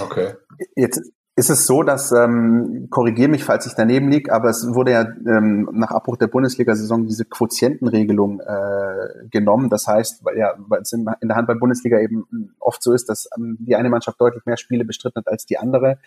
Okay. 0.00 0.34
Jetzt 0.76 1.00
ist 1.34 1.48
es 1.48 1.66
so, 1.66 1.82
dass, 1.82 2.12
ähm, 2.12 2.88
korrigiere 2.90 3.28
mich, 3.30 3.42
falls 3.44 3.66
ich 3.66 3.72
daneben 3.74 4.10
liege, 4.10 4.32
aber 4.32 4.50
es 4.50 4.66
wurde 4.74 4.92
ja 4.92 5.00
ähm, 5.26 5.66
nach 5.72 5.90
Abbruch 5.90 6.18
der 6.18 6.26
Bundesliga-Saison 6.26 7.06
diese 7.06 7.24
Quotientenregelung 7.24 8.40
äh, 8.40 9.28
genommen. 9.30 9.70
Das 9.70 9.86
heißt, 9.86 10.24
weil 10.24 10.36
ja, 10.36 10.54
weil 10.58 10.82
es 10.82 10.92
in, 10.92 11.06
in 11.22 11.28
der 11.28 11.36
Handball-Bundesliga 11.38 12.00
eben 12.00 12.54
oft 12.60 12.82
so 12.82 12.92
ist, 12.92 13.08
dass 13.08 13.30
ähm, 13.36 13.56
die 13.60 13.76
eine 13.76 13.88
Mannschaft 13.88 14.20
deutlich 14.20 14.44
mehr 14.44 14.58
Spiele 14.58 14.84
bestritten 14.84 15.20
hat 15.20 15.28
als 15.28 15.46
die 15.46 15.56
andere 15.56 15.98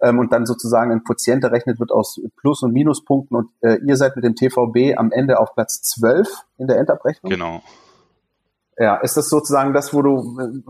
ähm, 0.00 0.20
und 0.20 0.32
dann 0.32 0.46
sozusagen 0.46 0.92
ein 0.92 1.02
Quotient 1.02 1.42
errechnet 1.42 1.80
wird 1.80 1.90
aus 1.90 2.20
Plus- 2.36 2.62
und 2.62 2.72
Minuspunkten 2.72 3.36
und 3.36 3.50
äh, 3.62 3.78
ihr 3.84 3.96
seid 3.96 4.14
mit 4.14 4.24
dem 4.24 4.36
TVB 4.36 4.96
am 4.96 5.10
Ende 5.10 5.40
auf 5.40 5.54
Platz 5.54 5.82
12 5.82 6.28
in 6.58 6.68
der 6.68 6.78
Endabrechnung. 6.78 7.30
Genau. 7.30 7.62
Ja, 8.78 8.94
ist 8.98 9.16
das 9.16 9.28
sozusagen 9.28 9.74
das, 9.74 9.92
wo 9.92 10.02
du 10.02 10.22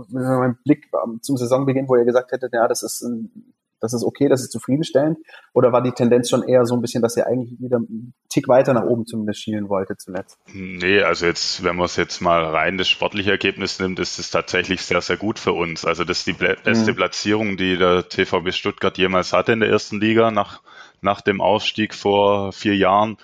mit 0.09 0.25
einem 0.25 0.57
Blick 0.65 0.89
zum 1.21 1.37
Saisonbeginn, 1.37 1.91
wo 1.91 1.97
ihr 1.97 2.07
gesagt 2.07 2.33
hättet, 2.33 2.55
ja, 2.55 2.67
das 2.67 2.83
ist 2.83 3.03
ein 3.03 3.53
das 3.81 3.93
ist 3.95 4.05
okay, 4.05 4.29
das 4.29 4.43
ist 4.43 4.53
zufriedenstellend? 4.53 5.19
Oder 5.53 5.73
war 5.73 5.83
die 5.83 5.93
Tendenz 5.93 6.29
schon 6.29 6.43
eher 6.43 6.67
so 6.67 6.75
ein 6.75 6.81
bisschen, 6.81 7.03
dass 7.03 7.17
ihr 7.17 7.27
eigentlich 7.27 7.59
wieder 7.61 7.77
einen 7.77 8.15
Tick 8.29 8.49
weiter 8.49 8.75
nach 8.75 8.85
oben 8.85 9.07
zumindest 9.07 9.41
schielen 9.41 9.69
wollte 9.69 9.97
zuletzt? 9.97 10.39
Nee, 10.53 11.03
also 11.03 11.27
jetzt, 11.27 11.63
wenn 11.65 11.77
man 11.77 11.87
es 11.87 11.97
jetzt 11.97 12.21
mal 12.21 12.45
rein 12.45 12.79
das 12.79 12.89
sportliche 12.89 13.31
Ergebnis 13.31 13.79
nimmt, 13.79 13.99
ist 13.99 14.19
es 14.19 14.31
tatsächlich 14.31 14.83
sehr, 14.83 15.01
sehr 15.01 15.17
gut 15.17 15.39
für 15.39 15.53
uns. 15.53 15.85
Also 15.85 16.05
das 16.05 16.19
ist 16.19 16.27
die 16.27 16.33
beste 16.33 16.93
mhm. 16.93 16.97
Platzierung, 16.97 17.57
die 17.57 17.77
der 17.77 18.09
TVB 18.09 18.53
Stuttgart 18.53 18.97
jemals 18.99 19.33
hatte 19.33 19.53
in 19.53 19.61
der 19.61 19.71
ersten 19.71 20.01
Liga 20.01 20.31
nach, 20.31 20.63
nach 21.01 21.21
dem 21.21 21.41
Aufstieg 21.41 21.95
vor 21.95 22.53
vier 22.53 22.77
Jahren. 22.77 23.17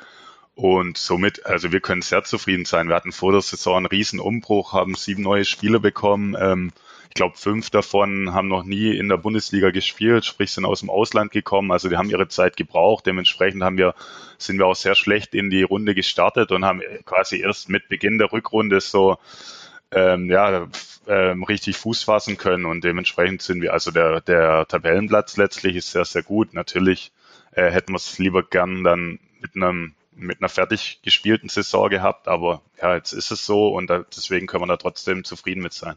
Und 0.57 0.99
somit, 0.99 1.47
also 1.47 1.73
wir 1.73 1.81
können 1.81 2.03
sehr 2.03 2.23
zufrieden 2.23 2.65
sein. 2.65 2.89
Wir 2.89 2.95
hatten 2.95 3.11
vor 3.11 3.33
der 3.33 3.41
Saison 3.41 3.79
einen 3.79 3.87
riesen 3.87 4.21
Umbruch, 4.21 4.73
haben 4.73 4.95
sieben 4.95 5.23
neue 5.23 5.45
Spieler 5.45 5.81
bekommen. 5.81 6.37
Ähm, 6.39 6.71
ich 7.15 7.21
glaube, 7.21 7.37
fünf 7.37 7.71
davon 7.71 8.35
haben 8.35 8.49
noch 8.49 8.65
nie 8.65 8.91
in 8.91 9.09
der 9.09 9.19
Bundesliga 9.19 9.71
gespielt, 9.71 10.25
sprich 10.25 10.51
sind 10.51 10.65
aus 10.65 10.81
dem 10.81 10.91
Ausland 10.91 11.31
gekommen. 11.31 11.71
Also 11.71 11.89
die 11.89 11.97
haben 11.97 12.11
ihre 12.11 12.27
Zeit 12.27 12.57
gebraucht. 12.57 13.07
Dementsprechend 13.07 13.63
haben 13.63 13.79
wir, 13.79 13.95
sind 14.37 14.59
wir 14.59 14.67
auch 14.67 14.75
sehr 14.75 14.97
schlecht 14.97 15.33
in 15.33 15.49
die 15.49 15.63
Runde 15.63 15.95
gestartet 15.95 16.51
und 16.51 16.65
haben 16.65 16.83
quasi 17.05 17.39
erst 17.39 17.69
mit 17.69 17.89
Beginn 17.89 18.19
der 18.19 18.33
Rückrunde 18.33 18.81
so 18.81 19.17
ähm, 19.93 20.29
ja, 20.29 20.67
ähm, 21.07 21.45
richtig 21.45 21.77
Fuß 21.77 22.03
fassen 22.03 22.37
können. 22.37 22.65
Und 22.65 22.83
dementsprechend 22.83 23.43
sind 23.43 23.63
wir, 23.63 23.73
also 23.73 23.93
der, 23.93 24.21
der 24.21 24.67
Tabellenplatz 24.67 25.37
letztlich 25.37 25.77
ist 25.77 25.93
sehr, 25.93 26.05
sehr 26.05 26.25
gut. 26.25 26.53
Natürlich 26.53 27.13
äh, 27.53 27.71
hätten 27.71 27.93
wir 27.93 27.99
es 27.99 28.19
lieber 28.19 28.43
gern 28.43 28.83
dann 28.83 29.21
mit 29.41 29.55
einem 29.55 29.95
mit 30.17 30.41
einer 30.41 30.49
fertig 30.49 30.99
gespielten 31.05 31.49
Saison 31.49 31.91
gehabt, 31.91 32.27
aber 32.27 32.61
ja, 32.83 32.97
jetzt 32.97 33.13
ist 33.13 33.31
es 33.31 33.47
so 33.47 33.69
und 33.69 33.89
da, 33.89 34.05
deswegen 34.17 34.49
können 34.49 34.63
wir 34.63 34.69
da 34.69 34.77
trotzdem 34.77 35.23
zufrieden 35.23 35.63
mit 35.63 35.73
sein 35.73 35.97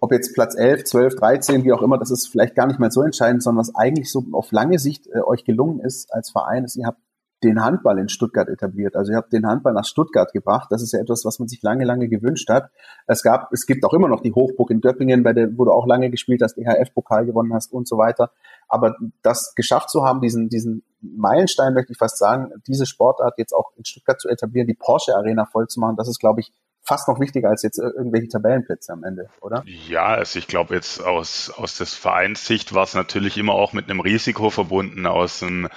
ob 0.00 0.12
jetzt 0.12 0.34
Platz 0.34 0.56
11, 0.56 0.84
12, 0.84 1.14
13, 1.16 1.64
wie 1.64 1.72
auch 1.72 1.82
immer, 1.82 1.98
das 1.98 2.10
ist 2.10 2.28
vielleicht 2.28 2.54
gar 2.54 2.66
nicht 2.66 2.78
mehr 2.78 2.90
so 2.90 3.02
entscheidend, 3.02 3.42
sondern 3.42 3.60
was 3.60 3.74
eigentlich 3.74 4.10
so 4.10 4.24
auf 4.32 4.52
lange 4.52 4.78
Sicht 4.78 5.06
äh, 5.08 5.20
euch 5.20 5.44
gelungen 5.44 5.80
ist 5.80 6.12
als 6.12 6.30
Verein, 6.30 6.64
ist, 6.64 6.76
ihr 6.76 6.86
habt 6.86 7.00
den 7.42 7.62
Handball 7.62 7.98
in 7.98 8.08
Stuttgart 8.08 8.48
etabliert. 8.48 8.96
Also 8.96 9.12
ihr 9.12 9.18
habt 9.18 9.32
den 9.32 9.46
Handball 9.46 9.74
nach 9.74 9.84
Stuttgart 9.84 10.32
gebracht. 10.32 10.68
Das 10.70 10.82
ist 10.82 10.92
ja 10.92 11.00
etwas, 11.00 11.24
was 11.24 11.38
man 11.38 11.48
sich 11.48 11.62
lange, 11.62 11.84
lange 11.84 12.08
gewünscht 12.08 12.48
hat. 12.48 12.70
Es 13.06 13.22
gab, 13.22 13.52
es 13.52 13.66
gibt 13.66 13.84
auch 13.84 13.92
immer 13.92 14.08
noch 14.08 14.22
die 14.22 14.32
Hochburg 14.32 14.70
in 14.70 14.80
Göppingen, 14.80 15.22
bei 15.22 15.32
der, 15.32 15.56
wo 15.58 15.64
du 15.64 15.72
auch 15.72 15.86
lange 15.86 16.10
gespielt 16.10 16.40
hast, 16.42 16.56
EHF-Pokal 16.56 17.26
gewonnen 17.26 17.52
hast 17.52 17.72
und 17.72 17.86
so 17.86 17.98
weiter. 17.98 18.30
Aber 18.68 18.96
das 19.22 19.54
geschafft 19.54 19.90
zu 19.90 20.02
haben, 20.02 20.20
diesen, 20.20 20.48
diesen 20.48 20.82
Meilenstein, 21.00 21.74
möchte 21.74 21.92
ich 21.92 21.98
fast 21.98 22.18
sagen, 22.18 22.52
diese 22.66 22.86
Sportart 22.86 23.34
jetzt 23.38 23.52
auch 23.52 23.72
in 23.76 23.84
Stuttgart 23.84 24.20
zu 24.20 24.28
etablieren, 24.28 24.66
die 24.66 24.74
Porsche 24.74 25.14
Arena 25.14 25.44
voll 25.44 25.68
zu 25.68 25.78
machen, 25.78 25.96
das 25.96 26.08
ist, 26.08 26.18
glaube 26.18 26.40
ich, 26.40 26.52
fast 26.86 27.08
noch 27.08 27.18
wichtiger 27.18 27.48
als 27.48 27.62
jetzt 27.62 27.78
irgendwelche 27.78 28.28
Tabellenplätze 28.28 28.92
am 28.92 29.02
Ende, 29.02 29.28
oder? 29.40 29.64
Ja, 29.66 30.06
also 30.06 30.38
ich 30.38 30.46
glaube 30.46 30.74
jetzt 30.74 31.02
aus, 31.02 31.50
aus 31.50 31.76
des 31.76 31.94
Vereinssicht 31.94 32.74
war 32.74 32.84
es 32.84 32.94
natürlich 32.94 33.36
immer 33.36 33.54
auch 33.54 33.72
mit 33.72 33.90
einem 33.90 34.00
Risiko 34.00 34.50
verbunden, 34.50 35.06
aus 35.06 35.40
dem, 35.40 35.68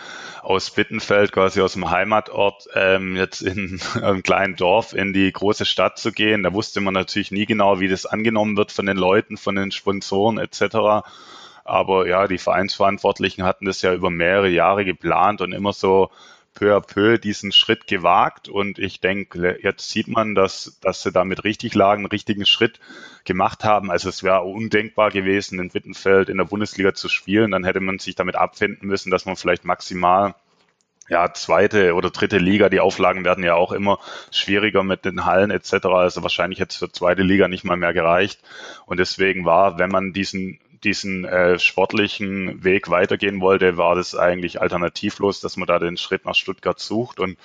aus 0.44 0.70
Bittenfeld, 0.70 1.32
quasi 1.32 1.62
aus 1.62 1.74
dem 1.74 1.90
Heimatort, 1.90 2.68
ähm, 2.76 3.16
jetzt 3.16 3.42
in 3.42 3.82
einem 4.02 4.22
kleinen 4.22 4.56
Dorf 4.56 4.94
in 4.94 5.12
die 5.12 5.32
große 5.32 5.66
Stadt 5.66 5.98
zu 5.98 6.12
gehen. 6.12 6.44
Da 6.44 6.54
wusste 6.54 6.80
man 6.80 6.94
natürlich 6.94 7.32
nie 7.32 7.48
genau, 7.48 7.80
wie 7.80 7.88
das 7.88 8.06
angenommen 8.06 8.56
wird 8.56 8.72
von 8.72 8.86
den 8.86 8.98
Leuten, 8.98 9.38
von 9.38 9.56
den 9.56 9.72
Sponsoren 9.72 10.38
etc. 10.38 11.04
Aber 11.64 12.08
ja, 12.08 12.28
die 12.28 12.38
Vereinsverantwortlichen 12.38 13.44
hatten 13.44 13.66
das 13.66 13.82
ja 13.82 13.94
über 13.94 14.12
mehrere 14.12 14.50
Jahre 14.50 14.86
geplant 14.86 15.42
und 15.42 15.54
immer 15.54 15.74
so 15.74 16.10
peu 16.54 16.76
à 16.76 16.82
peu 16.82 17.18
diesen 17.18 17.52
Schritt 17.52 17.88
gewagt 17.88 18.50
und 18.50 18.80
ich 18.80 19.00
denke, 19.00 19.58
jetzt 19.62 19.90
sieht 19.90 20.08
man, 20.08 20.36
dass, 20.36 20.80
dass 20.82 21.04
sie 21.04 21.12
damit 21.12 21.44
richtig 21.44 21.76
lagen, 21.76 22.02
einen 22.02 22.12
richtigen 22.12 22.46
Schritt 22.46 22.80
gemacht 23.24 23.64
haben. 23.64 23.92
Also 23.92 24.10
es 24.10 24.24
wäre 24.24 24.42
undenkbar 24.42 25.12
gewesen, 25.12 25.60
in 25.60 25.74
Wittenfeld 25.74 26.30
in 26.30 26.38
der 26.38 26.46
Bundesliga 26.46 26.94
zu 26.94 27.10
spielen. 27.10 27.52
Dann 27.52 27.64
hätte 27.64 27.80
man 27.80 28.00
sich 28.00 28.16
damit 28.16 28.36
abfinden 28.36 28.88
müssen, 28.88 29.12
dass 29.12 29.26
man 29.26 29.36
vielleicht 29.36 29.66
maximal 29.66 30.36
ja, 31.10 31.34
zweite 31.34 31.96
oder 31.96 32.12
dritte 32.12 32.38
Liga, 32.38 32.70
die 32.70 32.80
Auflagen 32.80 33.26
werden 33.26 33.44
ja 33.44 33.56
auch 33.56 33.72
immer 33.72 34.00
schwieriger 34.32 34.84
mit 34.84 35.06
den 35.06 35.26
Hallen 35.26 35.50
etc. 35.50 35.86
Also 35.88 36.22
wahrscheinlich 36.22 36.62
es 36.62 36.76
für 36.76 36.92
zweite 36.92 37.24
Liga 37.24 37.48
nicht 37.48 37.64
mal 37.64 37.78
mehr 37.78 37.94
gereicht. 37.94 38.40
Und 38.86 39.00
deswegen 39.00 39.44
war, 39.44 39.80
wenn 39.80 39.90
man 39.90 40.14
diesen 40.14 40.60
diesen 40.84 41.26
äh, 41.26 41.60
sportlichen 41.60 42.64
Weg 42.64 42.90
weitergehen 42.90 43.42
wollte, 43.42 43.78
war 43.78 43.96
das 43.96 44.16
eigentlich 44.16 44.62
alternativlos, 44.62 45.42
dass 45.42 45.58
man 45.58 45.68
da 45.68 45.80
den 45.80 45.98
Schritt 45.98 46.26
nach 46.26 46.36
Stuttgart 46.36 46.80
sucht 46.80 47.20
und 47.20 47.38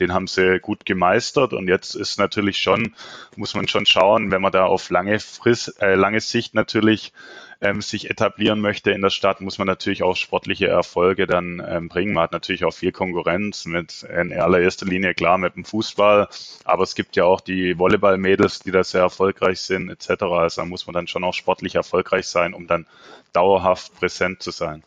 den 0.00 0.12
haben 0.12 0.26
sie 0.26 0.60
gut 0.60 0.84
gemeistert 0.84 1.52
und 1.52 1.68
jetzt 1.68 1.94
ist 1.94 2.18
natürlich 2.18 2.58
schon, 2.58 2.94
muss 3.36 3.54
man 3.54 3.68
schon 3.68 3.86
schauen, 3.86 4.30
wenn 4.30 4.42
man 4.42 4.52
da 4.52 4.66
auf 4.66 4.90
lange 4.90 5.18
Frist, 5.20 5.80
äh, 5.80 5.94
lange 5.94 6.20
Sicht 6.20 6.54
natürlich 6.54 7.12
ähm, 7.60 7.82
sich 7.82 8.08
etablieren 8.10 8.60
möchte 8.60 8.92
in 8.92 9.02
der 9.02 9.10
Stadt, 9.10 9.40
muss 9.40 9.58
man 9.58 9.66
natürlich 9.66 10.02
auch 10.02 10.16
sportliche 10.16 10.68
Erfolge 10.68 11.26
dann 11.26 11.62
ähm, 11.66 11.88
bringen. 11.88 12.14
Man 12.14 12.24
hat 12.24 12.32
natürlich 12.32 12.64
auch 12.64 12.72
viel 12.72 12.92
Konkurrenz 12.92 13.66
mit 13.66 14.04
in 14.04 14.32
allererster 14.32 14.86
Linie 14.86 15.14
klar 15.14 15.38
mit 15.38 15.56
dem 15.56 15.64
Fußball, 15.64 16.28
aber 16.64 16.82
es 16.82 16.94
gibt 16.94 17.16
ja 17.16 17.24
auch 17.24 17.40
die 17.40 17.78
Volleyball-Mädels, 17.78 18.60
die 18.60 18.70
da 18.70 18.84
sehr 18.84 19.02
erfolgreich 19.02 19.60
sind 19.60 19.90
etc. 19.90 20.22
Also 20.22 20.62
da 20.62 20.66
muss 20.66 20.86
man 20.86 20.94
dann 20.94 21.08
schon 21.08 21.24
auch 21.24 21.34
sportlich 21.34 21.74
erfolgreich 21.74 22.26
sein, 22.26 22.54
um 22.54 22.66
dann 22.66 22.86
dauerhaft 23.32 23.94
präsent 23.94 24.42
zu 24.42 24.50
sein. 24.50 24.84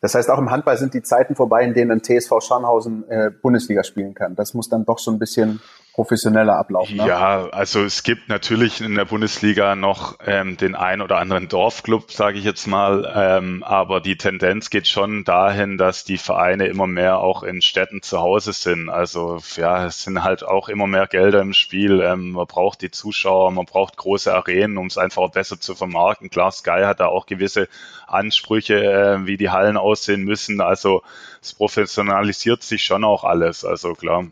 Das 0.00 0.14
heißt, 0.14 0.30
auch 0.30 0.38
im 0.38 0.50
Handball 0.50 0.76
sind 0.76 0.94
die 0.94 1.02
Zeiten 1.02 1.34
vorbei, 1.34 1.64
in 1.64 1.74
denen 1.74 1.90
ein 1.90 2.02
TSV 2.02 2.40
Scharnhausen 2.40 3.08
äh, 3.08 3.30
Bundesliga 3.30 3.82
spielen 3.82 4.14
kann. 4.14 4.36
Das 4.36 4.54
muss 4.54 4.68
dann 4.68 4.84
doch 4.84 4.98
so 4.98 5.10
ein 5.10 5.18
bisschen 5.18 5.60
professioneller 5.98 6.56
ablaufen. 6.56 6.96
Ne? 6.98 7.08
Ja, 7.08 7.48
also 7.50 7.82
es 7.82 8.04
gibt 8.04 8.28
natürlich 8.28 8.80
in 8.80 8.94
der 8.94 9.04
Bundesliga 9.04 9.74
noch 9.74 10.16
ähm, 10.24 10.56
den 10.56 10.76
ein 10.76 11.00
oder 11.00 11.18
anderen 11.18 11.48
Dorfclub, 11.48 12.12
sage 12.12 12.38
ich 12.38 12.44
jetzt 12.44 12.68
mal, 12.68 13.12
ähm, 13.16 13.64
aber 13.64 14.00
die 14.00 14.16
Tendenz 14.16 14.70
geht 14.70 14.86
schon 14.86 15.24
dahin, 15.24 15.76
dass 15.76 16.04
die 16.04 16.18
Vereine 16.18 16.68
immer 16.68 16.86
mehr 16.86 17.18
auch 17.18 17.42
in 17.42 17.62
Städten 17.62 18.00
zu 18.00 18.20
Hause 18.20 18.52
sind. 18.52 18.88
Also 18.88 19.40
ja, 19.56 19.86
es 19.86 20.04
sind 20.04 20.22
halt 20.22 20.44
auch 20.44 20.68
immer 20.68 20.86
mehr 20.86 21.08
Gelder 21.08 21.40
im 21.40 21.52
Spiel. 21.52 22.00
Ähm, 22.00 22.30
man 22.30 22.46
braucht 22.46 22.80
die 22.80 22.92
Zuschauer, 22.92 23.50
man 23.50 23.66
braucht 23.66 23.96
große 23.96 24.32
Arenen, 24.32 24.78
um 24.78 24.86
es 24.86 24.98
einfach 24.98 25.28
besser 25.32 25.58
zu 25.58 25.74
vermarkten. 25.74 26.30
Klar, 26.30 26.52
Sky 26.52 26.82
hat 26.84 27.00
da 27.00 27.06
auch 27.06 27.26
gewisse 27.26 27.68
Ansprüche, 28.06 28.84
äh, 28.84 29.26
wie 29.26 29.36
die 29.36 29.50
Hallen 29.50 29.76
aussehen 29.76 30.22
müssen. 30.22 30.60
Also 30.60 31.02
es 31.42 31.54
professionalisiert 31.54 32.62
sich 32.62 32.84
schon 32.84 33.02
auch 33.02 33.24
alles. 33.24 33.64
Also 33.64 33.94
klar, 33.94 34.26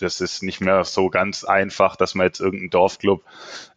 das 0.00 0.20
ist 0.20 0.42
nicht 0.42 0.60
mehr 0.60 0.84
so 0.84 1.08
ganz 1.08 1.44
einfach, 1.44 1.96
dass 1.96 2.14
man 2.14 2.26
jetzt 2.26 2.40
irgendeinen 2.40 2.70
Dorfclub 2.70 3.24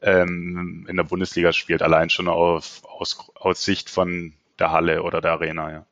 ähm, 0.01 0.85
in 0.89 0.97
der 0.97 1.03
Bundesliga 1.03 1.53
spielt, 1.53 1.81
allein 1.81 2.09
schon 2.09 2.27
auf, 2.27 2.81
aus, 2.83 3.17
aus 3.35 3.63
Sicht 3.63 3.89
von 3.89 4.33
der 4.59 4.71
Halle 4.71 5.03
oder 5.03 5.21
der 5.21 5.31
Arena. 5.31 5.71
Ja. 5.71 5.85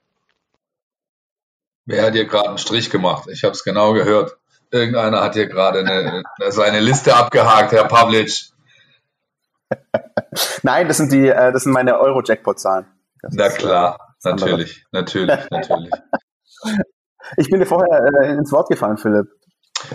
Wer 1.85 2.05
hat 2.05 2.13
hier 2.13 2.25
gerade 2.25 2.49
einen 2.49 2.57
Strich 2.57 2.89
gemacht? 2.89 3.27
Ich 3.31 3.43
habe 3.43 3.53
es 3.53 3.63
genau 3.63 3.93
gehört. 3.93 4.37
Irgendeiner 4.71 5.21
hat 5.21 5.33
hier 5.33 5.47
gerade 5.47 5.79
eine, 5.79 6.23
seine 6.49 6.79
Liste 6.79 7.15
abgehakt, 7.15 7.73
Herr 7.73 7.87
Pavlic. 7.87 8.31
Nein, 10.63 10.87
das 10.87 10.97
sind 10.97 11.11
die, 11.11 11.27
äh, 11.27 11.51
das 11.51 11.63
sind 11.63 11.73
meine 11.73 11.99
Euro-Jackpot-Zahlen. 11.99 12.85
Na 13.31 13.49
klar, 13.49 14.15
natürlich, 14.23 14.85
natürlich, 14.91 15.39
natürlich. 15.49 15.91
Ich 17.37 17.49
bin 17.49 17.59
dir 17.59 17.65
vorher 17.65 18.03
äh, 18.23 18.33
ins 18.33 18.51
Wort 18.51 18.67
gefallen, 18.69 18.97
Philipp. 18.97 19.27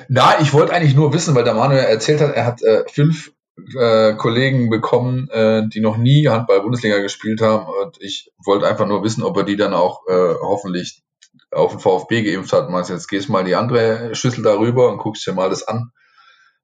Na, 0.09 0.41
ich 0.41 0.53
wollte 0.53 0.73
eigentlich 0.73 0.95
nur 0.95 1.13
wissen, 1.13 1.35
weil 1.35 1.45
der 1.45 1.55
Manuel 1.55 1.85
erzählt 1.85 2.21
hat, 2.21 2.35
er 2.35 2.47
hat 2.47 2.63
äh, 2.63 2.85
fünf 2.89 3.33
äh, 3.79 4.15
Kollegen 4.15 4.71
bekommen, 4.71 5.29
äh, 5.31 5.63
die 5.69 5.81
noch 5.81 5.97
nie 5.97 6.29
Handball-Bundesliga 6.29 6.99
gespielt 6.99 7.41
haben. 7.41 7.67
Und 7.67 7.97
ich 8.01 8.31
wollte 8.45 8.67
einfach 8.67 8.87
nur 8.87 9.03
wissen, 9.03 9.23
ob 9.23 9.37
er 9.37 9.45
die 9.45 9.57
dann 9.57 9.75
auch 9.75 10.03
äh, 10.09 10.35
hoffentlich 10.41 11.03
auf 11.51 11.73
den 11.73 11.81
VfB 11.81 12.23
geimpft 12.23 12.53
hat. 12.53 12.71
Meinst 12.71 12.91
jetzt 12.91 13.09
gehst 13.09 13.29
mal 13.29 13.45
die 13.45 13.55
andere 13.55 14.15
Schüssel 14.15 14.43
darüber 14.43 14.91
und 14.91 14.99
guckst 14.99 15.27
dir 15.27 15.33
mal 15.33 15.51
das 15.51 15.67
an, 15.67 15.91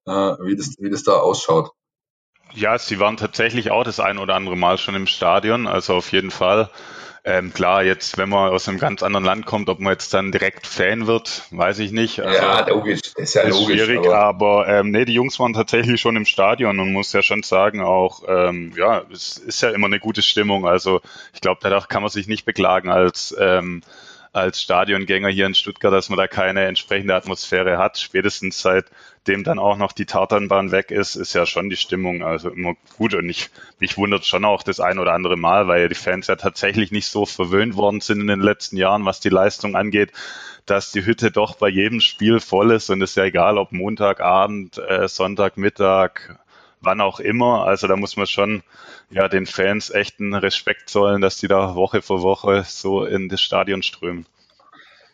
äh, 0.07 0.11
wie, 0.11 0.57
das, 0.57 0.75
wie 0.79 0.91
das 0.91 1.03
da 1.03 1.13
ausschaut. 1.13 1.71
Ja, 2.55 2.79
sie 2.79 3.01
waren 3.01 3.17
tatsächlich 3.17 3.71
auch 3.71 3.85
das 3.85 3.99
ein 3.99 4.19
oder 4.19 4.35
andere 4.35 4.57
Mal 4.57 4.77
schon 4.77 4.95
im 4.95 5.07
Stadion, 5.07 5.67
also 5.67 5.95
auf 5.95 6.13
jeden 6.13 6.31
Fall. 6.31 6.69
Ähm, 7.25 7.55
klar, 7.55 7.85
jetzt, 7.85 8.19
wenn 8.19 8.29
man 8.29 8.51
aus 8.51 8.69
einem 8.69 8.79
ganz 8.79 9.01
anderen 9.05 9.25
Land 9.25 9.47
kommt, 9.47 9.69
ob 9.69 9.79
man 9.79 9.93
jetzt 9.93 10.13
dann 10.13 10.33
direkt 10.33 10.67
Fan 10.67 11.07
wird, 11.07 11.45
weiß 11.53 11.79
ich 11.79 11.93
nicht. 11.93 12.19
Also, 12.19 12.37
ja, 12.37 12.69
logisch, 12.69 13.01
ist 13.15 13.35
ja 13.35 13.43
ist 13.43 13.61
logisch. 13.61 13.81
Schwierig, 13.81 14.01
aber, 14.01 14.19
aber 14.19 14.69
ähm, 14.69 14.91
nee, 14.91 15.05
die 15.05 15.15
Jungs 15.15 15.39
waren 15.39 15.53
tatsächlich 15.53 16.01
schon 16.01 16.17
im 16.17 16.25
Stadion 16.25 16.81
und 16.81 16.93
muss 16.93 17.13
ja 17.13 17.23
schon 17.23 17.45
sagen, 17.45 17.81
auch, 17.81 18.25
ähm, 18.27 18.73
ja, 18.77 19.03
es 19.13 19.37
ist 19.37 19.63
ja 19.63 19.71
immer 19.71 19.87
eine 19.87 20.01
gute 20.01 20.21
Stimmung. 20.21 20.67
Also 20.67 21.01
ich 21.33 21.40
glaube, 21.40 21.61
da 21.63 21.79
kann 21.81 22.03
man 22.03 22.11
sich 22.11 22.27
nicht 22.27 22.44
beklagen 22.44 22.90
als 22.90 23.37
ähm, 23.38 23.83
als 24.33 24.63
Stadiongänger 24.63 25.29
hier 25.29 25.47
in 25.47 25.55
Stuttgart, 25.55 25.93
dass 25.93 26.09
man 26.09 26.17
da 26.17 26.27
keine 26.27 26.65
entsprechende 26.65 27.15
Atmosphäre 27.15 27.79
hat. 27.79 27.99
Spätestens 27.99 28.63
seitdem 28.63 29.45
dann 29.45 29.59
auch 29.59 29.77
noch 29.77 29.93
die 29.93 30.07
Tatanbahn 30.07 30.73
weg 30.73 30.91
ist, 30.91 31.17
ist 31.17 31.35
ja 31.35 31.45
schon 31.45 31.69
die 31.69 31.77
Stimmung 31.77 32.23
also 32.23 32.49
immer 32.51 32.75
gut. 32.97 33.15
Und 33.15 33.29
ich, 33.29 33.51
mich 33.79 33.99
wundert 33.99 34.25
schon 34.25 34.45
auch 34.45 34.63
das 34.63 34.81
ein 34.81 34.99
oder 34.99 35.13
andere 35.13 35.37
Mal, 35.37 35.69
weil 35.69 35.89
die 35.89 35.95
Fans 35.95 36.29
ja 36.29 36.37
tatsächlich 36.37 36.93
nicht 36.93 37.09
so 37.09 37.27
verwöhnt 37.27 37.77
worden 37.77 38.01
sind 38.01 38.21
in 38.21 38.27
den 38.27 38.41
letzten 38.41 38.77
Jahren, 38.77 39.05
was 39.05 39.21
die 39.21 39.29
Leistung 39.29 39.77
angeht 39.77 40.13
dass 40.67 40.93
die 40.93 41.05
Hütte 41.05 41.31
doch 41.31 41.57
bei 41.57 41.69
jedem 41.69 42.01
Spiel 42.01 42.41
voll 42.41 42.71
ist 42.71 42.89
und 42.91 43.03
ist 43.03 43.17
ja 43.17 43.25
egal, 43.25 43.59
ob 43.59 43.73
Montagabend, 43.73 44.79
äh, 44.79 45.09
Sonntagmittag, 45.09 46.39
wann 46.83 47.01
auch 47.01 47.21
immer. 47.21 47.65
Also 47.65 47.87
da 47.87 47.97
muss 47.97 48.17
man 48.17 48.27
schon 48.27 48.63
ja 49.11 49.29
den 49.29 49.47
Fans 49.47 49.91
echten 49.91 50.35
Respekt 50.35 50.89
zollen, 50.89 51.21
dass 51.21 51.39
die 51.39 51.49
da 51.49 51.75
Woche 51.75 52.03
für 52.03 52.23
Woche 52.23 52.65
so 52.67 53.05
in 53.05 53.29
das 53.29 53.41
Stadion 53.41 53.83
strömen. 53.83 54.27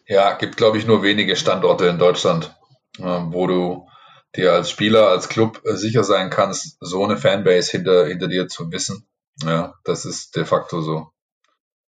Ja, 0.06 0.32
gibt 0.34 0.56
glaube 0.56 0.78
ich 0.78 0.86
nur 0.86 1.02
wenige 1.02 1.36
Standorte 1.36 1.86
in 1.86 1.98
Deutschland, 1.98 2.56
ähm, 2.98 3.32
wo 3.32 3.46
du 3.46 3.86
dir 4.36 4.52
als 4.52 4.70
Spieler, 4.70 5.08
als 5.08 5.28
Club 5.28 5.60
sicher 5.64 6.04
sein 6.04 6.30
kannst, 6.30 6.76
so 6.80 7.04
eine 7.04 7.16
Fanbase 7.16 7.70
hinter, 7.72 8.06
hinter 8.06 8.28
dir 8.28 8.48
zu 8.48 8.70
wissen. 8.70 9.06
Ja, 9.42 9.74
das 9.84 10.04
ist 10.04 10.36
de 10.36 10.44
facto 10.44 10.80
so. 10.80 11.10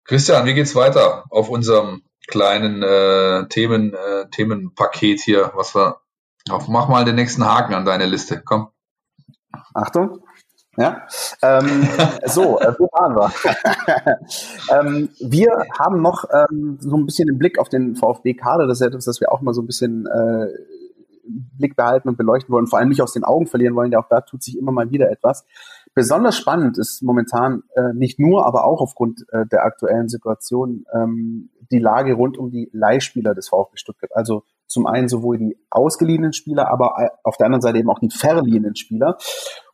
Christian, 0.04 0.46
wie 0.46 0.54
geht's 0.54 0.74
weiter 0.74 1.24
auf 1.30 1.48
unserem 1.48 2.02
kleinen 2.26 2.82
äh, 2.82 3.46
Themen, 3.48 3.94
äh, 3.94 4.28
Themenpaket 4.30 5.20
hier? 5.20 5.52
Was 5.54 5.74
wir, 5.74 6.00
auf, 6.48 6.68
mach 6.68 6.88
mal 6.88 7.04
den 7.04 7.16
nächsten 7.16 7.44
Haken 7.44 7.74
an 7.74 7.84
deine 7.84 8.06
Liste. 8.06 8.42
Komm. 8.44 8.70
Achtung. 9.74 10.18
Ja, 10.76 11.02
ähm, 11.42 11.88
so, 12.26 12.58
äh, 12.60 12.72
wo 12.78 12.88
waren 12.92 13.16
wir? 13.16 14.18
ähm, 14.80 15.08
wir 15.18 15.48
haben 15.78 16.00
noch 16.00 16.24
ähm, 16.32 16.78
so 16.80 16.96
ein 16.96 17.06
bisschen 17.06 17.26
den 17.26 17.38
Blick 17.38 17.58
auf 17.58 17.68
den 17.68 17.96
VfB-Kader. 17.96 18.66
Das 18.66 18.80
ist 18.80 18.86
etwas, 18.86 19.04
das 19.04 19.20
wir 19.20 19.32
auch 19.32 19.40
mal 19.40 19.52
so 19.52 19.62
ein 19.62 19.66
bisschen 19.66 20.06
äh, 20.06 20.46
Blick 21.58 21.76
behalten 21.76 22.08
und 22.08 22.16
beleuchten 22.16 22.52
wollen, 22.52 22.66
vor 22.66 22.78
allem 22.78 22.88
nicht 22.88 23.02
aus 23.02 23.12
den 23.12 23.24
Augen 23.24 23.46
verlieren 23.46 23.74
wollen. 23.74 23.92
Ja, 23.92 24.00
auch 24.00 24.08
da 24.08 24.20
tut 24.20 24.42
sich 24.42 24.56
immer 24.56 24.72
mal 24.72 24.90
wieder 24.90 25.10
etwas. 25.10 25.44
Besonders 25.94 26.36
spannend 26.36 26.78
ist 26.78 27.02
momentan 27.02 27.64
äh, 27.74 27.92
nicht 27.92 28.20
nur, 28.20 28.46
aber 28.46 28.64
auch 28.64 28.80
aufgrund 28.80 29.26
äh, 29.32 29.46
der 29.46 29.64
aktuellen 29.64 30.08
Situation 30.08 30.84
ähm, 30.94 31.50
die 31.70 31.78
Lage 31.78 32.14
rund 32.14 32.38
um 32.38 32.50
die 32.50 32.70
Leihspieler 32.72 33.34
des 33.34 33.48
VfB 33.48 33.76
Stuttgart. 33.76 34.10
Also 34.14 34.44
zum 34.70 34.86
einen 34.86 35.08
sowohl 35.08 35.36
die 35.36 35.58
ausgeliehenen 35.68 36.32
Spieler, 36.32 36.70
aber 36.70 36.94
auf 37.24 37.36
der 37.36 37.46
anderen 37.46 37.60
Seite 37.60 37.78
eben 37.78 37.90
auch 37.90 37.98
die 37.98 38.08
verliehenen 38.08 38.76
Spieler. 38.76 39.18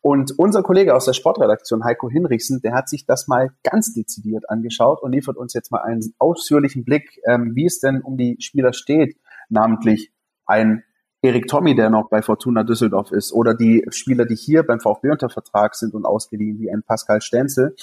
Und 0.01 0.33
unser 0.39 0.63
Kollege 0.63 0.95
aus 0.95 1.05
der 1.05 1.13
Sportredaktion, 1.13 1.85
Heiko 1.85 2.09
Hinrichsen, 2.09 2.61
der 2.63 2.73
hat 2.73 2.89
sich 2.89 3.05
das 3.05 3.29
mal 3.29 3.51
ganz 3.63 3.93
dezidiert 3.93 4.49
angeschaut 4.49 5.03
und 5.03 5.13
liefert 5.13 5.37
uns 5.37 5.53
jetzt 5.53 5.71
mal 5.71 5.83
einen 5.83 6.01
ausführlichen 6.19 6.85
Blick, 6.85 7.21
ähm, 7.29 7.53
wie 7.55 7.67
es 7.67 7.79
denn 7.79 8.01
um 8.01 8.17
die 8.17 8.37
Spieler 8.41 8.73
steht, 8.73 9.19
namentlich 9.51 10.13
ein 10.47 10.83
Erik 11.21 11.47
Tommy, 11.47 11.75
der 11.75 11.91
noch 11.91 12.09
bei 12.09 12.23
Fortuna 12.23 12.63
Düsseldorf 12.63 13.11
ist, 13.13 13.33
oder 13.33 13.55
die 13.55 13.85
Spieler, 13.91 14.25
die 14.25 14.37
hier 14.37 14.63
beim 14.63 14.81
VfB 14.81 15.11
unter 15.11 15.29
Vertrag 15.29 15.75
sind 15.75 15.93
und 15.93 16.07
ausgeliehen, 16.07 16.59
wie 16.59 16.71
ein 16.71 16.83
Pascal 16.83 17.21
Stenzel. 17.21 17.75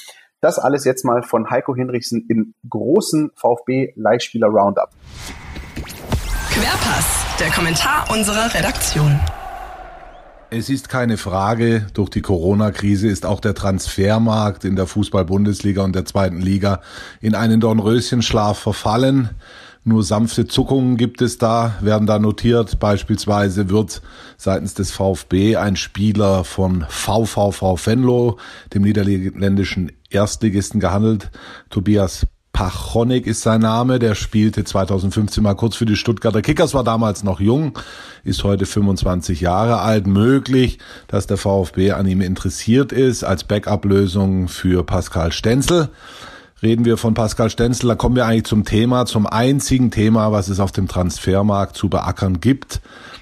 Das 0.41 0.57
alles 0.57 0.83
jetzt 0.83 1.05
mal 1.05 1.21
von 1.21 1.49
Heiko 1.49 1.75
Hinrichsen 1.75 2.25
im 2.27 2.55
großen 2.67 3.31
VfB-Leihspieler-Roundup. 3.35 4.89
Querpass, 6.53 7.25
der 7.39 7.49
Kommentar 7.49 8.11
unserer 8.11 8.53
Redaktion. 8.53 9.19
Es 10.51 10.69
ist 10.69 10.87
keine 10.87 11.17
Frage, 11.17 11.87
durch 11.95 12.11
die 12.11 12.21
Corona-Krise 12.21 13.07
ist 13.07 13.25
auch 13.25 13.39
der 13.39 13.55
Transfermarkt 13.55 14.63
in 14.63 14.75
der 14.75 14.85
Fußball-Bundesliga 14.85 15.81
und 15.81 15.95
der 15.95 16.05
zweiten 16.05 16.39
Liga 16.39 16.81
in 17.21 17.33
einen 17.33 17.59
Dornröschenschlaf 17.59 18.59
verfallen. 18.59 19.31
Nur 19.83 20.03
sanfte 20.03 20.45
Zuckungen 20.45 20.95
gibt 20.95 21.23
es 21.23 21.39
da, 21.39 21.73
werden 21.81 22.05
da 22.05 22.19
notiert. 22.19 22.79
Beispielsweise 22.79 23.71
wird 23.71 24.03
seitens 24.37 24.75
des 24.75 24.91
VfB 24.91 25.55
ein 25.57 25.75
Spieler 25.75 26.43
von 26.43 26.85
VVV 26.87 27.83
Venlo, 27.83 28.37
dem 28.75 28.83
niederländischen 28.83 29.91
Erstligisten, 30.11 30.79
gehandelt. 30.79 31.31
Tobias 31.71 32.27
Pachonik 32.53 33.25
ist 33.25 33.41
sein 33.41 33.61
Name, 33.61 33.97
der 33.97 34.13
spielte 34.13 34.63
2015 34.63 35.41
mal 35.41 35.55
kurz 35.55 35.75
für 35.75 35.87
die 35.87 35.95
Stuttgarter 35.95 36.43
Kickers, 36.43 36.75
war 36.75 36.83
damals 36.83 37.23
noch 37.23 37.39
jung, 37.39 37.79
ist 38.23 38.43
heute 38.43 38.67
25 38.67 39.41
Jahre 39.41 39.79
alt. 39.79 40.05
Möglich, 40.05 40.77
dass 41.07 41.25
der 41.25 41.37
VfB 41.37 41.93
an 41.93 42.07
ihm 42.07 42.21
interessiert 42.21 42.91
ist 42.91 43.23
als 43.23 43.43
Backup-Lösung 43.43 44.47
für 44.49 44.83
Pascal 44.83 45.31
Stenzel. 45.31 45.89
Reden 46.61 46.85
wir 46.85 46.97
von 46.97 47.15
Pascal 47.15 47.49
Stenzel, 47.49 47.87
da 47.87 47.95
kommen 47.95 48.15
wir 48.15 48.27
eigentlich 48.27 48.45
zum 48.45 48.65
Thema, 48.65 49.07
zum 49.07 49.25
einzigen 49.25 49.89
Thema, 49.89 50.31
was 50.31 50.47
es 50.47 50.59
auf 50.59 50.71
dem 50.71 50.87
Transfermarkt 50.87 51.75
zu 51.75 51.89
beackern 51.89 52.39
gibt. 52.39 52.81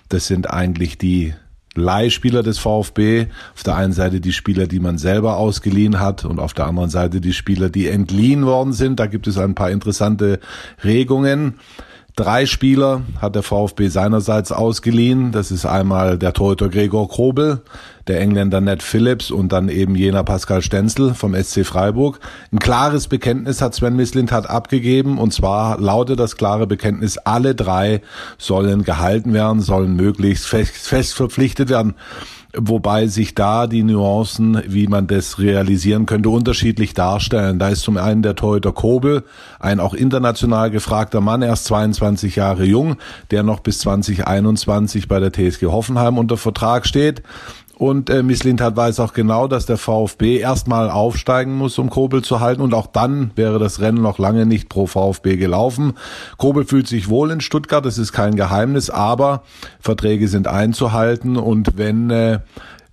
Das 0.10 0.28
sind 0.28 0.50
eigentlich 0.50 0.98
die 0.98 1.34
Leihspieler 1.76 2.44
des 2.44 2.60
VfB. 2.60 3.28
Auf 3.56 3.64
der 3.64 3.76
einen 3.76 3.94
Seite 3.94 4.20
die 4.20 4.34
Spieler, 4.34 4.68
die 4.68 4.80
man 4.80 4.98
selber 4.98 5.38
ausgeliehen 5.38 6.00
hat 6.00 6.26
und 6.26 6.40
auf 6.40 6.54
der 6.54 6.68
anderen 6.68 6.90
Seite 6.90 7.22
die 7.22 7.34
Spieler, 7.34 7.70
die 7.70 7.88
entliehen 7.88 8.46
worden 8.46 8.74
sind. 8.74 9.00
Da 9.00 9.08
gibt 9.08 9.28
es 9.28 9.38
ein 9.38 9.56
paar 9.56 9.72
interessante 9.72 10.40
Regungen. 10.84 11.56
Drei 12.18 12.46
Spieler 12.46 13.04
hat 13.22 13.36
der 13.36 13.44
VfB 13.44 13.88
seinerseits 13.88 14.52
ausgeliehen. 14.52 15.32
Das 15.32 15.50
ist 15.50 15.66
einmal 15.66 16.18
der 16.18 16.34
Torhüter 16.34 16.68
Gregor 16.68 17.08
Krobel, 17.08 17.62
der 18.08 18.20
Engländer 18.20 18.60
Ned 18.60 18.84
Phillips 18.84 19.32
und 19.32 19.54
dann 19.54 19.70
eben 19.70 19.96
jener 19.96 20.24
Pascal 20.26 20.62
Stenzel 20.62 21.14
vom 21.14 21.34
SC 21.34 21.66
Freiburg. 21.66 22.20
Ein 22.52 22.60
klares 22.60 23.08
Bekenntnis 23.08 23.62
hat 23.62 23.76
Sven 23.76 23.96
Mislintat 23.96 24.50
abgegeben 24.50 25.18
und 25.18 25.34
zwar 25.34 25.80
lautet 25.80 26.20
das 26.20 26.36
klare 26.36 26.68
Bekenntnis, 26.68 27.18
alle 27.18 27.56
drei 27.56 28.02
sollen 28.38 28.84
gehalten 28.84 29.34
werden, 29.34 29.62
sollen 29.62 29.96
möglichst 29.96 30.48
fest, 30.48 30.76
fest 30.76 31.14
verpflichtet 31.14 31.70
werden 31.70 31.96
wobei 32.58 33.08
sich 33.08 33.36
da 33.36 33.68
die 33.68 33.84
Nuancen, 33.84 34.62
wie 34.68 34.88
man 34.88 35.08
das 35.08 35.40
realisieren 35.40 36.06
könnte, 36.06 36.30
unterschiedlich 36.30 36.94
darstellen. 36.94 37.60
Da 37.60 37.70
ist 37.70 37.82
zum 37.82 37.98
einen 37.98 38.22
der 38.22 38.36
Torhüter 38.36 38.72
Kobel, 38.72 39.24
ein 39.60 39.80
auch 39.80 39.94
international 39.94 40.72
gefragter 40.72 41.22
Mann, 41.22 41.42
erst 41.42 41.66
22 41.66 42.36
Jahre 42.36 42.66
jung, 42.66 42.98
der 43.32 43.44
noch 43.44 43.60
bis 43.60 43.80
2021 43.80 45.08
bei 45.08 45.20
der 45.20 45.32
TSG 45.32 45.68
Hoffenheim 45.68 46.18
unter 46.18 46.38
Vertrag 46.38 46.86
steht. 46.86 47.24
Und 47.82 48.12
äh, 48.12 48.22
Miss 48.22 48.44
Lindhardt 48.44 48.76
weiß 48.76 49.00
auch 49.00 49.12
genau, 49.12 49.48
dass 49.48 49.66
der 49.66 49.76
VfB 49.76 50.38
erstmal 50.38 50.92
aufsteigen 50.92 51.58
muss, 51.58 51.80
um 51.80 51.90
Kobel 51.90 52.24
zu 52.24 52.40
halten. 52.40 52.62
Und 52.62 52.76
auch 52.76 52.86
dann 52.86 53.32
wäre 53.34 53.58
das 53.58 53.80
Rennen 53.80 54.04
noch 54.04 54.20
lange 54.20 54.46
nicht 54.46 54.70
pro 54.70 54.86
VfB 54.86 55.36
gelaufen. 55.36 55.94
Kobel 56.38 56.64
fühlt 56.64 56.88
sich 56.88 57.10
wohl 57.10 57.32
in 57.32 57.42
Stuttgart, 57.42 57.84
das 57.84 57.98
ist 57.98 58.12
kein 58.12 58.36
Geheimnis, 58.36 58.92
aber 58.92 59.42
Verträge 59.80 60.28
sind 60.28 60.48
einzuhalten. 60.48 61.38
Und 61.38 61.76
wenn 61.76 62.12
äh, 62.12 62.42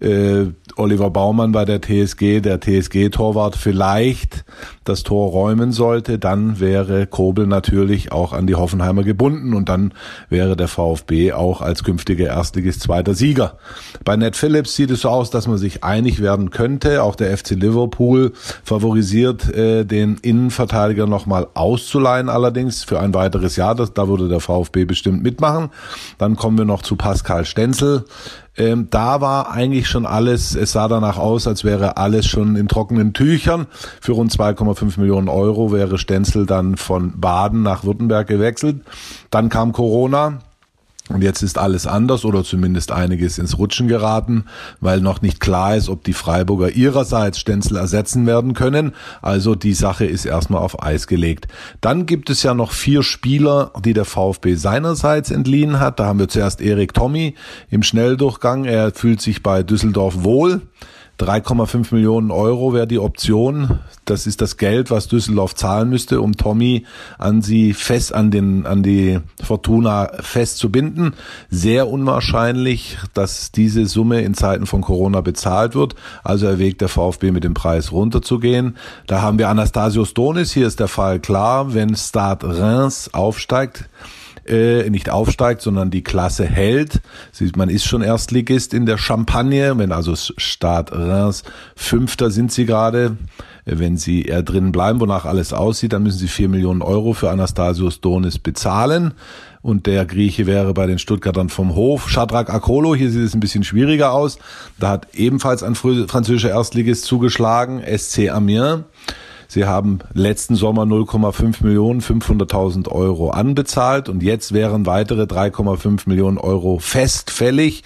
äh, 0.01 0.47
Oliver 0.79 1.11
Baumann 1.11 1.53
bei 1.53 1.64
der 1.64 1.81
TSG, 1.81 2.41
der 2.41 2.61
TSG-Torwart 2.61 3.57
vielleicht 3.57 4.45
das 4.85 5.03
Tor 5.03 5.31
räumen 5.31 5.72
sollte, 5.72 6.18
dann 6.18 6.61
wäre 6.61 7.07
Kobel 7.07 7.47
natürlich 7.47 8.12
auch 8.12 8.33
an 8.33 8.47
die 8.47 8.55
Hoffenheimer 8.55 9.03
gebunden 9.03 9.55
und 9.55 9.68
dann 9.68 9.93
wäre 10.29 10.57
der 10.57 10.68
VfB 10.68 11.33
auch 11.33 11.61
als 11.61 11.85
künftiger 11.85 12.26
Erstligist 12.26 12.83
zweiter 12.83 13.14
Sieger. 13.14 13.59
Bei 14.05 14.16
Ned 14.16 14.37
Phillips 14.37 14.76
sieht 14.76 14.91
es 14.91 15.03
so 15.03 15.09
aus, 15.09 15.31
dass 15.31 15.49
man 15.49 15.59
sich 15.59 15.85
einig 15.85 16.22
werden 16.22 16.51
könnte. 16.51 17.03
Auch 17.03 17.16
der 17.16 17.37
FC 17.37 17.51
Liverpool 17.51 18.33
favorisiert 18.64 19.53
äh, 19.55 19.85
den 19.85 20.16
Innenverteidiger 20.22 21.07
nochmal 21.07 21.49
auszuleihen, 21.55 22.29
allerdings 22.29 22.85
für 22.85 23.01
ein 23.01 23.14
weiteres 23.14 23.57
Jahr. 23.57 23.74
Das, 23.74 23.93
da 23.93 24.09
würde 24.09 24.29
der 24.29 24.41
VfB 24.41 24.85
bestimmt 24.85 25.22
mitmachen. 25.22 25.70
Dann 26.18 26.37
kommen 26.37 26.57
wir 26.57 26.64
noch 26.64 26.83
zu 26.83 26.97
Pascal 26.97 27.45
Stenzel. 27.45 28.05
Ähm, 28.59 28.89
da 28.91 29.21
war 29.21 29.53
eigentlich 29.53 29.89
schon 29.89 30.05
alles, 30.05 30.57
es 30.57 30.73
sah 30.73 30.89
danach 30.89 31.17
aus, 31.17 31.47
als 31.47 31.63
wäre 31.63 31.97
alles 31.97 32.27
schon 32.27 32.57
in 32.57 32.67
trockenen 32.67 33.13
Tüchern. 33.13 33.69
Für 34.01 34.13
rund 34.13 34.33
2,5 34.33 34.99
Millionen 34.99 35.29
Euro 35.29 35.73
wäre 35.73 35.97
Stenzel 35.97 36.45
dann 36.45 36.77
von 36.77 37.21
Baden 37.21 37.63
nach 37.63 37.85
Württemberg 37.85 38.27
gewechselt. 38.27 38.83
Dann 39.31 39.49
kam 39.49 39.73
Corona. 39.73 40.41
Und 41.09 41.23
jetzt 41.23 41.43
ist 41.43 41.59
alles 41.59 41.87
anders 41.87 42.25
oder 42.25 42.45
zumindest 42.45 42.93
einiges 42.93 43.39
ins 43.39 43.57
Rutschen 43.59 43.89
geraten, 43.89 44.45
weil 44.81 45.01
noch 45.01 45.23
nicht 45.23 45.41
klar 45.41 45.75
ist, 45.77 45.89
ob 45.89 46.05
die 46.05 46.13
Freiburger 46.13 46.71
ihrerseits 46.71 47.39
Stenzel 47.39 47.77
ersetzen 47.77 48.27
werden 48.27 48.53
können. 48.53 48.93
Also 49.23 49.55
die 49.55 49.73
Sache 49.73 50.05
ist 50.05 50.27
erstmal 50.27 50.63
auf 50.63 50.83
Eis 50.83 51.07
gelegt. 51.07 51.49
Dann 51.81 52.05
gibt 52.05 52.29
es 52.29 52.43
ja 52.43 52.53
noch 52.53 52.73
vier 52.73 53.03
Spieler, 53.03 53.73
die 53.85 53.95
der 53.95 54.05
VfB 54.05 54.55
seinerseits 54.55 55.31
entliehen 55.31 55.81
hat. 55.81 55.99
Da 55.99 56.07
haben 56.07 56.19
wir 56.19 56.29
zuerst 56.29 56.61
Erik 56.61 56.93
Tommy 56.93 57.35
im 57.71 57.83
Schnelldurchgang. 57.83 58.65
Er 58.67 58.93
fühlt 58.93 59.23
sich 59.23 59.43
bei 59.43 59.63
Düsseldorf 59.63 60.25
wohl 60.25 60.63
3,5 61.19 61.95
Millionen 61.95 62.31
Euro 62.31 62.73
wäre 62.73 62.87
die 62.87 63.01
Option. 63.01 63.81
Das 64.05 64.27
ist 64.29 64.41
das 64.41 64.57
Geld, 64.57 64.91
was 64.93 65.09
Düsseldorf 65.09 65.55
zahlen 65.57 65.91
müsste, 65.91 66.21
um 66.21 66.37
Tommy 66.37 66.87
an 67.19 67.43
sie 67.43 67.75
fest, 67.75 68.14
an 68.14 68.31
den, 68.31 68.66
an 68.66 68.85
die 68.85 69.19
Fortuna 69.43 70.12
festzubinden. 70.21 71.14
Sehr 71.51 71.89
unwahrscheinlich, 71.89 72.99
dass 73.14 73.51
diese 73.51 73.87
Summe 73.87 74.21
in 74.21 74.35
Zeiten 74.35 74.66
von 74.66 74.81
Corona 74.81 75.21
bezahlt 75.21 75.75
wird. 75.75 75.97
Also 76.23 76.47
erwägt 76.47 76.83
der 76.83 76.89
VfB 76.89 77.33
mit 77.33 77.43
dem 77.43 77.55
Preis 77.55 77.91
runterzugehen. 77.91 78.77
Da 79.09 79.21
haben 79.21 79.39
wir 79.39 79.49
Anastasios 79.49 80.14
Donis. 80.14 80.53
Hier 80.53 80.69
ist 80.69 80.79
der 80.79 80.89
Fall 80.89 81.19
klar. 81.19 81.75
Wenn 81.75 81.97
Stade 81.97 82.59
Reims 82.61 83.12
aufsteigt, 83.12 83.89
äh, 84.49 84.88
nicht 84.90 85.11
aufsteigt, 85.11 85.62
sondern 85.62 85.90
die 85.90 86.03
Klasse 86.03 86.46
hält. 86.46 87.01
Man 87.57 87.68
ist 87.68 87.84
schon 87.84 88.03
Erstligist 88.03 88.74
in 88.74 88.86
der 88.86 88.99
Champagne, 88.99 89.76
wenn 89.78 89.92
also 89.92 90.14
Stade 90.16 90.92
Reims 90.92 91.44
Fünfter 91.76 92.30
sind 92.30 92.53
sie 92.53 92.66
gerade. 92.66 93.16
Wenn 93.64 93.99
sie 93.99 94.22
eher 94.22 94.42
drinnen 94.42 94.72
bleiben, 94.72 94.99
wonach 94.99 95.26
alles 95.26 95.53
aussieht, 95.53 95.92
dann 95.92 96.03
müssen 96.03 96.18
sie 96.18 96.28
vier 96.28 96.49
Millionen 96.49 96.80
Euro 96.80 97.12
für 97.12 97.30
Anastasios 97.30 98.01
Donis 98.01 98.38
bezahlen. 98.38 99.12
Und 99.61 99.86
der 99.86 100.07
Grieche 100.07 100.46
wäre 100.46 100.72
bei 100.72 100.86
den 100.86 100.99
Stuttgartern 100.99 101.51
vom 101.51 101.74
Hof. 101.74 102.09
Shadrach 102.09 102.49
Akolo, 102.49 102.94
hier 102.94 103.11
sieht 103.11 103.24
es 103.24 103.34
ein 103.34 103.40
bisschen 103.40 103.64
schwieriger 103.64 104.12
aus. 104.12 104.38
Da 104.78 104.88
hat 104.88 105.09
ebenfalls 105.14 105.62
ein 105.62 105.74
französischer 105.74 106.51
Erstligist 106.51 107.05
zugeschlagen, 107.05 107.82
SC 107.82 108.30
Amiens. 108.30 108.84
Sie 109.51 109.64
haben 109.64 110.01
letzten 110.12 110.57
Sommer 110.57 110.82
0,5 110.82 111.64
Millionen 111.64 112.03
500.000 112.03 112.88
Euro 112.88 113.30
anbezahlt 113.30 114.11
und 114.11 114.22
jetzt 114.22 114.53
wären 114.53 114.84
weitere 114.84 115.22
3,5 115.22 116.03
Millionen 116.07 116.36
Euro 116.36 116.78
festfällig. 116.78 117.82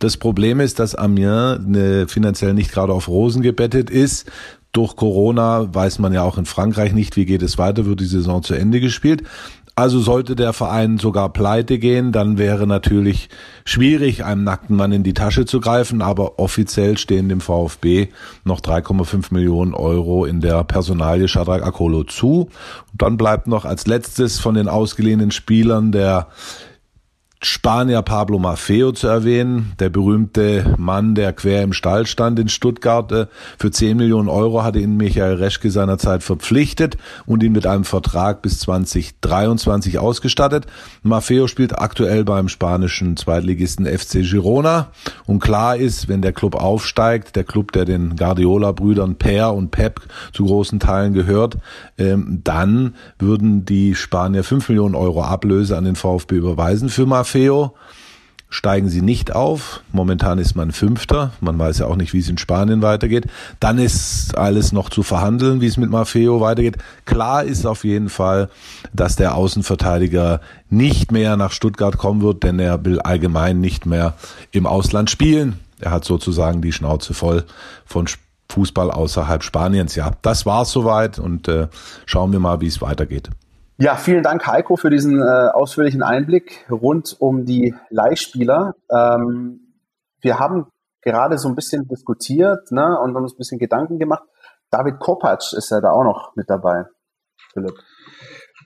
Das 0.00 0.16
Problem 0.16 0.58
ist, 0.58 0.80
dass 0.80 0.96
Amiens 0.96 1.60
ne, 1.64 2.08
finanziell 2.08 2.52
nicht 2.52 2.72
gerade 2.72 2.92
auf 2.92 3.06
Rosen 3.06 3.42
gebettet 3.42 3.90
ist. 3.90 4.28
Durch 4.72 4.96
Corona 4.96 5.72
weiß 5.72 6.00
man 6.00 6.12
ja 6.12 6.24
auch 6.24 6.36
in 6.36 6.46
Frankreich 6.46 6.92
nicht, 6.92 7.16
wie 7.16 7.26
geht 7.26 7.42
es 7.42 7.58
weiter, 7.58 7.86
wird 7.86 8.00
die 8.00 8.06
Saison 8.06 8.42
zu 8.42 8.54
Ende 8.54 8.80
gespielt. 8.80 9.22
Also 9.76 9.98
sollte 9.98 10.36
der 10.36 10.52
Verein 10.52 10.98
sogar 10.98 11.32
pleite 11.32 11.80
gehen, 11.80 12.12
dann 12.12 12.38
wäre 12.38 12.64
natürlich 12.64 13.28
schwierig, 13.64 14.24
einem 14.24 14.44
nackten 14.44 14.76
Mann 14.76 14.92
in 14.92 15.02
die 15.02 15.14
Tasche 15.14 15.46
zu 15.46 15.58
greifen, 15.58 16.00
aber 16.00 16.38
offiziell 16.38 16.96
stehen 16.96 17.28
dem 17.28 17.40
VfB 17.40 18.08
noch 18.44 18.60
3,5 18.60 19.34
Millionen 19.34 19.74
Euro 19.74 20.26
in 20.26 20.40
der 20.40 20.62
Personalie 20.62 21.26
Shadrach 21.26 21.62
Akolo 21.62 22.04
zu. 22.04 22.42
Und 22.92 23.02
dann 23.02 23.16
bleibt 23.16 23.48
noch 23.48 23.64
als 23.64 23.88
letztes 23.88 24.38
von 24.38 24.54
den 24.54 24.68
ausgeliehenen 24.68 25.32
Spielern 25.32 25.90
der 25.90 26.28
Spanier 27.44 28.00
Pablo 28.00 28.38
Maffeo 28.38 28.92
zu 28.92 29.06
erwähnen, 29.06 29.72
der 29.78 29.90
berühmte 29.90 30.74
Mann, 30.78 31.14
der 31.14 31.34
quer 31.34 31.62
im 31.62 31.74
Stall 31.74 32.06
stand 32.06 32.38
in 32.38 32.48
Stuttgart. 32.48 33.12
Äh, 33.12 33.26
für 33.58 33.70
10 33.70 33.98
Millionen 33.98 34.30
Euro 34.30 34.64
hatte 34.64 34.78
ihn 34.78 34.96
Michael 34.96 35.34
Reschke 35.34 35.70
seinerzeit 35.70 36.22
verpflichtet 36.22 36.96
und 37.26 37.42
ihn 37.42 37.52
mit 37.52 37.66
einem 37.66 37.84
Vertrag 37.84 38.40
bis 38.40 38.60
2023 38.60 39.98
ausgestattet. 39.98 40.64
Maffeo 41.02 41.46
spielt 41.46 41.78
aktuell 41.78 42.24
beim 42.24 42.48
spanischen 42.48 43.18
Zweitligisten 43.18 43.84
FC 43.84 44.22
Girona 44.22 44.88
und 45.26 45.40
klar 45.40 45.76
ist, 45.76 46.08
wenn 46.08 46.22
der 46.22 46.32
Club 46.32 46.54
aufsteigt, 46.54 47.36
der 47.36 47.44
Club, 47.44 47.72
der 47.72 47.84
den 47.84 48.16
Guardiola-Brüdern 48.16 49.16
Per 49.16 49.52
und 49.52 49.70
Pep 49.70 50.00
zu 50.32 50.46
großen 50.46 50.80
Teilen 50.80 51.12
gehört, 51.12 51.58
ähm, 51.98 52.40
dann 52.42 52.94
würden 53.18 53.66
die 53.66 53.94
Spanier 53.94 54.44
5 54.44 54.70
Millionen 54.70 54.94
Euro 54.94 55.22
Ablöse 55.22 55.76
an 55.76 55.84
den 55.84 55.96
VfB 55.96 56.36
überweisen 56.36 56.88
für 56.88 57.04
Maffeo 57.04 57.33
Maffeo 57.34 57.74
steigen 58.48 58.88
sie 58.88 59.02
nicht 59.02 59.34
auf. 59.34 59.80
Momentan 59.90 60.38
ist 60.38 60.54
man 60.54 60.70
Fünfter. 60.70 61.32
Man 61.40 61.58
weiß 61.58 61.78
ja 61.78 61.86
auch 61.86 61.96
nicht, 61.96 62.12
wie 62.12 62.20
es 62.20 62.28
in 62.28 62.38
Spanien 62.38 62.80
weitergeht. 62.80 63.26
Dann 63.58 63.78
ist 63.78 64.38
alles 64.38 64.70
noch 64.70 64.88
zu 64.88 65.02
verhandeln, 65.02 65.60
wie 65.60 65.66
es 65.66 65.76
mit 65.76 65.90
Maffeo 65.90 66.40
weitergeht. 66.40 66.76
Klar 67.06 67.42
ist 67.42 67.66
auf 67.66 67.82
jeden 67.82 68.08
Fall, 68.08 68.50
dass 68.92 69.16
der 69.16 69.34
Außenverteidiger 69.34 70.40
nicht 70.70 71.10
mehr 71.10 71.36
nach 71.36 71.50
Stuttgart 71.50 71.98
kommen 71.98 72.22
wird, 72.22 72.44
denn 72.44 72.60
er 72.60 72.84
will 72.84 73.00
allgemein 73.00 73.60
nicht 73.60 73.84
mehr 73.84 74.14
im 74.52 74.66
Ausland 74.66 75.10
spielen. 75.10 75.58
Er 75.80 75.90
hat 75.90 76.04
sozusagen 76.04 76.62
die 76.62 76.72
Schnauze 76.72 77.14
voll 77.14 77.42
von 77.84 78.06
Fußball 78.48 78.92
außerhalb 78.92 79.42
Spaniens. 79.42 79.96
Ja, 79.96 80.12
das 80.22 80.46
war's 80.46 80.70
soweit 80.70 81.18
und 81.18 81.48
äh, 81.48 81.66
schauen 82.06 82.30
wir 82.30 82.38
mal, 82.38 82.60
wie 82.60 82.68
es 82.68 82.80
weitergeht. 82.80 83.30
Ja, 83.76 83.96
vielen 83.96 84.22
Dank, 84.22 84.46
Heiko, 84.46 84.76
für 84.76 84.90
diesen 84.90 85.20
äh, 85.20 85.48
ausführlichen 85.52 86.02
Einblick 86.02 86.64
rund 86.70 87.16
um 87.18 87.44
die 87.44 87.74
Leihspieler. 87.90 88.76
Ähm, 88.88 89.80
wir 90.20 90.38
haben 90.38 90.68
gerade 91.02 91.38
so 91.38 91.48
ein 91.48 91.56
bisschen 91.56 91.88
diskutiert 91.88 92.70
ne, 92.70 92.98
und 93.00 93.16
uns 93.16 93.34
ein 93.34 93.36
bisschen 93.36 93.58
Gedanken 93.58 93.98
gemacht. 93.98 94.22
David 94.70 95.00
Kopacz 95.00 95.52
ist 95.52 95.70
ja 95.70 95.80
da 95.80 95.90
auch 95.90 96.04
noch 96.04 96.36
mit 96.36 96.48
dabei, 96.48 96.84
Philipp. 97.52 97.74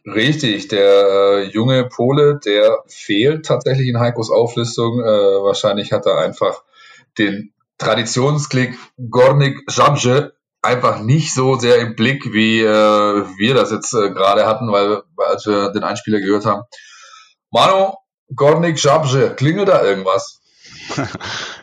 Richtig, 0.05 0.69
der 0.69 0.85
äh, 0.85 1.43
junge 1.45 1.89
Pole, 1.89 2.39
der 2.45 2.79
fehlt 2.87 3.47
tatsächlich 3.47 3.89
in 3.89 3.99
Heikos 3.99 4.31
Auflistung. 4.31 5.01
Äh, 5.01 5.05
wahrscheinlich 5.05 5.91
hat 5.93 6.05
er 6.05 6.19
einfach 6.19 6.63
den 7.17 7.55
Traditionsklick 7.79 8.77
Gornik 9.11 9.59
Żabrze 9.71 10.38
einfach 10.63 11.01
nicht 11.01 11.35
so 11.35 11.57
sehr 11.57 11.79
im 11.79 11.95
Blick, 11.95 12.33
wie 12.33 12.61
äh, 12.61 12.67
wir 13.37 13.55
das 13.55 13.71
jetzt 13.71 13.93
äh, 13.95 14.11
gerade 14.11 14.47
hatten, 14.47 14.71
weil 14.71 15.03
als 15.17 15.47
wir 15.47 15.71
den 15.73 15.85
Einspieler 15.85 16.21
gehört 16.21 16.47
haben. 16.47 16.63
Manu, 17.51 17.95
Gornik 18.35 18.79
Żabrze, 18.79 19.35
klingelt 19.35 19.69
da 19.69 19.83
irgendwas? 19.83 20.41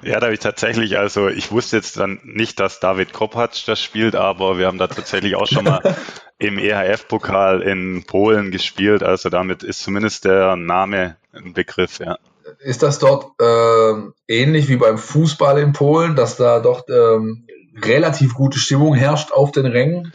ja, 0.01 0.19
da 0.19 0.27
habe 0.27 0.33
ich 0.33 0.39
tatsächlich, 0.39 0.97
also 0.97 1.27
ich 1.27 1.51
wusste 1.51 1.77
jetzt 1.77 1.97
dann 1.97 2.19
nicht, 2.23 2.59
dass 2.59 2.79
David 2.79 3.13
Kopacz 3.13 3.65
das 3.65 3.81
spielt, 3.81 4.15
aber 4.15 4.57
wir 4.57 4.67
haben 4.67 4.77
da 4.77 4.87
tatsächlich 4.87 5.35
auch 5.35 5.47
schon 5.47 5.65
mal 5.65 5.95
im 6.37 6.57
EHF-Pokal 6.57 7.61
in 7.61 8.03
Polen 8.05 8.51
gespielt, 8.51 9.03
also 9.03 9.29
damit 9.29 9.63
ist 9.63 9.81
zumindest 9.81 10.25
der 10.25 10.55
Name 10.55 11.17
ein 11.33 11.53
Begriff, 11.53 11.99
ja. 11.99 12.17
Ist 12.59 12.83
das 12.83 12.99
dort 12.99 13.39
äh, 13.41 13.93
ähnlich 14.27 14.69
wie 14.69 14.77
beim 14.77 14.97
Fußball 14.97 15.59
in 15.59 15.73
Polen, 15.73 16.15
dass 16.15 16.37
da 16.37 16.59
doch 16.59 16.83
ähm, 16.89 17.44
relativ 17.75 18.33
gute 18.33 18.59
Stimmung 18.59 18.95
herrscht 18.95 19.31
auf 19.31 19.51
den 19.51 19.65
Rängen? 19.65 20.13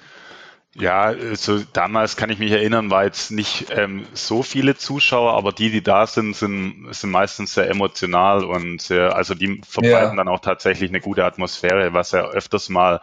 Ja, 0.74 1.02
also 1.02 1.60
damals 1.72 2.16
kann 2.16 2.30
ich 2.30 2.38
mich 2.38 2.52
erinnern, 2.52 2.90
war 2.90 3.04
jetzt 3.04 3.32
nicht 3.32 3.66
ähm, 3.70 4.06
so 4.12 4.44
viele 4.44 4.76
Zuschauer, 4.76 5.32
aber 5.34 5.52
die, 5.52 5.70
die 5.70 5.82
da 5.82 6.06
sind, 6.06 6.36
sind, 6.36 6.86
sind 6.92 7.10
meistens 7.10 7.54
sehr 7.54 7.68
emotional 7.68 8.44
und 8.44 8.80
sehr, 8.80 9.16
also 9.16 9.34
die 9.34 9.60
verbreiten 9.68 10.10
ja. 10.10 10.14
dann 10.14 10.28
auch 10.28 10.38
tatsächlich 10.38 10.90
eine 10.90 11.00
gute 11.00 11.24
Atmosphäre, 11.24 11.92
was 11.92 12.12
ja 12.12 12.24
öfters 12.24 12.68
mal 12.68 13.00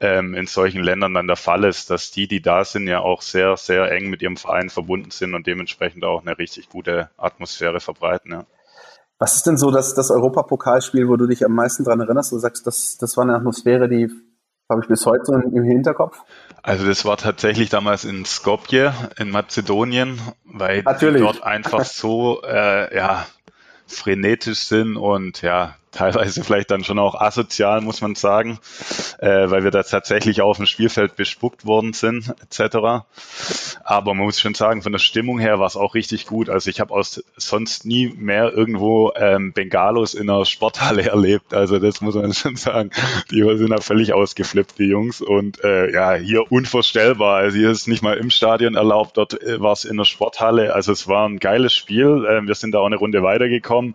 ähm, 0.00 0.34
in 0.34 0.46
solchen 0.46 0.82
Ländern 0.82 1.14
dann 1.14 1.28
der 1.28 1.36
Fall 1.36 1.64
ist, 1.64 1.90
dass 1.90 2.10
die, 2.10 2.26
die 2.26 2.42
da 2.42 2.64
sind, 2.64 2.88
ja 2.88 3.00
auch 3.00 3.22
sehr, 3.22 3.56
sehr 3.56 3.90
eng 3.92 4.10
mit 4.10 4.20
ihrem 4.20 4.36
Verein 4.36 4.68
verbunden 4.68 5.12
sind 5.12 5.34
und 5.34 5.46
dementsprechend 5.46 6.04
auch 6.04 6.22
eine 6.22 6.36
richtig 6.36 6.68
gute 6.68 7.10
Atmosphäre 7.16 7.78
verbreiten. 7.78 8.32
Ja. 8.32 8.46
Was 9.18 9.36
ist 9.36 9.46
denn 9.46 9.56
so 9.56 9.70
das, 9.70 9.94
das 9.94 10.10
Europapokalspiel, 10.10 11.08
wo 11.08 11.16
du 11.16 11.26
dich 11.26 11.44
am 11.44 11.52
meisten 11.52 11.84
dran 11.84 12.00
erinnerst? 12.00 12.32
Du 12.32 12.38
sagst, 12.38 12.66
das, 12.66 12.96
das 12.98 13.16
war 13.16 13.24
eine 13.24 13.34
Atmosphäre, 13.34 13.88
die 13.88 14.08
habe 14.70 14.82
ich 14.82 14.88
bis 14.88 15.06
heute 15.06 15.24
so 15.24 15.34
im 15.34 15.64
Hinterkopf. 15.64 16.18
Also 16.62 16.86
das 16.86 17.04
war 17.04 17.16
tatsächlich 17.16 17.70
damals 17.70 18.04
in 18.04 18.24
Skopje 18.24 18.92
in 19.16 19.30
Mazedonien, 19.30 20.20
weil 20.44 20.82
Natürlich. 20.82 21.16
die 21.16 21.26
dort 21.26 21.42
einfach 21.42 21.84
so 21.84 22.42
äh, 22.42 22.94
ja, 22.94 23.26
frenetisch 23.86 24.60
sind 24.60 24.96
und 24.96 25.42
ja, 25.42 25.74
teilweise 25.98 26.44
vielleicht 26.44 26.70
dann 26.70 26.84
schon 26.84 26.98
auch 26.98 27.20
asozial, 27.20 27.80
muss 27.80 28.00
man 28.00 28.14
sagen, 28.14 28.58
äh, 29.18 29.50
weil 29.50 29.64
wir 29.64 29.72
da 29.72 29.82
tatsächlich 29.82 30.40
auf 30.40 30.56
dem 30.56 30.66
Spielfeld 30.66 31.16
bespuckt 31.16 31.66
worden 31.66 31.92
sind, 31.92 32.34
etc. 32.40 33.04
Aber 33.84 34.14
man 34.14 34.24
muss 34.24 34.40
schon 34.40 34.54
sagen, 34.54 34.82
von 34.82 34.92
der 34.92 35.00
Stimmung 35.00 35.40
her 35.40 35.58
war 35.58 35.66
es 35.66 35.76
auch 35.76 35.94
richtig 35.94 36.26
gut. 36.26 36.50
Also 36.50 36.70
ich 36.70 36.80
habe 36.80 36.94
aus 36.94 37.24
sonst 37.36 37.84
nie 37.84 38.08
mehr 38.16 38.52
irgendwo 38.52 39.12
ähm, 39.16 39.52
Bengalos 39.52 40.14
in 40.14 40.30
einer 40.30 40.44
Sporthalle 40.44 41.02
erlebt. 41.10 41.52
Also 41.52 41.80
das 41.80 42.00
muss 42.00 42.14
man 42.14 42.32
schon 42.32 42.56
sagen. 42.56 42.90
Die 43.30 43.42
sind 43.42 43.70
da 43.70 43.80
völlig 43.80 44.12
ausgeflippt, 44.12 44.78
die 44.78 44.84
Jungs. 44.84 45.20
Und 45.20 45.64
äh, 45.64 45.92
ja, 45.92 46.14
hier 46.14 46.50
unvorstellbar. 46.52 47.36
Also 47.36 47.56
hier 47.56 47.70
ist 47.70 47.88
nicht 47.88 48.02
mal 48.02 48.16
im 48.16 48.30
Stadion 48.30 48.76
erlaubt, 48.76 49.16
dort 49.16 49.42
äh, 49.42 49.60
war 49.60 49.72
es 49.72 49.84
in 49.84 49.96
der 49.96 50.04
Sporthalle. 50.04 50.74
Also 50.74 50.92
es 50.92 51.08
war 51.08 51.28
ein 51.28 51.38
geiles 51.40 51.74
Spiel. 51.74 52.24
Äh, 52.24 52.46
wir 52.46 52.54
sind 52.54 52.72
da 52.72 52.78
auch 52.78 52.86
eine 52.86 52.96
Runde 52.96 53.24
weitergekommen. 53.24 53.94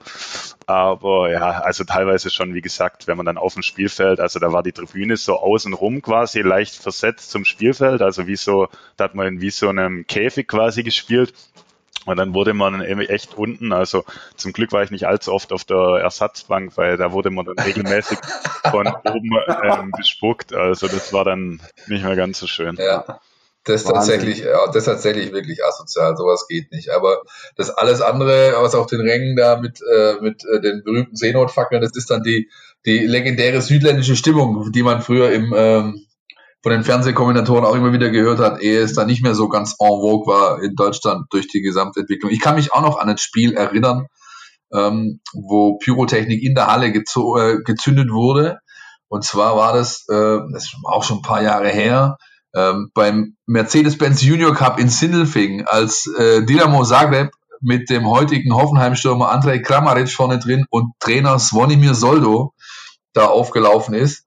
Aber 0.66 1.32
ja, 1.32 1.62
also 1.62 1.84
teilweise 1.84 2.30
schon, 2.30 2.54
wie 2.54 2.62
gesagt, 2.62 3.08
wenn 3.08 3.18
man 3.18 3.26
dann 3.26 3.38
auf 3.38 3.54
dem 3.54 3.64
Spielfeld, 3.64 4.20
also 4.20 4.40
da 4.40 4.52
war 4.52 4.64
die 4.64 4.72
Tribüne 4.72 5.18
so 5.18 5.40
außenrum 5.40 6.02
quasi 6.02 6.42
leicht 6.42 6.76
versetzt 6.76 7.32
zum 7.32 7.46
Spielfeld, 7.46 8.02
also 8.02 8.28
wie 8.28 8.36
so, 8.36 8.68
da 8.98 9.06
hat 9.06 9.16
man 9.16 9.42
wie 9.42 9.50
so 9.50 9.70
einem 9.70 10.06
Käfig 10.08 10.48
quasi 10.48 10.84
gespielt. 10.84 11.34
Und 12.06 12.18
dann 12.18 12.34
wurde 12.34 12.54
man 12.54 12.84
eben 12.84 13.00
echt 13.00 13.36
unten, 13.36 13.72
also 13.72 14.04
zum 14.36 14.52
Glück 14.52 14.74
war 14.74 14.84
ich 14.84 14.92
nicht 14.92 15.08
allzu 15.08 15.32
oft 15.32 15.54
auf 15.54 15.64
der 15.64 16.02
Ersatzbank, 16.02 16.76
weil 16.76 16.98
da 16.98 17.14
wurde 17.14 17.30
man 17.30 17.46
dann 17.46 17.58
regelmäßig 17.60 18.18
von 18.72 18.88
oben 18.88 19.32
ähm, 19.64 19.92
bespuckt. 19.96 20.54
Also 20.54 20.90
das 20.90 21.14
war 21.14 21.24
dann 21.24 21.62
nicht 21.88 22.04
mehr 22.04 22.18
ganz 22.18 22.40
so 22.40 22.48
schön. 22.48 22.76
Ja. 22.78 23.22
Das 23.66 23.82
ist 23.82 23.88
tatsächlich, 23.88 24.40
ja, 24.40 24.66
das 24.68 24.76
ist 24.76 24.86
tatsächlich 24.86 25.32
wirklich 25.32 25.64
asozial. 25.64 26.18
Sowas 26.18 26.48
geht 26.50 26.72
nicht. 26.72 26.90
Aber 26.90 27.22
das 27.56 27.70
alles 27.70 28.02
andere, 28.02 28.54
was 28.58 28.76
auf 28.76 28.88
den 28.88 29.00
Rängen 29.00 29.38
da 29.38 29.60
mit, 29.60 29.80
äh, 29.82 30.16
mit 30.22 30.44
äh, 30.46 30.60
den 30.60 30.84
berühmten 30.84 31.16
Seenotfackeln, 31.16 31.82
das 31.82 31.96
ist 31.96 32.10
dann 32.10 32.24
die, 32.24 32.50
die 32.86 33.00
legendäre 33.00 33.62
südländische 33.62 34.18
Stimmung, 34.18 34.72
die 34.74 34.84
man 34.84 35.02
früher 35.02 35.32
im, 35.32 35.54
ähm, 35.56 36.06
von 36.62 36.72
den 36.74 36.84
Fernsehkommentatoren 36.84 37.64
auch 37.64 37.76
immer 37.76 37.94
wieder 37.94 38.10
gehört 38.10 38.40
hat, 38.40 38.62
ehe 38.62 38.82
es 38.82 38.94
dann 38.94 39.08
nicht 39.08 39.24
mehr 39.24 39.36
so 39.36 39.48
ganz 39.48 39.76
en 39.80 39.88
vogue 39.88 40.28
war 40.28 40.62
in 40.62 40.76
Deutschland 40.76 41.28
durch 41.30 41.48
die 41.48 41.62
Gesamtentwicklung. 41.62 42.32
Ich 42.32 42.42
kann 42.42 42.56
mich 42.56 42.74
auch 42.74 42.82
noch 42.82 42.98
an 42.98 43.10
ein 43.10 43.18
Spiel 43.18 43.54
erinnern, 43.54 44.08
ähm, 44.74 45.22
wo 45.34 45.78
Pyrotechnik 45.78 46.42
in 46.42 46.56
der 46.56 46.68
Halle 46.68 46.88
äh, 46.88 47.64
gezündet 47.64 48.12
wurde. 48.12 48.60
Und 49.08 49.24
zwar 49.24 49.56
war 49.56 49.74
das, 49.74 50.06
äh, 50.10 50.40
das 50.52 50.64
ist 50.64 50.76
auch 50.84 51.04
schon 51.04 51.20
ein 51.20 51.22
paar 51.22 51.42
Jahre 51.42 51.70
her, 51.70 52.18
ähm, 52.56 52.92
beim 52.94 53.36
Mercedes-Benz 53.46 54.22
Junior 54.22 54.54
Cup 54.54 54.80
in 54.80 54.90
Sindelfingen, 54.90 55.66
als 55.68 56.08
äh, 56.18 56.44
Dinamo 56.46 56.84
Zagreb 56.84 57.32
mit 57.62 57.90
dem 57.90 58.08
heutigen 58.08 58.54
Hoffenheim-Stürmer 58.54 59.32
Andrej 59.32 59.62
Kramaric 59.62 60.10
vorne 60.10 60.40
drin 60.40 60.66
und 60.70 60.94
Trainer 61.00 61.40
Svonimir 61.40 61.96
Soldo 61.96 62.54
da 63.14 63.28
aufgelaufen 63.28 63.94
ist 63.94 64.26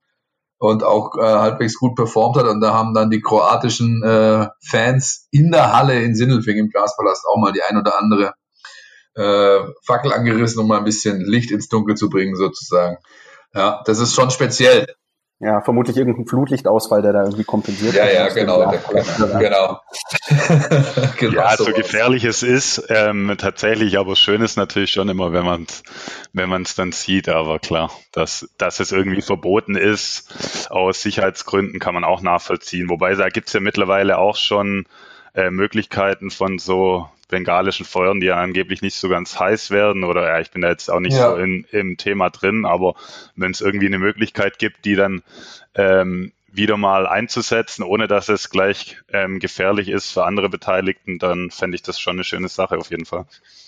und 0.58 0.82
auch 0.82 1.16
äh, 1.18 1.22
halbwegs 1.22 1.76
gut 1.76 1.94
performt 1.96 2.36
hat. 2.36 2.46
Und 2.46 2.60
da 2.60 2.72
haben 2.72 2.94
dann 2.94 3.10
die 3.10 3.20
kroatischen 3.20 4.02
äh, 4.02 4.48
Fans 4.64 5.28
in 5.30 5.50
der 5.50 5.76
Halle 5.76 6.02
in 6.02 6.14
Sindelfingen 6.14 6.66
im 6.66 6.70
Glaspalast 6.70 7.26
auch 7.26 7.38
mal 7.38 7.52
die 7.52 7.62
ein 7.62 7.76
oder 7.76 7.98
andere 7.98 8.34
äh, 9.14 9.58
Fackel 9.84 10.12
angerissen, 10.12 10.60
um 10.60 10.68
mal 10.68 10.78
ein 10.78 10.84
bisschen 10.84 11.20
Licht 11.20 11.50
ins 11.50 11.68
Dunkel 11.68 11.94
zu 11.94 12.08
bringen, 12.08 12.36
sozusagen. 12.36 12.96
Ja, 13.54 13.82
das 13.84 13.98
ist 13.98 14.14
schon 14.14 14.30
speziell. 14.30 14.86
Ja, 15.38 15.60
vermutlich 15.60 15.98
irgendein 15.98 16.26
Flutlichtausfall, 16.26 17.02
der 17.02 17.12
da 17.12 17.22
irgendwie 17.24 17.44
kompensiert. 17.44 17.94
Ja, 17.94 18.06
ja, 18.10 18.28
genau, 18.28 18.70
genau. 18.70 19.38
genau. 19.38 19.80
genau. 21.18 21.32
ja, 21.32 21.56
so 21.56 21.66
gefährlich 21.72 22.24
es 22.24 22.42
ist, 22.42 22.86
ähm, 22.88 23.34
tatsächlich, 23.36 23.98
aber 23.98 24.16
schön 24.16 24.40
ist 24.40 24.56
natürlich 24.56 24.92
schon 24.92 25.10
immer, 25.10 25.32
wenn 25.32 25.44
man 25.44 25.64
es 25.64 25.82
wenn 26.32 26.48
man's 26.48 26.74
dann 26.74 26.92
sieht, 26.92 27.28
aber 27.28 27.58
klar, 27.58 27.90
dass, 28.12 28.48
dass 28.58 28.80
es 28.80 28.92
irgendwie 28.92 29.22
verboten 29.22 29.74
ist, 29.74 30.68
aus 30.70 31.02
Sicherheitsgründen 31.02 31.80
kann 31.80 31.94
man 31.94 32.04
auch 32.04 32.22
nachvollziehen. 32.22 32.88
Wobei 32.88 33.14
da 33.14 33.28
gibt's 33.28 33.52
ja 33.52 33.60
mittlerweile 33.60 34.18
auch 34.18 34.36
schon 34.36 34.86
äh, 35.34 35.50
Möglichkeiten 35.50 36.30
von 36.30 36.58
so 36.58 37.08
bengalischen 37.28 37.84
Feuern, 37.86 38.20
die 38.20 38.26
ja 38.26 38.36
angeblich 38.36 38.82
nicht 38.82 38.96
so 38.96 39.08
ganz 39.08 39.38
heiß 39.38 39.70
werden 39.70 40.04
oder 40.04 40.28
ja, 40.28 40.40
ich 40.40 40.50
bin 40.50 40.62
da 40.62 40.68
jetzt 40.68 40.90
auch 40.90 41.00
nicht 41.00 41.16
ja. 41.16 41.30
so 41.30 41.36
in, 41.36 41.64
im 41.70 41.96
Thema 41.96 42.30
drin, 42.30 42.64
aber 42.64 42.94
wenn 43.34 43.50
es 43.50 43.60
irgendwie 43.60 43.86
eine 43.86 43.98
Möglichkeit 43.98 44.58
gibt, 44.58 44.84
die 44.84 44.94
dann 44.94 45.22
ähm, 45.74 46.32
wieder 46.56 46.76
mal 46.76 47.06
einzusetzen, 47.06 47.82
ohne 47.82 48.06
dass 48.06 48.28
es 48.28 48.50
gleich 48.50 48.98
ähm, 49.12 49.40
gefährlich 49.40 49.88
ist 49.88 50.10
für 50.10 50.24
andere 50.24 50.48
Beteiligten, 50.48 51.18
dann 51.18 51.50
fände 51.50 51.74
ich 51.74 51.82
das 51.82 52.00
schon 52.00 52.16
eine 52.16 52.24
schöne 52.24 52.48
Sache 52.48 52.78
auf 52.78 52.90
jeden 52.90 53.04
Fall. 53.04 53.26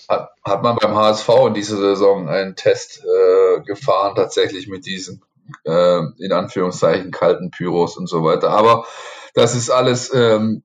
Hat, 0.09 0.31
hat 0.43 0.63
man 0.63 0.77
beim 0.77 0.95
HSV 0.95 1.29
in 1.49 1.55
dieser 1.55 1.77
Saison 1.77 2.29
einen 2.29 2.57
Test 2.57 3.05
äh, 3.05 3.61
gefahren, 3.61 4.15
tatsächlich 4.15 4.69
mit 4.69 4.87
diesen 4.87 5.23
äh, 5.65 6.01
in 6.19 6.33
Anführungszeichen 6.33 7.11
kalten 7.11 7.51
Pyros 7.51 7.97
und 7.97 8.07
so 8.07 8.25
weiter. 8.25 8.51
Aber 8.51 8.87
das 9.35 9.55
ist 9.55 9.69
alles 9.69 10.13
ähm, 10.15 10.63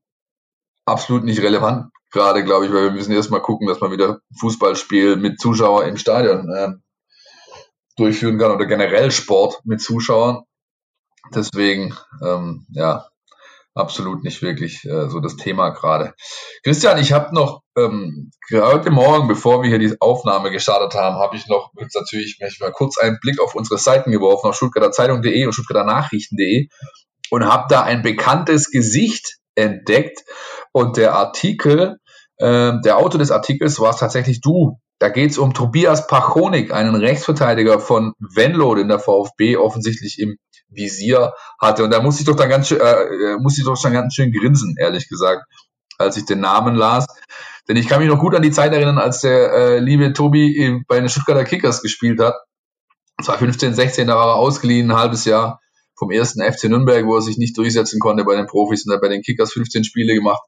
absolut 0.86 1.24
nicht 1.26 1.42
relevant 1.42 1.92
gerade, 2.14 2.46
glaube 2.46 2.66
ich, 2.66 2.72
weil 2.72 2.86
wir 2.86 2.92
müssen 2.92 3.12
erstmal 3.12 3.42
gucken, 3.42 3.68
dass 3.68 3.82
man 3.82 3.92
wieder 3.92 4.20
Fußballspiel 4.40 5.18
mit 5.18 5.42
Zuschauern 5.42 5.90
im 5.90 5.98
Stadion 5.98 6.50
äh, 6.50 6.70
durchführen 7.98 8.38
kann 8.38 8.52
oder 8.52 8.66
generell 8.66 9.12
Sport 9.12 9.60
mit 9.66 9.82
Zuschauern. 9.82 10.44
Deswegen, 11.34 11.96
ähm, 12.24 12.66
ja, 12.70 13.08
absolut 13.74 14.24
nicht 14.24 14.42
wirklich 14.42 14.86
äh, 14.86 15.10
so 15.10 15.20
das 15.20 15.36
Thema 15.36 15.70
gerade. 15.70 16.14
Christian, 16.64 17.00
ich 17.00 17.12
habe 17.12 17.34
noch 17.34 17.62
ähm, 17.76 18.32
heute 18.52 18.92
Morgen, 18.92 19.28
bevor 19.28 19.64
wir 19.64 19.70
hier 19.70 19.80
die 19.80 19.96
Aufnahme 20.00 20.52
gestartet 20.52 20.94
haben, 21.00 21.16
habe 21.16 21.36
ich 21.36 21.48
noch 21.48 21.72
jetzt 21.80 21.96
natürlich 21.96 22.38
mal 22.60 22.72
kurz 22.72 23.00
einen 23.00 23.20
Blick 23.20 23.42
auf 23.42 23.56
unsere 23.56 23.80
Seiten 23.80 24.12
geworfen, 24.12 24.48
auf 24.48 24.56
Stuttgarter 24.56 25.14
und 25.14 25.54
Stuttgarter 25.54 25.86
Nachrichten.de 25.86 26.68
und 27.32 27.46
habe 27.46 27.66
da 27.70 27.82
ein 27.82 28.04
bekanntes 28.04 28.70
Gesicht 28.70 29.38
entdeckt 29.56 30.24
und 30.72 30.98
der 30.98 31.16
Artikel 31.16 31.98
ähm, 32.40 32.82
der 32.84 32.98
Autor 32.98 33.20
des 33.20 33.32
Artikels 33.32 33.80
war 33.80 33.96
tatsächlich 33.96 34.42
du. 34.42 34.80
Da 35.00 35.10
geht 35.10 35.32
es 35.32 35.38
um 35.38 35.54
Tobias 35.54 36.08
Pachonik, 36.08 36.74
einen 36.74 36.96
Rechtsverteidiger 36.96 37.80
von 37.80 38.14
Venlo, 38.20 38.76
den 38.76 38.88
der 38.88 39.00
VfB 39.00 39.58
offensichtlich 39.58 40.20
im 40.20 40.38
Visier 40.70 41.34
hatte. 41.60 41.84
Und 41.84 41.92
da 41.92 42.02
musste 42.02 42.22
ich 42.22 42.28
doch 42.28 42.36
dann 42.36 42.50
ganz 42.50 42.68
schön, 42.68 42.80
äh, 42.80 43.34
äh, 43.34 43.38
musste 43.38 43.62
ich 43.62 43.66
doch 43.66 43.76
schon 43.76 43.94
ganz 43.94 44.14
schön 44.14 44.32
grinsen, 44.32 44.76
ehrlich 44.80 45.10
gesagt, 45.10 45.44
als 45.98 46.18
ich 46.18 46.26
den 46.26 46.40
Namen 46.40 46.76
las. 46.76 47.06
Denn 47.68 47.78
ich 47.78 47.88
kann 47.88 48.00
mich 48.00 48.10
noch 48.10 48.20
gut 48.20 48.36
an 48.36 48.42
die 48.42 48.52
Zeit 48.52 48.74
erinnern, 48.74 48.98
als 48.98 49.22
der 49.22 49.54
äh, 49.54 49.80
liebe 49.80 50.14
Tobi 50.14 50.84
bei 50.88 51.00
den 51.00 51.10
Stuttgarter 51.10 51.46
Kickers 51.46 51.82
gespielt 51.82 52.20
hat. 52.20 52.36
Das 53.18 53.28
war 53.28 53.38
15, 53.38 53.74
16, 53.74 54.08
da 54.08 54.16
war 54.16 54.30
er 54.30 54.36
ausgeliehen, 54.36 54.92
ein 54.92 54.98
halbes 54.98 55.26
Jahr 55.26 55.62
vom 55.96 56.12
ersten 56.12 56.42
FC 56.42 56.66
Nürnberg, 56.66 57.06
wo 57.06 57.16
er 57.16 57.22
sich 57.22 57.38
nicht 57.38 57.58
durchsetzen 57.58 58.00
konnte 58.00 58.26
bei 58.26 58.36
den 58.36 58.48
Profis 58.48 58.86
und 58.86 58.94
hat 58.94 59.02
bei 59.02 59.08
den 59.08 59.22
Kickers 59.22 59.54
15 59.54 59.84
Spiele 59.84 60.16
gemacht 60.16 60.42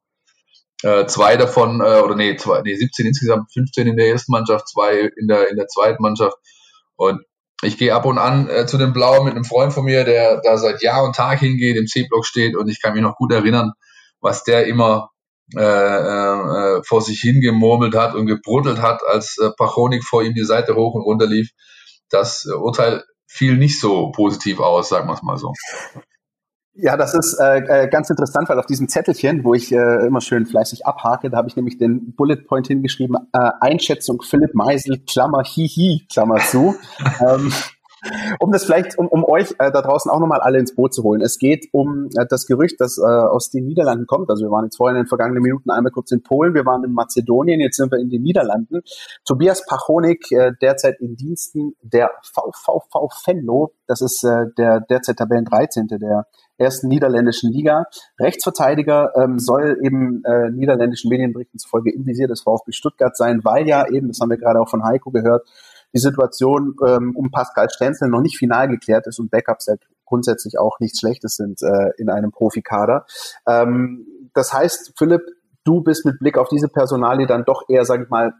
äh, 0.83 1.05
zwei 1.07 1.37
davon, 1.37 1.81
äh, 1.81 2.01
oder 2.01 2.15
nee, 2.15 2.35
zwei, 2.35 2.61
nee, 2.61 2.75
17 2.75 3.05
insgesamt, 3.07 3.51
15 3.53 3.87
in 3.87 3.97
der 3.97 4.07
ersten 4.07 4.31
Mannschaft, 4.31 4.67
zwei 4.67 5.11
in 5.17 5.27
der, 5.27 5.49
in 5.49 5.57
der 5.57 5.67
zweiten 5.67 6.01
Mannschaft. 6.01 6.37
Und 6.95 7.21
ich 7.61 7.77
gehe 7.77 7.93
ab 7.93 8.05
und 8.05 8.17
an 8.17 8.49
äh, 8.49 8.65
zu 8.65 8.77
den 8.77 8.93
Blauen 8.93 9.25
mit 9.25 9.33
einem 9.33 9.45
Freund 9.45 9.73
von 9.73 9.85
mir, 9.85 10.03
der 10.03 10.41
da 10.41 10.57
seit 10.57 10.81
Jahr 10.81 11.03
und 11.03 11.15
Tag 11.15 11.39
hingeht, 11.39 11.77
im 11.77 11.87
C-Block 11.87 12.25
steht 12.25 12.55
und 12.55 12.67
ich 12.67 12.81
kann 12.81 12.93
mich 12.93 13.01
noch 13.01 13.15
gut 13.15 13.31
erinnern, 13.31 13.71
was 14.19 14.43
der 14.43 14.67
immer 14.67 15.11
äh, 15.55 15.59
äh, 15.59 16.81
vor 16.83 17.01
sich 17.01 17.21
hingemurmelt 17.21 17.95
hat 17.95 18.15
und 18.15 18.25
gebruddelt 18.25 18.81
hat, 18.81 19.01
als 19.05 19.37
äh, 19.37 19.51
Pachonik 19.55 20.03
vor 20.03 20.23
ihm 20.23 20.33
die 20.33 20.43
Seite 20.43 20.75
hoch 20.75 20.95
und 20.95 21.03
runter 21.03 21.27
lief. 21.27 21.51
Das 22.09 22.45
äh, 22.45 22.55
Urteil 22.55 23.03
fiel 23.27 23.55
nicht 23.57 23.79
so 23.79 24.11
positiv 24.11 24.59
aus, 24.59 24.89
sagen 24.89 25.07
wir 25.07 25.13
es 25.13 25.21
mal 25.21 25.37
so. 25.37 25.53
Ja, 26.77 26.97
das 26.97 27.13
ist 27.13 27.39
äh, 27.39 27.59
äh, 27.59 27.87
ganz 27.87 28.09
interessant, 28.09 28.49
weil 28.49 28.59
auf 28.59 28.65
diesem 28.65 28.89
Zettelchen, 28.89 29.45
wo 29.45 29.53
ich 29.53 29.71
äh, 29.71 30.05
immer 30.05 30.19
schön 30.19 30.45
fleißig 30.45 30.85
abhake, 30.85 31.29
da 31.29 31.37
habe 31.37 31.47
ich 31.47 31.55
nämlich 31.55 31.77
den 31.77 32.13
Bullet 32.15 32.35
Point 32.35 32.67
hingeschrieben, 32.67 33.15
äh, 33.31 33.49
Einschätzung 33.61 34.21
Philipp 34.21 34.53
Meisel, 34.53 34.99
Klammer, 35.07 35.43
hihi, 35.43 36.05
Klammer 36.11 36.37
zu. 36.39 36.75
ähm, 37.21 37.53
um 38.39 38.51
das 38.51 38.65
vielleicht, 38.65 38.97
um, 38.97 39.07
um 39.07 39.23
euch 39.23 39.51
äh, 39.59 39.71
da 39.71 39.81
draußen 39.81 40.09
auch 40.11 40.19
nochmal 40.19 40.41
alle 40.41 40.59
ins 40.59 40.75
Boot 40.75 40.93
zu 40.93 41.03
holen. 41.03 41.21
Es 41.21 41.37
geht 41.37 41.67
um 41.71 42.09
äh, 42.17 42.25
das 42.29 42.45
Gerücht, 42.45 42.79
das 42.79 42.97
äh, 42.97 43.03
aus 43.03 43.49
den 43.49 43.65
Niederlanden 43.65 44.07
kommt. 44.07 44.29
Also 44.29 44.45
wir 44.45 44.51
waren 44.51 44.65
jetzt 44.65 44.77
vorhin 44.77 44.97
in 44.97 45.03
den 45.03 45.07
vergangenen 45.07 45.41
Minuten 45.41 45.69
einmal 45.69 45.91
kurz 45.91 46.11
in 46.11 46.23
Polen, 46.23 46.53
wir 46.53 46.65
waren 46.65 46.83
in 46.83 46.93
Mazedonien, 46.93 47.59
jetzt 47.59 47.77
sind 47.77 47.91
wir 47.91 47.99
in 47.99 48.09
den 48.09 48.21
Niederlanden. 48.21 48.81
Tobias 49.25 49.65
Pachonik, 49.65 50.31
äh, 50.31 50.51
derzeit 50.61 50.99
in 50.99 51.15
Diensten 51.15 51.75
der 51.81 52.11
VVV 52.23 53.09
Venlo, 53.25 53.73
das 53.87 54.01
ist 54.01 54.23
äh, 54.23 54.45
der 54.57 54.81
derzeit 54.81 55.17
Tabellen 55.17 55.45
13. 55.45 55.87
der 55.87 56.27
ersten 56.57 56.87
niederländischen 56.87 57.51
Liga. 57.51 57.85
Rechtsverteidiger 58.19 59.11
ähm, 59.15 59.39
soll 59.39 59.77
eben 59.83 60.23
äh, 60.23 60.49
niederländischen 60.51 61.09
Medienberichten 61.09 61.59
zufolge 61.59 61.93
im 61.93 62.05
Visier 62.05 62.27
des 62.27 62.41
VfB 62.41 62.71
Stuttgart 62.71 63.15
sein, 63.15 63.41
weil 63.43 63.67
ja 63.67 63.85
eben, 63.89 64.07
das 64.07 64.19
haben 64.21 64.29
wir 64.29 64.37
gerade 64.37 64.61
auch 64.61 64.69
von 64.69 64.83
Heiko 64.83 65.11
gehört, 65.11 65.47
die 65.95 65.99
Situation 65.99 66.75
ähm, 66.85 67.13
um 67.15 67.31
Pascal 67.31 67.69
Stenzel 67.69 68.09
noch 68.09 68.21
nicht 68.21 68.37
final 68.37 68.67
geklärt 68.67 69.07
ist 69.07 69.19
und 69.19 69.31
Backups 69.31 69.67
ja 69.67 69.75
grundsätzlich 70.05 70.59
auch 70.59 70.79
nichts 70.79 70.99
Schlechtes 70.99 71.35
sind 71.35 71.61
äh, 71.63 71.89
in 71.97 72.09
einem 72.09 72.31
Profikader. 72.31 73.05
Ähm, 73.47 74.05
das 74.33 74.53
heißt, 74.53 74.93
Philipp, 74.97 75.21
du 75.63 75.81
bist 75.81 76.05
mit 76.05 76.19
Blick 76.19 76.37
auf 76.37 76.49
diese 76.49 76.67
Personalie 76.67 77.27
dann 77.27 77.45
doch 77.45 77.63
eher, 77.69 77.85
sag 77.85 78.03
ich 78.03 78.09
mal, 78.09 78.33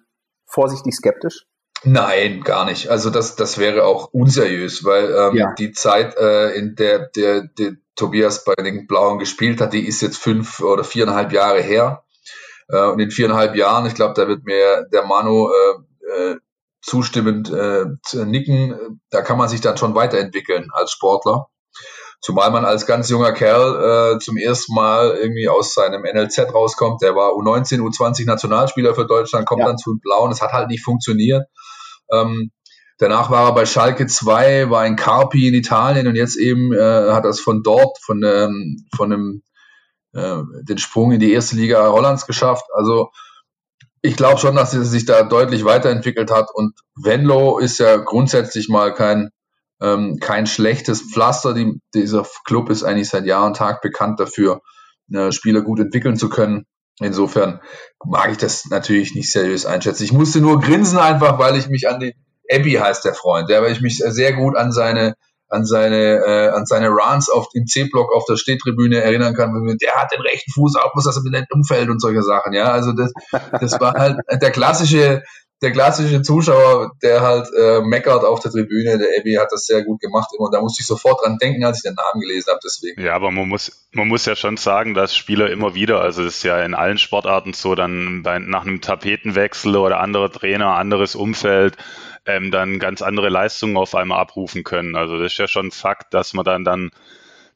vorsichtig 0.46 0.94
skeptisch? 0.94 1.48
Nein, 1.84 2.42
gar 2.42 2.66
nicht. 2.66 2.90
Also 2.90 3.10
das, 3.10 3.36
das 3.36 3.58
wäre 3.58 3.86
auch 3.86 4.10
unseriös, 4.12 4.84
weil 4.84 5.06
ähm, 5.12 5.36
ja. 5.36 5.54
die 5.54 5.72
Zeit, 5.72 6.16
äh, 6.18 6.52
in 6.56 6.76
der, 6.76 7.10
der, 7.16 7.44
der 7.58 7.74
Tobias 7.96 8.44
bei 8.44 8.56
den 8.56 8.88
Blauen 8.88 9.20
gespielt 9.20 9.62
hat, 9.62 9.74
die 9.74 9.88
ist 9.88 10.02
jetzt 10.02 10.18
fünf 10.18 10.62
oder 10.62 10.84
viereinhalb 10.84 11.32
Jahre 11.32 11.62
her. 11.62 12.04
Äh, 12.68 12.86
und 12.88 13.00
in 13.00 13.12
viereinhalb 13.12 13.56
Jahren, 13.56 13.86
ich 13.86 13.96
glaube, 13.96 14.14
da 14.16 14.28
wird 14.28 14.44
mir 14.46 14.88
der 14.92 15.06
Manu 15.06 15.50
äh, 15.50 16.32
äh, 16.32 16.38
zustimmend 16.86 17.52
äh, 17.52 17.86
nicken, 18.26 19.02
da 19.10 19.22
kann 19.22 19.38
man 19.38 19.50
sich 19.50 19.62
dann 19.62 19.78
schon 19.78 19.96
weiterentwickeln 19.96 20.70
als 20.72 20.92
Sportler. 20.92 21.48
Zumal 22.22 22.52
man 22.52 22.66
als 22.66 22.86
ganz 22.86 23.10
junger 23.10 23.34
Kerl 23.34 24.16
äh, 24.16 24.20
zum 24.20 24.38
ersten 24.38 24.74
Mal 24.74 25.16
irgendwie 25.16 25.50
aus 25.50 25.74
seinem 25.74 26.04
NLZ 26.04 26.54
rauskommt. 26.54 27.02
Der 27.02 27.16
war 27.16 27.32
U19, 27.32 27.80
U20 27.82 28.26
Nationalspieler 28.26 28.96
für 28.96 29.06
Deutschland, 29.06 29.48
kommt 29.48 29.62
ja. 29.62 29.68
dann 29.68 29.78
zu 29.78 29.94
den 29.94 30.00
Blauen. 30.00 30.32
Es 30.32 30.42
hat 30.42 30.52
halt 30.52 30.70
nicht 30.70 30.84
funktioniert. 30.84 31.48
Ähm, 32.12 32.52
danach 32.98 33.30
war 33.30 33.50
er 33.50 33.56
bei 33.56 33.66
Schalke 33.66 34.08
2, 34.08 34.70
war 34.70 34.86
in 34.86 34.96
Carpi 34.96 35.48
in 35.48 35.54
Italien 35.54 36.08
und 36.08 36.16
jetzt 36.16 36.38
eben 36.38 36.72
äh, 36.72 37.12
hat 37.12 37.26
er 37.26 37.32
es 37.32 37.40
von 37.40 37.64
dort, 37.64 37.98
von, 38.02 38.24
ähm, 38.24 38.88
von 38.96 39.12
einem, 39.12 39.44
äh, 40.14 40.42
den 40.64 40.78
Sprung 40.78 41.12
in 41.12 41.20
die 41.20 41.34
erste 41.34 41.56
Liga 41.56 41.92
Hollands 41.92 42.28
geschafft. 42.28 42.66
Also 42.74 43.10
ich 44.06 44.16
glaube 44.16 44.40
schon, 44.40 44.56
dass 44.56 44.74
er 44.74 44.84
sich 44.84 45.06
da 45.06 45.24
deutlich 45.24 45.66
weiterentwickelt 45.66 46.32
hat 46.32 46.48
und 46.54 46.74
Venlo 46.96 47.58
ist 47.58 47.80
ja 47.80 47.98
grundsätzlich 47.98 48.70
mal 48.70 48.94
kein 48.94 49.30
ähm, 49.82 50.20
kein 50.20 50.48
schlechtes 50.48 51.02
Pflaster. 51.02 51.54
Die, 51.54 51.80
dieser 51.94 52.26
Club 52.46 52.70
ist 52.70 52.84
eigentlich 52.84 53.10
seit 53.10 53.26
Jahr 53.26 53.46
und 53.46 53.58
Tag 53.58 53.82
bekannt 53.82 54.20
dafür, 54.20 54.62
äh, 55.12 55.32
Spieler 55.32 55.62
gut 55.62 55.80
entwickeln 55.80 56.18
zu 56.18 56.30
können. 56.30 56.66
Insofern 57.00 57.60
mag 58.06 58.32
ich 58.32 58.38
das 58.38 58.66
natürlich 58.68 59.16
nicht 59.16 59.32
seriös 59.32 59.66
einschätzen. 59.66 60.04
Ich 60.04 60.14
musste 60.14 60.40
nur 60.40 60.62
grinsen 60.62 60.98
einfach, 60.98 61.40
weil 61.40 61.58
ich 61.58 61.68
mich 61.68 61.90
an 61.90 62.00
den 62.00 62.14
Abby 62.50 62.74
heißt 62.74 63.04
der 63.04 63.16
Freund, 63.16 63.50
der, 63.50 63.62
weil 63.64 63.72
ich 63.72 63.82
mich 63.82 63.98
sehr 63.98 64.34
gut 64.34 64.56
an 64.56 64.72
seine 64.72 65.16
an 65.48 65.66
seine 65.66 66.24
äh, 66.26 66.50
an 66.50 66.66
seine 66.66 66.90
Runs 66.90 67.30
auf 67.30 67.48
dem 67.50 67.66
C-Block 67.66 68.14
auf 68.14 68.26
der 68.26 68.36
Stehtribüne 68.36 69.02
erinnern 69.02 69.34
kann. 69.34 69.78
Der 69.82 69.94
hat 69.96 70.12
den 70.12 70.22
rechten 70.22 70.52
Fuß 70.52 70.76
auf, 70.76 70.94
muss 70.96 71.06
das 71.06 71.22
mit 71.24 71.34
dem 71.34 71.46
Umfeld 71.52 71.90
und 71.90 72.02
solche 72.02 72.24
Sachen. 72.24 72.54
Ja, 72.54 72.72
also 72.72 72.94
das 72.94 73.12
das 73.60 73.80
war 73.80 73.94
halt 73.94 74.20
der 74.42 74.52
klassische 74.52 75.24
der 75.62 75.72
klassische 75.72 76.22
Zuschauer, 76.22 76.92
der 77.02 77.22
halt 77.22 77.48
äh, 77.58 77.82
meckert 77.82 78.26
auf 78.26 78.42
der 78.42 78.52
Tribüne, 78.52 78.98
der 78.98 79.08
Abby 79.18 79.36
hat 79.36 79.52
das 79.52 79.66
sehr 79.66 79.84
gut 79.84 80.02
gemacht 80.02 80.30
immer. 80.36 80.48
Und 80.48 80.54
da 80.54 80.60
musste 80.60 80.82
ich 80.82 80.88
sofort 80.88 81.24
dran 81.24 81.38
denken, 81.38 81.64
als 81.64 81.78
ich 81.78 81.84
den 81.84 81.96
Namen 81.96 82.22
gelesen 82.22 82.50
habe. 82.50 82.60
Deswegen. 82.64 83.02
Ja, 83.02 83.16
aber 83.16 83.32
man 83.32 83.48
muss, 83.48 83.88
man 83.92 84.08
muss 84.08 84.26
ja 84.26 84.36
schon 84.36 84.58
sagen, 84.58 84.94
dass 84.94 85.16
Spieler 85.16 85.50
immer 85.50 85.74
wieder, 85.74 86.02
also 86.02 86.24
das 86.24 86.38
ist 86.38 86.44
ja 86.44 86.62
in 86.62 86.76
allen 86.76 86.98
Sportarten 86.98 87.54
so, 87.54 87.74
dann 87.74 88.22
bei, 88.22 88.38
nach 88.40 88.64
einem 88.64 88.82
Tapetenwechsel 88.82 89.78
oder 89.78 90.00
anderer 90.02 90.32
Trainer, 90.32 90.76
anderes 90.76 91.16
Umfeld, 91.16 91.78
ähm, 92.26 92.52
dann 92.52 92.80
ganz 92.80 93.02
andere 93.02 93.30
Leistungen 93.30 93.78
auf 93.78 93.96
einmal 93.96 94.20
abrufen 94.20 94.64
können. 94.64 94.96
Also 94.96 95.18
das 95.18 95.34
ist 95.34 95.38
ja 95.38 95.48
schon 95.48 95.72
Fakt, 95.72 96.14
dass 96.14 96.34
man 96.34 96.46
dann 96.46 96.64
dann 96.64 96.92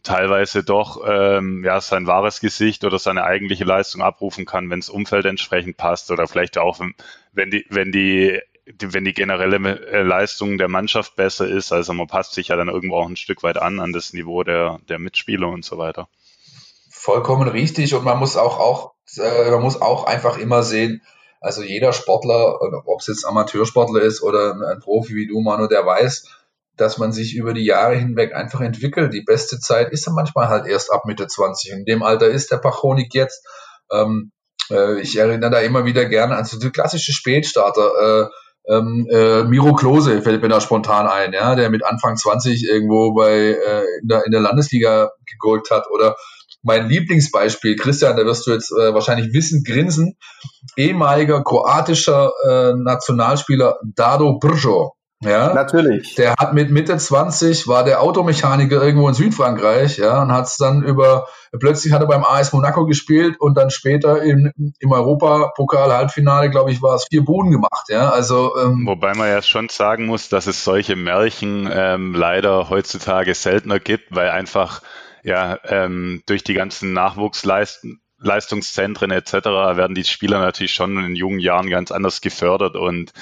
teilweise 0.04 0.64
doch 0.64 1.02
ähm, 1.06 1.64
ja 1.66 1.82
sein 1.82 2.08
wahres 2.08 2.40
Gesicht 2.40 2.86
oder 2.86 3.00
seine 3.00 3.24
eigentliche 3.24 3.66
Leistung 3.66 4.02
abrufen 4.02 4.46
kann, 4.46 4.70
wenn 4.70 4.80
das 4.80 4.90
Umfeld 4.90 5.26
entsprechend 5.26 5.78
passt 5.78 6.12
oder 6.12 6.28
vielleicht 6.28 6.58
auch 6.58 6.80
wenn 7.34 7.52
die 7.52 7.66
wenn 7.70 7.92
die 7.92 8.40
wenn 8.66 9.04
die 9.04 9.14
generelle 9.14 9.58
äh, 9.88 10.04
Leistung 10.04 10.58
der 10.58 10.68
Mannschaft 10.68 11.16
besser 11.16 11.48
ist, 11.48 11.74
also 11.74 11.92
man 11.94 12.08
passt 12.08 12.34
sich 12.34 12.50
ja 12.50 12.56
dann 12.56 12.70
irgendwo 12.70 12.98
auch 12.98 13.10
ein 13.10 13.18
Stück 13.18 13.44
weit 13.44 13.58
an 13.58 13.80
an 13.80 13.92
das 13.92 14.14
Niveau 14.14 14.44
der 14.44 14.80
der 14.88 15.00
Mitspieler 15.00 15.50
und 15.50 15.66
so 15.66 15.78
weiter. 15.78 16.08
Vollkommen 16.90 17.48
richtig 17.50 17.94
und 17.94 18.04
man 18.04 18.20
muss 18.20 18.38
auch 18.38 18.60
auch 18.60 18.94
äh, 19.18 19.52
man 19.52 19.62
muss 19.62 19.82
auch 19.82 20.06
einfach 20.06 20.38
immer 20.38 20.64
sehen, 20.64 21.02
also 21.42 21.62
jeder 21.64 21.94
Sportler, 21.94 22.60
ob 22.86 23.00
es 23.00 23.08
jetzt 23.08 23.26
Amateursportler 23.26 24.02
ist 24.02 24.22
oder 24.22 24.54
ein 24.54 24.80
Profi 24.80 25.16
wie 25.16 25.28
du, 25.28 25.40
Manu, 25.40 25.68
der 25.68 25.86
weiß, 25.86 26.26
dass 26.76 26.98
man 26.98 27.12
sich 27.12 27.36
über 27.36 27.54
die 27.54 27.66
Jahre 27.66 27.96
hinweg 27.96 28.34
einfach 28.34 28.62
entwickelt. 28.62 29.14
Die 29.14 29.24
beste 29.24 29.60
Zeit 29.60 29.92
ist 29.92 30.08
dann 30.08 30.16
manchmal 30.16 30.50
halt 30.50 30.66
erst 30.66 30.92
ab 30.92 31.06
Mitte 31.06 31.28
20. 31.28 31.72
In 31.72 31.86
dem 31.86 32.04
Alter 32.04 32.28
ist 32.28 32.52
der 32.52 32.58
Pachonik 32.58 33.14
jetzt. 33.14 33.46
Ähm, 33.92 34.32
äh, 34.70 35.00
ich 35.02 35.18
erinnere 35.18 35.52
da 35.52 35.60
immer 35.60 35.86
wieder 35.86 36.06
gerne 36.06 36.36
an 36.36 36.46
so 36.46 36.58
die 36.58 36.72
klassische 36.72 37.14
Spätstarter. 37.14 38.30
Äh, 38.68 38.74
ähm, 38.74 39.08
äh, 39.10 39.44
Miro 39.44 39.74
Klose 39.74 40.22
fällt 40.22 40.42
mir 40.42 40.50
da 40.50 40.62
spontan 40.62 41.08
ein, 41.08 41.34
ja, 41.34 41.56
der 41.56 41.70
mit 41.70 41.84
Anfang 41.84 42.18
20 42.18 42.66
irgendwo 42.66 43.14
bei 43.14 43.32
äh, 43.32 43.84
in, 44.02 44.08
der, 44.08 44.26
in 44.26 44.32
der 44.32 44.42
Landesliga 44.42 45.12
gegolgt 45.26 45.72
hat. 45.72 45.90
Oder 45.90 46.16
mein 46.62 46.90
Lieblingsbeispiel, 46.90 47.76
Christian, 47.76 48.18
da 48.18 48.26
wirst 48.26 48.48
du 48.48 48.52
jetzt 48.52 48.72
äh, 48.72 48.94
wahrscheinlich 48.94 49.34
wissen, 49.34 49.64
grinsen, 49.64 50.18
ehemaliger 50.76 51.44
kroatischer 51.44 52.32
äh, 52.48 52.74
Nationalspieler 52.74 53.80
Dado 53.96 54.40
Brzo. 54.40 54.94
Ja, 55.22 55.54
natürlich. 55.54 56.16
Der 56.16 56.36
hat 56.40 56.54
mit 56.54 56.72
Mitte 56.72 56.96
20 56.96 57.68
war 57.68 57.84
der 57.84 58.02
Automechaniker 58.02 58.82
irgendwo 58.82 59.10
in 59.10 59.14
Südfrankreich, 59.14 59.98
ja, 59.98 60.22
und 60.22 60.32
hat 60.32 60.46
es 60.46 60.56
dann 60.56 60.82
über 60.82 61.28
plötzlich 61.60 61.92
hat 61.92 62.02
er 62.02 62.08
beim 62.08 62.24
AS 62.24 62.54
Monaco 62.54 62.86
gespielt 62.86 63.36
und 63.38 63.58
dann 63.58 63.70
später 63.70 64.22
im, 64.22 64.54
im 64.80 64.92
Europapokal 64.92 65.92
Halbfinale, 65.92 66.50
glaube 66.50 66.72
ich, 66.72 66.82
war 66.82 66.96
es 66.96 67.06
vier 67.10 67.26
Buden 67.26 67.52
gemacht, 67.52 67.90
ja. 67.90 68.10
Also 68.10 68.56
ähm, 68.64 68.86
wobei 68.88 69.14
man 69.14 69.28
ja 69.28 69.42
schon 69.42 69.68
sagen 69.68 70.06
muss, 70.06 70.30
dass 70.30 70.48
es 70.48 70.64
solche 70.64 70.96
Märchen 70.96 71.70
ähm, 71.70 72.14
leider 72.14 72.70
heutzutage 72.70 73.34
seltener 73.34 73.82
gibt, 73.82 74.16
weil 74.16 74.30
einfach 74.30 74.82
ja 75.24 75.60
ähm, 75.66 76.24
durch 76.26 76.44
die 76.44 76.54
ganzen 76.54 76.94
Nachwuchsleisten 76.94 78.02
Leistungszentren 78.22 79.12
etc. 79.12 79.34
werden 79.46 79.96
die 79.96 80.04
Spieler 80.04 80.40
natürlich 80.40 80.74
schon 80.74 81.02
in 81.04 81.16
jungen 81.16 81.40
Jahren 81.40 81.70
ganz 81.70 81.90
anders 81.92 82.20
gefördert 82.20 82.76
und 82.76 83.14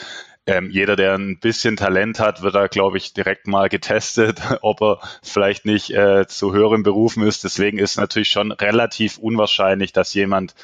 ähm, 0.47 0.69
jeder, 0.71 0.95
der 0.95 1.15
ein 1.15 1.39
bisschen 1.39 1.75
Talent 1.75 2.21
hat, 2.21 2.41
wird 2.41 2.55
da, 2.55 2.67
glaube 2.67 2.97
ich, 2.97 3.13
direkt 3.13 3.47
mal 3.47 3.67
getestet, 3.67 4.41
ob 4.61 4.81
er 4.81 4.99
vielleicht 5.21 5.65
nicht 5.65 5.91
äh, 5.91 6.25
zu 6.25 6.53
höheren 6.53 6.83
Berufen 6.83 7.23
ist. 7.23 7.43
Deswegen 7.43 7.77
ist 7.77 7.97
natürlich 7.97 8.29
schon 8.29 8.53
relativ 8.53 9.17
unwahrscheinlich, 9.17 9.91
dass 9.91 10.13
jemand 10.13 10.55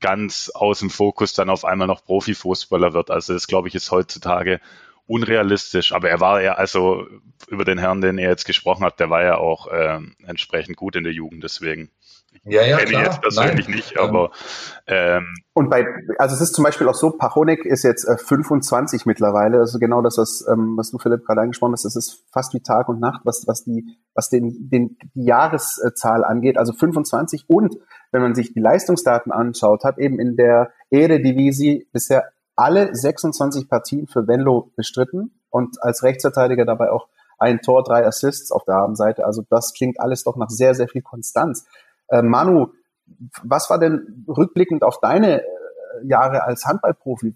ganz 0.00 0.50
aus 0.54 0.78
dem 0.78 0.90
Fokus 0.90 1.32
dann 1.32 1.50
auf 1.50 1.64
einmal 1.64 1.88
noch 1.88 2.04
Profifußballer 2.04 2.94
wird. 2.94 3.10
Also 3.10 3.32
das, 3.32 3.48
glaube 3.48 3.66
ich, 3.66 3.74
ist 3.74 3.90
heutzutage 3.90 4.60
unrealistisch. 5.06 5.92
Aber 5.92 6.08
er 6.08 6.20
war 6.20 6.42
ja, 6.42 6.54
also 6.54 7.06
über 7.48 7.64
den 7.64 7.78
Herrn, 7.78 8.00
den 8.00 8.18
er 8.18 8.30
jetzt 8.30 8.46
gesprochen 8.46 8.84
hat, 8.84 9.00
der 9.00 9.10
war 9.10 9.22
ja 9.22 9.36
auch 9.36 9.66
äh, 9.68 10.00
entsprechend 10.26 10.76
gut 10.76 10.96
in 10.96 11.04
der 11.04 11.12
Jugend. 11.12 11.44
Deswegen 11.44 11.90
ja, 12.44 12.62
ja, 12.62 12.78
kenne 12.78 12.90
klar. 12.90 13.02
ich 13.02 13.08
jetzt 13.08 13.20
persönlich 13.20 13.68
Nein. 13.68 13.76
nicht, 13.76 13.98
aber 13.98 14.30
ähm, 14.86 15.34
Und 15.52 15.70
bei, 15.70 15.86
also 16.18 16.34
es 16.34 16.40
ist 16.40 16.54
zum 16.54 16.64
Beispiel 16.64 16.88
auch 16.88 16.94
so, 16.94 17.10
Pachonek 17.10 17.64
ist 17.64 17.84
jetzt 17.84 18.04
äh, 18.08 18.16
25 18.16 19.06
mittlerweile, 19.06 19.58
also 19.58 19.78
genau 19.78 20.02
das, 20.02 20.18
was, 20.18 20.44
ähm, 20.50 20.74
was 20.76 20.90
du 20.90 20.98
Philipp 20.98 21.24
gerade 21.24 21.42
angesprochen 21.42 21.72
hast, 21.72 21.84
das 21.84 21.94
ist 21.94 22.24
fast 22.32 22.52
wie 22.54 22.60
Tag 22.60 22.88
und 22.88 23.00
Nacht, 23.00 23.20
was, 23.24 23.44
was 23.46 23.64
die, 23.64 23.96
was 24.14 24.28
den, 24.28 24.70
den, 24.70 24.96
die 25.14 25.24
Jahreszahl 25.24 26.24
angeht, 26.24 26.58
also 26.58 26.72
25 26.72 27.44
und 27.48 27.76
wenn 28.10 28.22
man 28.22 28.34
sich 28.34 28.52
die 28.52 28.60
Leistungsdaten 28.60 29.30
anschaut, 29.30 29.84
hat 29.84 29.98
eben 29.98 30.18
in 30.18 30.36
der 30.36 30.72
Eredivisie 30.90 31.86
bisher 31.92 32.24
alle 32.62 32.94
26 32.94 33.68
Partien 33.68 34.06
für 34.06 34.28
Venlo 34.28 34.70
bestritten 34.76 35.32
und 35.50 35.82
als 35.82 36.04
Rechtsverteidiger 36.04 36.64
dabei 36.64 36.92
auch 36.92 37.08
ein 37.38 37.60
Tor, 37.60 37.82
drei 37.82 38.06
Assists 38.06 38.52
auf 38.52 38.64
der 38.64 38.76
Habenseite. 38.76 39.26
Also 39.26 39.42
das 39.50 39.74
klingt 39.74 39.98
alles 39.98 40.22
doch 40.22 40.36
nach 40.36 40.48
sehr, 40.48 40.76
sehr 40.76 40.86
viel 40.86 41.02
Konstanz. 41.02 41.66
Äh, 42.06 42.22
Manu, 42.22 42.68
was 43.42 43.68
war 43.68 43.80
denn 43.80 44.24
rückblickend 44.28 44.84
auf 44.84 45.00
deine 45.00 45.42
äh, 45.42 45.46
Jahre 46.04 46.44
als 46.44 46.64
Handballprofi? 46.64 47.34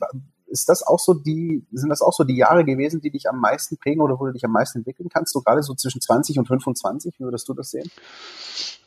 Ist 0.49 0.69
das 0.69 0.83
auch 0.83 0.99
so 0.99 1.15
die, 1.15 1.67
sind 1.73 1.89
das 1.89 2.03
auch 2.03 2.13
so 2.13 2.25
die 2.25 2.37
Jahre 2.37 2.65
gewesen, 2.65 3.01
die 3.01 3.11
dich 3.11 3.29
am 3.29 3.41
meisten 3.41 3.77
prägen 3.79 4.01
oder 4.01 4.19
wo 4.19 4.27
du 4.27 4.33
dich 4.33 4.45
am 4.45 4.53
meisten 4.53 4.79
entwickeln 4.79 5.09
kannst? 5.13 5.33
So 5.33 5.41
gerade 5.41 5.63
so 5.63 5.75
zwischen 5.75 6.01
20 6.01 6.39
und 6.39 6.47
25, 6.47 7.15
wie 7.19 7.25
würdest 7.25 7.49
du 7.49 7.55
das 7.55 7.71
sehen? 7.71 7.91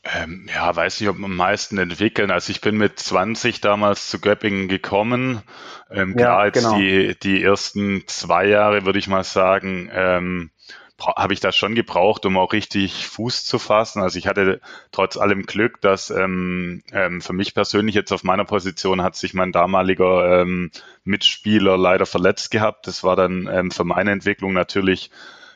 Ähm, 0.03 0.47
ja, 0.53 0.73
weiß 0.73 1.01
nicht, 1.01 1.09
ob 1.09 1.17
am 1.17 1.35
meisten 1.35 1.77
entwickeln. 1.77 2.31
Also 2.31 2.51
ich 2.51 2.61
bin 2.61 2.77
mit 2.77 2.97
20 2.97 3.59
damals 3.59 4.09
zu 4.09 4.19
Göppingen 4.19 4.69
gekommen. 4.69 5.41
Ähm, 5.89 6.15
Ja, 6.17 6.25
klar, 6.25 6.45
jetzt 6.45 6.55
genau. 6.55 6.77
die, 6.77 7.19
die 7.21 7.43
ersten 7.43 8.03
zwei 8.07 8.47
Jahre, 8.47 8.85
würde 8.85 8.99
ich 8.99 9.07
mal 9.07 9.25
sagen, 9.25 9.89
ähm, 9.91 10.51
habe 10.99 11.33
ich 11.33 11.39
das 11.39 11.55
schon 11.55 11.75
gebraucht, 11.75 12.25
um 12.25 12.37
auch 12.37 12.53
richtig 12.53 13.07
Fuß 13.07 13.45
zu 13.45 13.59
fassen. 13.59 14.01
Also 14.01 14.19
ich 14.19 14.27
hatte 14.27 14.61
trotz 14.91 15.17
allem 15.17 15.43
Glück, 15.43 15.81
dass 15.81 16.09
ähm, 16.09 16.83
ähm, 16.91 17.21
für 17.21 17.33
mich 17.33 17.53
persönlich 17.53 17.95
jetzt 17.95 18.11
auf 18.11 18.23
meiner 18.23 18.45
Position 18.45 19.01
hat 19.01 19.15
sich 19.15 19.33
mein 19.33 19.51
damaliger 19.51 20.41
ähm, 20.41 20.71
Mitspieler 21.03 21.77
leider 21.77 22.05
verletzt 22.05 22.51
gehabt. 22.51 22.87
Das 22.87 23.03
war 23.03 23.15
dann 23.15 23.49
ähm, 23.51 23.71
für 23.71 23.83
meine 23.83 24.11
Entwicklung 24.11 24.53
natürlich 24.53 25.09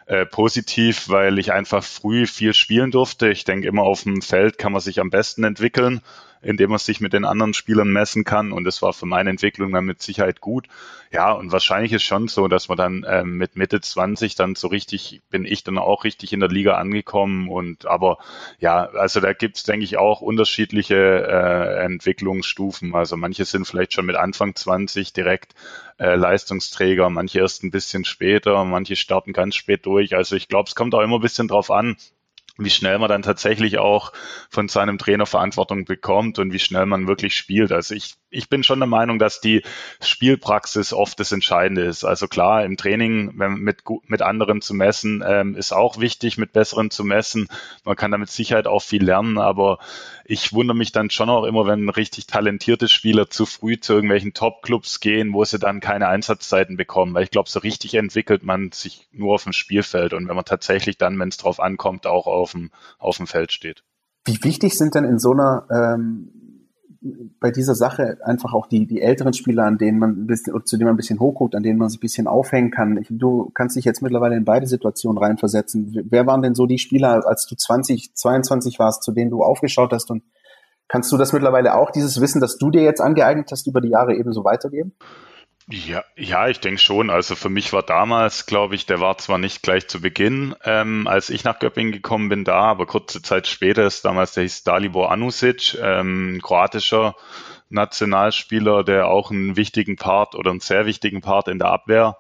äh, 0.06 0.26
positiv, 0.26 1.10
weil 1.10 1.39
ich 1.39 1.54
einfach 1.54 1.84
früh 1.84 2.28
viel 2.28 2.54
spielen 2.54 2.91
durfte. 2.91 3.30
Ich 3.30 3.45
denke, 3.45 3.68
immer 3.68 3.84
auf 3.84 4.04
dem 4.04 4.22
Feld 4.22 4.58
kann 4.58 4.74
man 4.74 4.82
sich 4.82 4.99
am 4.99 5.10
besten 5.10 5.43
entwickeln, 5.43 6.01
indem 6.41 6.72
man 6.72 6.80
sich 6.80 6.99
mit 6.99 7.14
den 7.14 7.24
anderen 7.24 7.54
Spielern 7.54 7.88
messen 7.88 8.26
kann. 8.26 8.51
Und 8.51 8.66
das 8.66 8.82
war 8.82 8.91
für 8.91 9.06
meine 9.06 9.30
Entwicklung 9.30 9.72
dann 9.72 9.86
mit 9.86 10.01
Sicherheit 10.01 10.41
gut. 10.41 10.68
Ja, 11.10 11.32
und 11.32 11.51
wahrscheinlich 11.51 11.93
ist 11.93 12.04
schon 12.04 12.28
so, 12.28 12.47
dass 12.47 12.68
man 12.68 12.78
dann 12.78 13.06
ähm, 13.08 13.38
mit 13.38 13.56
Mitte 13.56 13.80
20 13.80 14.36
dann 14.36 14.56
so 14.56 14.68
richtig, 14.68 15.22
bin 15.30 15.45
ich 15.45 15.64
dann 15.64 15.78
auch 15.78 16.04
richtig 16.04 16.34
in 16.34 16.41
der 16.41 16.49
Liga 16.49 16.74
angekommen. 16.76 17.47
Und 17.47 17.86
aber 17.86 18.18
ja, 18.60 18.86
also 18.89 19.22
da 19.22 19.32
gibt's 19.32 19.64
denke 19.64 19.86
ich, 19.86 19.97
auch 19.97 20.22
unterschiedliche 20.22 20.95
äh, 20.95 21.86
Entwicklungsstufen. 21.86 22.93
Also 22.93 23.16
manche 23.16 23.45
sind 23.45 23.66
vielleicht 23.66 23.93
schon 23.93 24.06
mit 24.06 24.18
Anfang 24.18 24.54
20 24.54 25.14
direkt 25.14 25.56
äh, 26.04 26.16
Leistungsträger, 26.16 27.10
manche 27.10 27.39
erst 27.39 27.64
ein 27.64 27.72
bisschen 27.72 28.04
später, 28.04 28.66
manche 28.66 28.97
starten 28.97 29.32
ganz 29.32 29.56
spät 29.56 29.86
durch. 29.86 30.16
Also 30.16 30.36
ich 30.36 30.49
glaube, 30.49 30.68
es 30.68 30.76
kommt 30.76 30.93
auch 30.93 31.01
immer 31.01 31.16
ein 31.16 31.22
bisschen 31.22 31.47
drauf 31.47 31.72
an, 31.72 31.95
wie 32.58 32.70
schnell 32.70 32.99
man 32.99 33.08
dann 33.08 33.22
tatsächlich 33.22 33.78
auch 33.78 34.12
von 34.49 34.68
seinem 34.68 34.97
Trainer 34.97 35.26
Verantwortung 35.26 35.86
bekommt 35.86 36.39
und 36.39 36.51
wie 36.51 36.60
schnell 36.60 36.86
man 36.88 37.08
wirklich 37.08 37.38
spielt. 37.38 37.72
Also 37.72 37.95
ich, 37.95 38.16
ich 38.34 38.49
bin 38.49 38.63
schon 38.63 38.79
der 38.79 38.88
Meinung, 38.88 39.19
dass 39.19 39.39
die 39.39 39.63
Spielpraxis 40.01 40.91
oft 40.91 41.19
das 41.19 41.31
Entscheidende 41.31 41.84
ist. 41.84 42.03
Also 42.03 42.27
klar, 42.27 42.65
im 42.65 42.77
Training 42.77 43.36
mit, 43.36 43.84
mit 44.07 44.21
anderen 44.21 44.61
zu 44.61 44.73
messen, 44.73 45.23
ähm, 45.25 45.55
ist 45.55 45.71
auch 45.71 45.99
wichtig, 45.99 46.38
mit 46.38 46.51
besseren 46.51 46.89
zu 46.89 47.03
messen. 47.03 47.47
Man 47.86 47.95
kann 47.95 48.11
damit 48.11 48.29
Sicherheit 48.29 48.67
auch 48.67 48.81
viel 48.81 49.03
lernen, 49.03 49.38
aber 49.38 49.79
ich 50.25 50.53
wundere 50.53 50.75
mich 50.75 50.91
dann 50.91 51.09
schon 51.09 51.29
auch 51.29 51.43
immer, 51.43 51.65
wenn 51.65 51.89
richtig 51.89 52.27
talentierte 52.27 52.88
Spieler 52.88 53.29
zu 53.29 53.45
früh 53.45 53.79
zu 53.79 53.93
irgendwelchen 53.93 54.34
Top-Clubs 54.34 54.99
gehen, 54.99 55.34
wo 55.34 55.43
sie 55.45 55.59
dann 55.59 55.79
keine 55.79 56.07
Einsatzzeiten 56.07 56.77
bekommen. 56.77 57.13
Weil 57.13 57.23
ich 57.23 57.31
glaube, 57.31 57.49
so 57.49 57.59
richtig 57.59 57.93
entwickelt 57.93 58.43
man 58.43 58.71
sich 58.71 59.07
nur 59.11 59.36
auf 59.36 59.43
dem 59.43 59.53
Spielfeld 59.53 60.13
und 60.13 60.27
wenn 60.27 60.36
man 60.36 60.45
tatsächlich 60.45 60.97
dann, 60.97 61.19
wenn 61.19 61.29
es 61.29 61.38
drauf 61.38 61.59
ankommt, 61.59 62.07
auch 62.07 62.27
auf 62.27 62.51
dem, 62.51 62.71
auf 62.97 63.17
dem 63.17 63.27
Feld 63.27 63.51
steht. 63.51 63.84
Wie 64.25 64.41
wichtig 64.43 64.73
sind 64.77 64.95
denn 64.95 65.03
in 65.03 65.19
so 65.19 65.31
einer 65.31 65.67
ähm, 65.69 66.42
bei 67.39 67.51
dieser 67.51 67.76
Sache 67.76 68.18
einfach 68.24 68.54
auch 68.54 68.68
die, 68.68 68.88
die 68.88 69.01
älteren 69.01 69.34
Spieler, 69.34 69.66
an 69.66 69.78
denen 69.78 69.99
man 69.99 70.12
ein 70.12 70.28
bisschen, 70.28 70.54
zu 70.66 70.78
denen 70.78 70.88
man 70.88 70.93
ein 70.93 70.97
bisschen 70.97 71.20
hochguckt, 71.20 71.56
an 71.56 71.64
denen 71.64 71.78
man 71.78 71.89
sich 71.89 71.99
ein 71.99 72.01
bisschen 72.01 72.28
aufhängen 72.28 72.72
kann. 72.72 72.97
Ich, 72.97 73.08
du 73.10 73.51
kannst 73.54 73.76
dich 73.76 73.86
jetzt 73.86 74.01
mittlerweile 74.01 74.36
in 74.36 74.45
beide 74.45 74.68
Situationen 74.68 75.18
reinversetzen. 75.18 76.06
Wer 76.10 76.26
waren 76.26 76.41
denn 76.41 76.56
so 76.56 76.66
die 76.66 76.80
Spieler, 76.80 77.26
als 77.28 77.45
du 77.45 77.56
20, 77.56 78.16
22 78.16 78.80
warst, 78.80 79.04
zu 79.04 79.12
denen 79.12 79.32
du 79.32 79.43
aufgeschaut 79.43 79.91
hast 79.91 80.12
und 80.12 80.24
Kannst 80.89 81.12
du 81.12 81.18
das 81.18 81.34
mittlerweile 81.34 81.76
auch, 81.76 81.89
dieses 81.89 82.22
Wissen, 82.22 82.39
das 82.39 82.58
du 82.58 82.70
dir 82.70 82.84
jetzt 82.84 83.01
angeeignet 83.01 83.49
hast, 83.51 83.66
über 83.66 83.82
die 83.82 83.89
Jahre 83.89 84.16
ebenso 84.16 84.43
weitergeben? 84.43 84.93
Ja, 85.70 86.03
ja, 86.18 86.49
ich 86.49 86.59
denke 86.59 86.82
schon. 86.82 87.09
Also 87.09 87.36
für 87.36 87.49
mich 87.49 87.72
war 87.72 87.84
damals, 87.84 88.45
glaube 88.45 88.76
ich, 88.76 88.86
der 88.86 88.99
war 88.99 89.18
zwar 89.18 89.38
nicht 89.38 89.61
gleich 89.64 89.88
zu 89.88 90.01
Beginn, 90.01 90.55
ähm, 90.66 91.07
als 91.07 91.30
ich 91.30 91.45
nach 91.45 91.59
Göppingen 91.59 91.93
gekommen 91.93 92.28
bin, 92.28 92.43
da, 92.43 92.64
aber 92.64 92.86
kurze 92.86 93.22
Zeit 93.22 93.47
später 93.47 93.86
ist 93.86 94.03
damals 94.03 94.34
der 94.34 94.43
hieß 94.43 94.64
Dalibor 94.64 95.09
Anusic, 95.11 95.78
ähm, 95.82 96.41
kroatischer 96.43 97.16
Nationalspieler, 97.70 98.84
der 98.84 99.07
auch 99.07 99.32
einen 99.32 99.55
wichtigen 99.55 99.95
Part 99.95 100.36
oder 100.36 100.51
einen 100.51 100.59
sehr 100.59 100.86
wichtigen 100.86 101.22
Part 101.22 101.47
in 101.47 101.59
der 101.59 101.70
Abwehr 101.70 102.18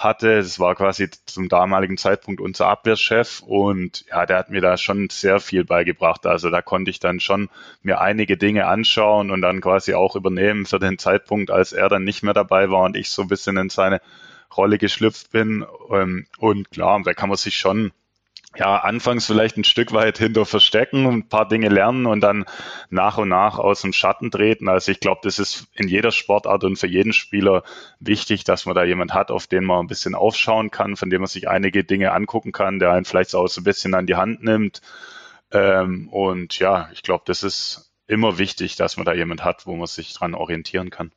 hatte. 0.00 0.36
Das 0.36 0.58
war 0.58 0.74
quasi 0.74 1.10
zum 1.26 1.48
damaligen 1.48 1.96
Zeitpunkt 1.96 2.40
unser 2.40 2.66
Abwehrchef 2.68 3.40
und 3.40 4.04
ja, 4.08 4.26
der 4.26 4.38
hat 4.38 4.50
mir 4.50 4.60
da 4.60 4.76
schon 4.76 5.08
sehr 5.10 5.40
viel 5.40 5.64
beigebracht. 5.64 6.26
Also 6.26 6.50
da 6.50 6.62
konnte 6.62 6.90
ich 6.90 7.00
dann 7.00 7.20
schon 7.20 7.48
mir 7.82 8.00
einige 8.00 8.36
Dinge 8.36 8.66
anschauen 8.66 9.30
und 9.30 9.42
dann 9.42 9.60
quasi 9.60 9.94
auch 9.94 10.16
übernehmen 10.16 10.66
für 10.66 10.78
den 10.78 10.98
Zeitpunkt, 10.98 11.50
als 11.50 11.72
er 11.72 11.88
dann 11.88 12.04
nicht 12.04 12.22
mehr 12.22 12.34
dabei 12.34 12.70
war 12.70 12.84
und 12.84 12.96
ich 12.96 13.10
so 13.10 13.22
ein 13.22 13.28
bisschen 13.28 13.56
in 13.56 13.68
seine 13.68 14.00
Rolle 14.56 14.78
geschlüpft 14.78 15.30
bin. 15.30 15.64
Ähm, 15.90 16.26
und 16.38 16.70
klar, 16.70 17.00
da 17.04 17.14
kann 17.14 17.28
man 17.28 17.38
sich 17.38 17.56
schon 17.56 17.92
ja, 18.56 18.78
anfangs 18.78 19.26
vielleicht 19.26 19.56
ein 19.56 19.64
Stück 19.64 19.92
weit 19.92 20.18
hinter 20.18 20.44
verstecken 20.44 21.06
und 21.06 21.14
ein 21.14 21.28
paar 21.28 21.46
Dinge 21.46 21.68
lernen 21.68 22.06
und 22.06 22.20
dann 22.20 22.44
nach 22.88 23.16
und 23.16 23.28
nach 23.28 23.58
aus 23.58 23.82
dem 23.82 23.92
Schatten 23.92 24.30
treten. 24.30 24.68
Also 24.68 24.90
ich 24.90 24.98
glaube, 24.98 25.20
das 25.22 25.38
ist 25.38 25.68
in 25.74 25.86
jeder 25.86 26.10
Sportart 26.10 26.64
und 26.64 26.76
für 26.76 26.88
jeden 26.88 27.12
Spieler 27.12 27.62
wichtig, 28.00 28.42
dass 28.42 28.66
man 28.66 28.74
da 28.74 28.82
jemand 28.82 29.14
hat, 29.14 29.30
auf 29.30 29.46
den 29.46 29.64
man 29.64 29.80
ein 29.80 29.86
bisschen 29.86 30.16
aufschauen 30.16 30.72
kann, 30.72 30.96
von 30.96 31.10
dem 31.10 31.20
man 31.20 31.28
sich 31.28 31.48
einige 31.48 31.84
Dinge 31.84 32.12
angucken 32.12 32.50
kann, 32.50 32.80
der 32.80 32.92
einen 32.92 33.04
vielleicht 33.04 33.34
auch 33.36 33.46
so 33.46 33.60
ein 33.60 33.64
bisschen 33.64 33.94
an 33.94 34.06
die 34.06 34.16
Hand 34.16 34.42
nimmt. 34.42 34.80
Ähm, 35.52 36.08
und 36.08 36.58
ja, 36.58 36.90
ich 36.92 37.02
glaube, 37.02 37.22
das 37.26 37.44
ist 37.44 37.92
immer 38.08 38.38
wichtig, 38.38 38.74
dass 38.74 38.96
man 38.96 39.06
da 39.06 39.12
jemand 39.12 39.44
hat, 39.44 39.66
wo 39.66 39.76
man 39.76 39.86
sich 39.86 40.12
dran 40.12 40.34
orientieren 40.34 40.90
kann. 40.90 41.12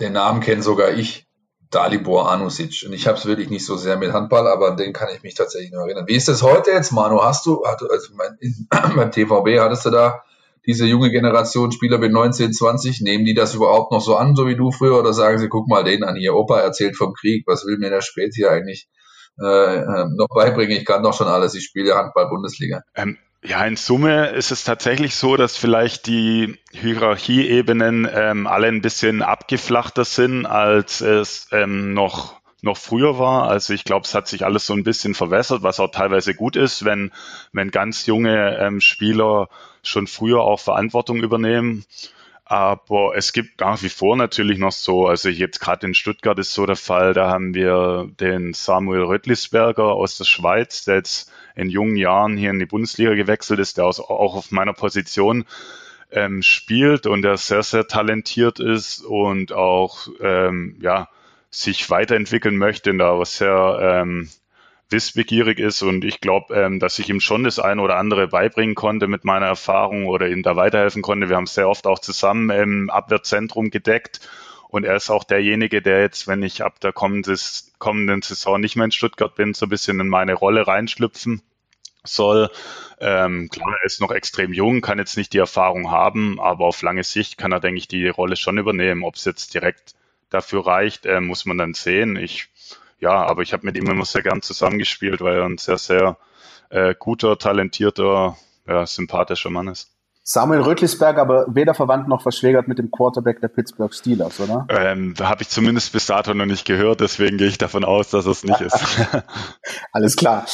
Den 0.00 0.14
Namen 0.14 0.40
kenne 0.40 0.62
sogar 0.62 0.92
ich. 0.92 1.27
Dalibor 1.70 2.30
Anusic. 2.30 2.84
Und 2.86 2.92
ich 2.92 3.06
habe 3.06 3.18
es 3.18 3.26
wirklich 3.26 3.50
nicht 3.50 3.66
so 3.66 3.76
sehr 3.76 3.96
mit 3.96 4.12
Handball, 4.12 4.46
aber 4.46 4.70
an 4.70 4.76
den 4.76 4.92
kann 4.92 5.08
ich 5.14 5.22
mich 5.22 5.34
tatsächlich 5.34 5.72
noch 5.72 5.80
erinnern. 5.80 6.06
Wie 6.06 6.16
ist 6.16 6.28
das 6.28 6.42
heute 6.42 6.70
jetzt, 6.70 6.92
Manu? 6.92 7.22
Hast 7.22 7.46
du, 7.46 7.62
also 7.62 7.86
beim 8.96 9.10
TVB 9.10 9.60
hattest 9.60 9.86
du 9.86 9.90
da 9.90 10.22
diese 10.66 10.84
junge 10.84 11.10
Generation 11.10 11.72
Spieler 11.72 11.98
mit 11.98 12.12
19, 12.12 12.52
20, 12.52 13.00
nehmen 13.00 13.24
die 13.24 13.34
das 13.34 13.54
überhaupt 13.54 13.90
noch 13.90 14.02
so 14.02 14.16
an, 14.16 14.36
so 14.36 14.46
wie 14.46 14.56
du 14.56 14.70
früher, 14.70 14.98
oder 14.98 15.14
sagen 15.14 15.38
sie, 15.38 15.48
guck 15.48 15.66
mal 15.66 15.82
den 15.82 16.04
an, 16.04 16.16
hier 16.16 16.34
Opa 16.34 16.60
erzählt 16.60 16.94
vom 16.94 17.14
Krieg, 17.14 17.44
was 17.46 17.64
will 17.64 17.78
mir 17.78 17.88
der 17.88 18.02
Spät 18.02 18.34
hier 18.34 18.50
eigentlich 18.50 18.88
äh, 19.40 19.76
äh 19.76 20.06
noch 20.14 20.28
beibringen? 20.28 20.76
Ich 20.76 20.84
kann 20.84 21.02
doch 21.02 21.14
schon 21.14 21.26
alles, 21.26 21.54
ich 21.54 21.64
spiele 21.64 21.94
Handball-Bundesliga. 21.94 22.82
Ähm, 22.94 23.16
ja, 23.44 23.64
in 23.64 23.76
Summe 23.76 24.28
ist 24.28 24.50
es 24.50 24.64
tatsächlich 24.64 25.14
so, 25.14 25.36
dass 25.36 25.56
vielleicht 25.56 26.06
die 26.06 26.58
Hierarchieebenen 26.72 28.08
ähm, 28.12 28.46
alle 28.46 28.66
ein 28.66 28.82
bisschen 28.82 29.22
abgeflachter 29.22 30.04
sind, 30.04 30.44
als 30.44 31.00
es 31.00 31.48
ähm, 31.52 31.94
noch 31.94 32.38
noch 32.60 32.76
früher 32.76 33.18
war. 33.18 33.48
Also 33.48 33.72
ich 33.72 33.84
glaube, 33.84 34.04
es 34.04 34.14
hat 34.14 34.26
sich 34.26 34.44
alles 34.44 34.66
so 34.66 34.74
ein 34.74 34.82
bisschen 34.82 35.14
verwässert, 35.14 35.62
was 35.62 35.78
auch 35.78 35.92
teilweise 35.92 36.34
gut 36.34 36.56
ist, 36.56 36.84
wenn, 36.84 37.12
wenn 37.52 37.70
ganz 37.70 38.06
junge 38.06 38.58
ähm, 38.58 38.80
Spieler 38.80 39.48
schon 39.84 40.08
früher 40.08 40.40
auch 40.40 40.58
Verantwortung 40.58 41.18
übernehmen. 41.22 41.84
Aber 42.44 43.12
es 43.14 43.32
gibt 43.32 43.60
nach 43.60 43.82
wie 43.82 43.90
vor 43.90 44.16
natürlich 44.16 44.58
noch 44.58 44.72
so, 44.72 45.06
also 45.06 45.28
jetzt 45.28 45.60
gerade 45.60 45.86
in 45.86 45.94
Stuttgart 45.94 46.38
ist 46.38 46.54
so 46.54 46.66
der 46.66 46.76
Fall, 46.76 47.12
da 47.12 47.28
haben 47.30 47.54
wir 47.54 48.08
den 48.18 48.54
Samuel 48.54 49.02
Röttlisberger 49.02 49.92
aus 49.92 50.16
der 50.16 50.24
Schweiz, 50.24 50.84
der 50.84 50.96
jetzt 50.96 51.30
in 51.58 51.70
jungen 51.70 51.96
Jahren 51.96 52.36
hier 52.36 52.50
in 52.50 52.58
die 52.60 52.66
Bundesliga 52.66 53.14
gewechselt 53.14 53.58
ist, 53.58 53.78
der 53.78 53.86
auch 53.86 53.98
auf 54.36 54.52
meiner 54.52 54.72
Position 54.72 55.44
ähm, 56.10 56.40
spielt 56.42 57.06
und 57.06 57.22
der 57.22 57.36
sehr, 57.36 57.62
sehr 57.62 57.88
talentiert 57.88 58.60
ist 58.60 59.04
und 59.04 59.52
auch 59.52 60.08
ähm, 60.20 60.76
ja, 60.80 61.08
sich 61.50 61.90
weiterentwickeln 61.90 62.56
möchte 62.56 62.90
und 62.90 62.98
da 62.98 63.10
auch 63.10 63.26
sehr 63.26 63.78
ähm, 63.82 64.28
wissbegierig 64.88 65.58
ist 65.58 65.82
und 65.82 66.04
ich 66.04 66.20
glaube, 66.20 66.54
ähm, 66.54 66.78
dass 66.78 66.98
ich 67.00 67.10
ihm 67.10 67.20
schon 67.20 67.42
das 67.42 67.58
eine 67.58 67.82
oder 67.82 67.96
andere 67.96 68.28
beibringen 68.28 68.76
konnte 68.76 69.08
mit 69.08 69.24
meiner 69.24 69.46
Erfahrung 69.46 70.06
oder 70.06 70.28
ihm 70.28 70.44
da 70.44 70.54
weiterhelfen 70.54 71.02
konnte. 71.02 71.28
Wir 71.28 71.36
haben 71.36 71.46
sehr 71.46 71.68
oft 71.68 71.86
auch 71.88 71.98
zusammen 71.98 72.50
im 72.50 72.88
Abwehrzentrum 72.88 73.70
gedeckt 73.70 74.20
und 74.68 74.84
er 74.84 74.94
ist 74.94 75.10
auch 75.10 75.24
derjenige, 75.24 75.82
der 75.82 76.02
jetzt, 76.02 76.28
wenn 76.28 76.42
ich 76.44 76.62
ab 76.62 76.78
der 76.80 76.92
kommenden 76.92 78.22
Saison 78.22 78.60
nicht 78.60 78.76
mehr 78.76 78.84
in 78.84 78.92
Stuttgart 78.92 79.34
bin, 79.34 79.54
so 79.54 79.66
ein 79.66 79.70
bisschen 79.70 79.98
in 79.98 80.08
meine 80.08 80.34
Rolle 80.34 80.66
reinschlüpfen 80.66 81.42
soll. 82.08 82.50
Ähm, 83.00 83.48
klar, 83.50 83.76
er 83.80 83.86
ist 83.86 84.00
noch 84.00 84.10
extrem 84.10 84.52
jung, 84.52 84.80
kann 84.80 84.98
jetzt 84.98 85.16
nicht 85.16 85.32
die 85.32 85.38
Erfahrung 85.38 85.90
haben, 85.90 86.40
aber 86.40 86.64
auf 86.64 86.82
lange 86.82 87.04
Sicht 87.04 87.38
kann 87.38 87.52
er, 87.52 87.60
denke 87.60 87.78
ich, 87.78 87.88
die 87.88 88.08
Rolle 88.08 88.36
schon 88.36 88.58
übernehmen. 88.58 89.04
Ob 89.04 89.14
es 89.14 89.24
jetzt 89.24 89.54
direkt 89.54 89.94
dafür 90.30 90.66
reicht, 90.66 91.06
äh, 91.06 91.20
muss 91.20 91.46
man 91.46 91.58
dann 91.58 91.74
sehen. 91.74 92.16
Ich 92.16 92.48
ja, 93.00 93.12
aber 93.12 93.42
ich 93.42 93.52
habe 93.52 93.64
mit 93.64 93.76
ihm 93.76 93.86
immer 93.88 94.04
sehr 94.04 94.22
gern 94.22 94.42
zusammengespielt, 94.42 95.20
weil 95.20 95.36
er 95.36 95.44
ein 95.44 95.58
sehr, 95.58 95.78
sehr 95.78 96.16
äh, 96.70 96.94
guter, 96.98 97.38
talentierter, 97.38 98.36
ja, 98.66 98.86
sympathischer 98.86 99.50
Mann 99.50 99.68
ist. 99.68 99.90
Samuel 100.24 100.60
Rötlisberg, 100.60 101.16
aber 101.16 101.46
weder 101.48 101.72
verwandt 101.72 102.06
noch 102.06 102.20
verschwägert 102.20 102.68
mit 102.68 102.78
dem 102.78 102.90
Quarterback 102.90 103.40
der 103.40 103.48
Pittsburgh 103.48 103.94
Steelers, 103.94 104.38
oder? 104.40 104.66
Ähm, 104.68 105.14
habe 105.22 105.40
ich 105.40 105.48
zumindest 105.48 105.92
bis 105.92 106.04
dato 106.04 106.34
noch 106.34 106.44
nicht 106.44 106.66
gehört, 106.66 107.00
deswegen 107.00 107.38
gehe 107.38 107.46
ich 107.46 107.56
davon 107.56 107.82
aus, 107.82 108.10
dass 108.10 108.26
es 108.26 108.44
nicht 108.44 108.60
ist. 108.60 109.08
Alles 109.92 110.16
klar. 110.16 110.44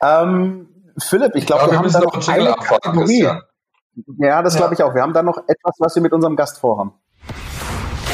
Ähm, 0.00 0.68
Philipp, 0.98 1.34
ich 1.34 1.46
glaube, 1.46 1.62
ja, 1.62 1.68
wir, 1.68 1.72
wir 1.72 1.78
haben 1.78 1.92
da 1.92 2.00
noch 2.00 2.28
eine 2.28 2.54
Kategorie. 2.56 3.28
Ja, 4.18 4.42
das 4.42 4.54
ja. 4.54 4.60
glaube 4.60 4.74
ich 4.74 4.82
auch. 4.82 4.94
Wir 4.94 5.02
haben 5.02 5.12
da 5.12 5.22
noch 5.22 5.38
etwas, 5.38 5.76
was 5.78 5.94
wir 5.94 6.02
mit 6.02 6.12
unserem 6.12 6.36
Gast 6.36 6.58
vorhaben. 6.58 6.94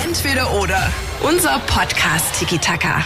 Entweder 0.05 0.53
oder. 0.61 0.79
Unser 1.23 1.59
Podcast 1.67 2.39
Tiki 2.39 2.59
Taka. 2.59 3.03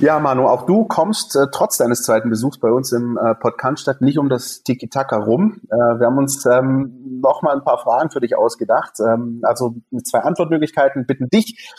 Ja, 0.00 0.18
Manu, 0.18 0.48
auch 0.48 0.64
du 0.64 0.86
kommst 0.86 1.36
äh, 1.36 1.48
trotz 1.52 1.76
deines 1.76 2.02
zweiten 2.02 2.30
Besuchs 2.30 2.58
bei 2.58 2.70
uns 2.70 2.90
im 2.92 3.18
äh, 3.18 3.34
Podcast 3.34 4.00
nicht 4.00 4.18
um 4.18 4.30
das 4.30 4.62
Tiki-Taka 4.62 5.18
rum. 5.18 5.60
Äh, 5.70 5.76
wir 5.76 6.06
haben 6.06 6.16
uns 6.16 6.46
ähm, 6.46 7.20
noch 7.22 7.42
mal 7.42 7.54
ein 7.54 7.64
paar 7.64 7.76
Fragen 7.76 8.10
für 8.10 8.20
dich 8.20 8.34
ausgedacht. 8.34 8.94
Ähm, 8.98 9.42
also 9.42 9.74
mit 9.90 10.08
zwei 10.08 10.20
Antwortmöglichkeiten 10.20 11.04
bitten 11.04 11.28
dich, 11.28 11.70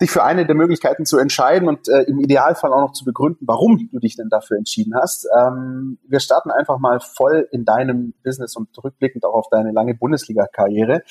dich 0.00 0.10
für 0.10 0.22
eine 0.24 0.46
der 0.46 0.54
Möglichkeiten 0.54 1.04
zu 1.04 1.18
entscheiden 1.18 1.68
und 1.68 1.88
äh, 1.88 2.02
im 2.02 2.20
Idealfall 2.20 2.72
auch 2.72 2.80
noch 2.80 2.92
zu 2.92 3.04
begründen, 3.04 3.46
warum 3.46 3.88
du 3.92 3.98
dich 3.98 4.16
denn 4.16 4.28
dafür 4.28 4.56
entschieden 4.56 4.94
hast. 4.94 5.26
Ähm, 5.38 5.98
wir 6.08 6.20
starten 6.20 6.50
einfach 6.50 6.78
mal 6.78 7.00
voll 7.00 7.48
in 7.52 7.64
deinem 7.64 8.14
Business 8.24 8.56
und 8.56 8.68
rückblickend 8.82 9.24
auch 9.24 9.34
auf 9.34 9.46
deine 9.50 9.72
lange 9.72 9.94
Bundesliga-Karriere. 9.94 11.02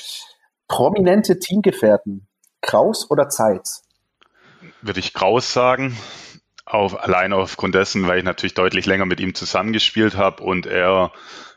Prominente 0.68 1.40
Teamgefährten, 1.40 2.28
Kraus 2.62 3.10
oder 3.10 3.30
Zeitz? 3.30 3.84
Würde 4.82 5.00
ich 5.00 5.14
Kraus 5.14 5.54
sagen 5.54 5.96
auf, 6.66 7.02
allein 7.02 7.34
aufgrund 7.34 7.76
dessen, 7.76 8.08
weil 8.08 8.20
ich 8.20 8.24
natürlich 8.24 8.54
deutlich 8.54 8.86
länger 8.86 9.06
mit 9.06 9.20
ihm 9.20 9.34
zusammengespielt 9.34 10.16
habe 10.16 10.44
und 10.44 10.68
er 10.68 11.12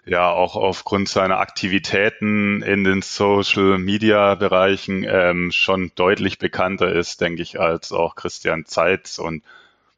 ja 0.05 0.31
auch 0.31 0.57
aufgrund 0.57 1.09
seiner 1.09 1.39
Aktivitäten 1.39 2.63
in 2.63 2.85
den 2.85 3.03
Social 3.03 3.79
Media 3.79 4.35
Bereichen 4.35 5.05
ähm, 5.05 5.53
schon 5.53 5.93
deutlich 5.95 6.39
bekannter 6.39 6.93
ist, 6.93 7.21
denke 7.21 7.43
ich, 7.43 7.61
als 7.61 7.93
auch 7.93 8.15
Christian 8.15 8.65
Zeitz 8.67 9.19
und 9.19 9.43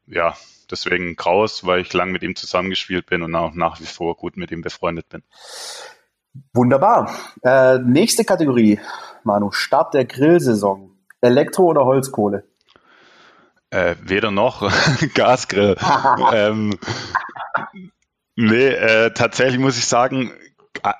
ja, 0.07 0.35
deswegen 0.69 1.15
Kraus, 1.15 1.65
weil 1.65 1.81
ich 1.81 1.93
lang 1.93 2.11
mit 2.11 2.23
ihm 2.23 2.35
zusammengespielt 2.35 3.07
bin 3.07 3.23
und 3.23 3.33
auch 3.35 3.53
nach 3.53 3.79
wie 3.79 3.85
vor 3.85 4.15
gut 4.15 4.37
mit 4.37 4.51
ihm 4.51 4.61
befreundet 4.61 5.09
bin. 5.09 5.23
Wunderbar. 6.53 7.11
Äh, 7.43 7.79
nächste 7.79 8.25
Kategorie, 8.25 8.79
Manu, 9.23 9.51
Start 9.51 9.93
der 9.93 10.05
Grillsaison. 10.05 10.91
Elektro 11.21 11.63
oder 11.63 11.85
Holzkohle? 11.85 12.43
Äh, 13.71 13.95
weder 14.03 14.31
noch 14.31 14.69
Gasgrill. 15.15 15.75
ähm, 16.33 16.77
nee, 18.35 18.67
äh, 18.67 19.11
tatsächlich 19.11 19.59
muss 19.59 19.77
ich 19.77 19.85
sagen, 19.85 20.31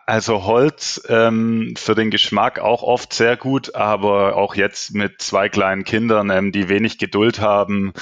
also 0.06 0.46
Holz 0.46 1.02
ähm, 1.10 1.74
für 1.78 1.96
den 1.96 2.10
Geschmack 2.10 2.60
auch 2.60 2.82
oft 2.82 3.14
sehr 3.14 3.38
gut, 3.38 3.76
aber 3.76 4.36
auch 4.36 4.56
jetzt 4.56 4.94
mit 4.94 5.22
zwei 5.22 5.50
kleinen 5.50 5.84
Kindern, 5.84 6.30
ähm, 6.30 6.52
die 6.52 6.70
wenig 6.70 6.98
Geduld 6.98 7.40
haben, 7.40 7.94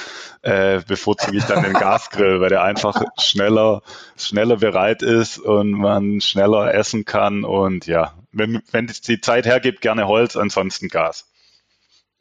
äh, 0.42 0.82
bevorzuge 0.88 1.38
ich 1.38 1.46
dann 1.46 1.64
den 1.64 1.74
Gasgrill, 1.74 2.42
weil 2.42 2.50
der 2.50 2.64
einfach 2.64 3.02
schneller, 3.20 3.82
schneller 4.18 4.58
bereit 4.58 5.02
ist 5.02 5.40
und 5.40 5.72
man 5.72 6.22
schneller 6.22 6.74
essen 6.74 7.06
kann. 7.06 7.44
Und 7.44 7.88
ja, 7.88 8.14
wenn, 8.32 8.62
wenn 8.72 8.86
es 8.86 9.02
die 9.02 9.22
Zeit 9.22 9.46
hergibt, 9.46 9.82
gerne 9.82 10.08
Holz, 10.08 10.36
ansonsten 10.36 10.90
Gas. 10.90 11.33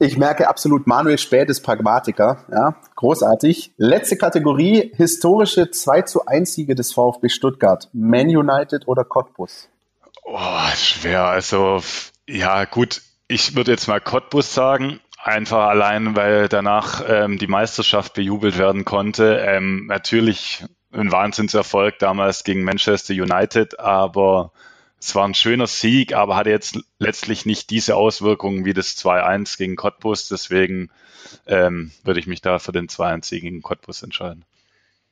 Ich 0.03 0.19
merke 0.19 0.49
absolut, 0.49 0.89
Manuel 0.89 1.17
Späth 1.17 1.49
ist 1.49 1.61
Pragmatiker. 1.61 2.45
Ja, 2.51 2.75
großartig. 2.97 3.71
Letzte 3.77 4.17
Kategorie, 4.17 4.91
historische 4.97 5.71
2 5.71 6.03
zu 6.03 6.27
1 6.27 6.55
Siege 6.55 6.75
des 6.75 6.93
VfB 6.93 7.29
Stuttgart. 7.29 7.89
Man 7.93 8.27
United 8.27 8.89
oder 8.89 9.05
Cottbus? 9.05 9.69
Oh, 10.25 10.39
schwer. 10.75 11.27
Also, 11.27 11.83
ja, 12.29 12.65
gut. 12.65 13.01
Ich 13.29 13.55
würde 13.55 13.71
jetzt 13.71 13.87
mal 13.87 14.01
Cottbus 14.01 14.53
sagen. 14.53 14.99
Einfach 15.23 15.69
allein, 15.69 16.17
weil 16.17 16.49
danach 16.49 17.05
ähm, 17.07 17.39
die 17.39 17.47
Meisterschaft 17.47 18.15
bejubelt 18.15 18.59
werden 18.59 18.85
konnte. 18.85 19.37
Ähm, 19.47 19.87
natürlich 19.87 20.65
ein 20.91 21.13
Wahnsinnserfolg 21.13 22.01
damals 22.01 22.43
gegen 22.43 22.65
Manchester 22.65 23.15
United, 23.15 23.79
aber 23.79 24.51
es 25.03 25.17
war 25.17 25.27
ein 25.27 25.35
schöner 25.35 25.67
Sieg, 25.67 26.15
aber 26.15 26.37
hatte 26.37 26.51
jetzt 26.51 26.79
letztlich 27.01 27.45
nicht 27.45 27.71
diese 27.71 27.97
Auswirkungen 27.97 28.65
wie 28.65 28.73
das 28.73 28.97
2-1 28.97 29.59
gegen 29.59 29.75
Cottbus. 29.75 30.29
Deswegen 30.29 30.91
ähm, 31.47 31.91
würde 32.05 32.21
ich 32.21 32.29
mich 32.29 32.41
da 32.41 32.61
für 32.61 32.71
den 32.71 32.87
2-1-Sieg 32.87 33.43
gegen 33.43 33.63
Cottbus 33.63 34.05
entscheiden. 34.05 34.45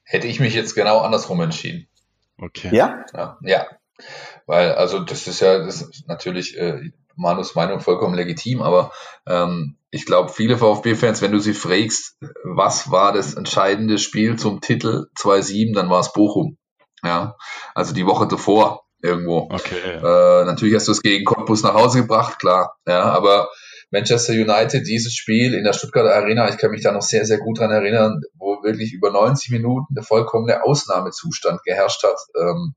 Hätte 0.05 0.29
ich 0.29 0.39
mich 0.39 0.55
jetzt 0.55 0.77
genau 0.77 1.01
andersrum 1.01 1.41
entschieden. 1.41 1.89
Okay. 2.39 2.71
Ja? 2.73 3.05
Ja, 3.13 3.39
ja. 3.43 3.67
Weil, 4.47 4.73
also 4.75 5.01
das 5.01 5.27
ist 5.27 5.41
ja 5.41 5.59
das 5.59 5.83
ist 5.83 6.07
natürlich 6.07 6.57
äh, 6.57 6.93
Manus 7.17 7.57
Meinung 7.57 7.81
vollkommen 7.81 8.15
legitim, 8.15 8.63
aber 8.63 8.93
ähm, 9.27 9.77
ich 9.91 10.07
glaube, 10.07 10.29
viele 10.29 10.57
VfB-Fans, 10.57 11.21
wenn 11.21 11.33
du 11.33 11.41
sie 11.41 11.53
fragst, 11.53 12.17
was 12.45 12.93
war 12.93 13.13
das 13.13 13.35
entscheidende 13.35 13.99
Spiel 13.99 14.37
zum 14.37 14.61
Titel 14.61 15.09
2-7, 15.17 15.75
dann 15.75 15.91
war 15.91 15.99
es 15.99 16.13
Bochum. 16.13 16.59
Ja, 17.03 17.35
also 17.75 17.93
die 17.93 18.07
Woche 18.07 18.29
davor 18.29 18.85
irgendwo. 19.03 19.49
Okay. 19.51 19.97
Äh, 19.97 20.45
natürlich 20.45 20.75
hast 20.75 20.89
du 20.89 20.93
es 20.93 21.03
gegen 21.03 21.25
Cottbus 21.25 21.63
nach 21.63 21.75
Hause 21.75 22.03
gebracht, 22.03 22.39
klar. 22.39 22.77
Ja, 22.87 23.05
aber 23.05 23.49
Manchester 23.91 24.33
United, 24.33 24.87
dieses 24.87 25.15
Spiel 25.15 25.55
in 25.55 25.65
der 25.65 25.73
Stuttgarter 25.73 26.15
Arena, 26.15 26.49
ich 26.49 26.59
kann 26.59 26.71
mich 26.71 26.83
da 26.83 26.93
noch 26.93 27.03
sehr, 27.03 27.27
sehr 27.27 27.39
gut 27.39 27.59
dran 27.59 27.71
erinnern, 27.71 28.21
wo 28.35 28.63
wirklich 28.63 28.93
über 28.93 29.11
90 29.11 29.51
Minuten 29.51 29.95
der 29.95 30.05
vollkommene 30.05 30.63
Ausnahmezustand 30.65 31.63
geherrscht 31.65 32.05
hat. 32.05 32.19
Ähm, 32.39 32.75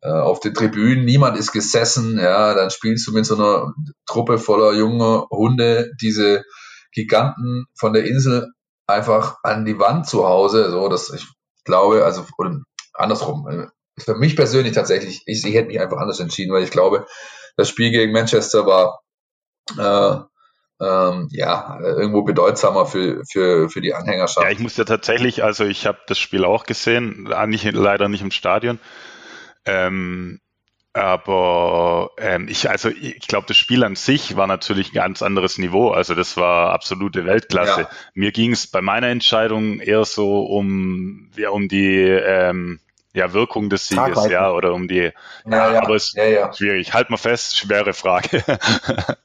äh, 0.00 0.10
auf 0.10 0.40
den 0.40 0.54
Tribünen, 0.54 1.04
niemand 1.04 1.36
ist 1.36 1.52
gesessen, 1.52 2.18
ja, 2.18 2.54
dann 2.54 2.70
spielst 2.70 3.06
du 3.06 3.12
mit 3.12 3.26
so 3.26 3.34
einer 3.34 3.72
Truppe 4.06 4.38
voller 4.38 4.72
junger 4.72 5.26
Hunde 5.30 5.90
diese 6.00 6.44
Giganten 6.92 7.66
von 7.74 7.92
der 7.92 8.04
Insel 8.04 8.48
einfach 8.86 9.38
an 9.42 9.64
die 9.64 9.78
Wand 9.78 10.06
zu 10.06 10.26
Hause, 10.26 10.70
so, 10.70 10.88
dass 10.88 11.12
ich 11.12 11.26
glaube, 11.64 12.04
also, 12.04 12.24
oder 12.38 12.58
andersrum, 12.94 13.48
äh, 13.48 13.66
für 13.98 14.14
mich 14.16 14.36
persönlich 14.36 14.74
tatsächlich, 14.74 15.22
ich, 15.26 15.44
ich 15.44 15.54
hätte 15.54 15.68
mich 15.68 15.80
einfach 15.80 15.98
anders 15.98 16.20
entschieden, 16.20 16.52
weil 16.52 16.64
ich 16.64 16.70
glaube, 16.70 17.06
das 17.56 17.68
Spiel 17.68 17.90
gegen 17.90 18.12
Manchester 18.12 18.66
war 18.66 19.00
äh, 19.78 20.84
ähm, 20.84 21.28
ja 21.32 21.78
irgendwo 21.80 22.22
bedeutsamer 22.22 22.86
für, 22.86 23.22
für, 23.30 23.68
für 23.68 23.80
die 23.80 23.94
Anhängerschaft. 23.94 24.46
Ja, 24.46 24.52
ich 24.52 24.60
muss 24.60 24.76
ja 24.76 24.84
tatsächlich, 24.84 25.42
also 25.42 25.64
ich 25.64 25.86
habe 25.86 25.98
das 26.06 26.18
Spiel 26.18 26.44
auch 26.44 26.64
gesehen, 26.64 27.28
nicht, 27.46 27.64
leider 27.72 28.08
nicht 28.08 28.22
im 28.22 28.30
Stadion. 28.30 28.78
Ähm, 29.64 30.40
aber 30.94 32.10
ähm, 32.18 32.48
ich, 32.48 32.70
also 32.70 32.88
ich 32.88 33.28
glaube, 33.28 33.46
das 33.46 33.56
Spiel 33.56 33.84
an 33.84 33.94
sich 33.94 34.36
war 34.36 34.46
natürlich 34.46 34.90
ein 34.90 34.94
ganz 34.94 35.22
anderes 35.22 35.58
Niveau. 35.58 35.90
Also 35.90 36.14
das 36.14 36.36
war 36.36 36.72
absolute 36.72 37.24
Weltklasse. 37.24 37.82
Ja. 37.82 37.90
Mir 38.14 38.32
ging 38.32 38.52
es 38.52 38.66
bei 38.66 38.80
meiner 38.80 39.08
Entscheidung 39.08 39.80
eher 39.80 40.04
so 40.04 40.44
um, 40.44 41.30
ja, 41.36 41.50
um 41.50 41.68
die 41.68 42.00
ähm, 42.00 42.80
ja, 43.18 43.32
Wirkung 43.32 43.68
des 43.68 43.88
Sieges, 43.88 44.04
Tragweite. 44.14 44.32
ja, 44.32 44.50
oder 44.50 44.72
um 44.72 44.88
die. 44.88 45.12
Ja, 45.44 45.72
ja, 45.72 45.82
aber 45.82 45.96
es 45.96 46.08
ist 46.08 46.14
ja, 46.14 46.52
schwierig. 46.52 46.94
Halt 46.94 47.10
mal 47.10 47.16
fest, 47.16 47.58
schwere 47.58 47.92
Frage. 47.92 48.42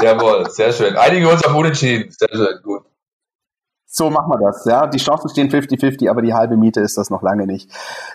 Jawohl, 0.00 0.50
sehr 0.50 0.72
schön. 0.72 0.96
Einigen 0.96 1.26
wir 1.26 1.32
uns 1.32 1.44
auf 1.44 1.54
Unentschieden. 1.54 2.10
Sehr 2.10 2.28
schön, 2.32 2.60
gut. 2.62 2.82
So 3.94 4.08
machen 4.08 4.30
wir 4.30 4.38
das, 4.38 4.64
ja. 4.64 4.86
Die 4.86 4.96
Chancen 4.96 5.28
stehen 5.28 5.50
50-50, 5.50 6.08
aber 6.08 6.22
die 6.22 6.32
halbe 6.32 6.56
Miete 6.56 6.80
ist 6.80 6.96
das 6.96 7.10
noch 7.10 7.20
lange 7.20 7.46
nicht. 7.46 7.70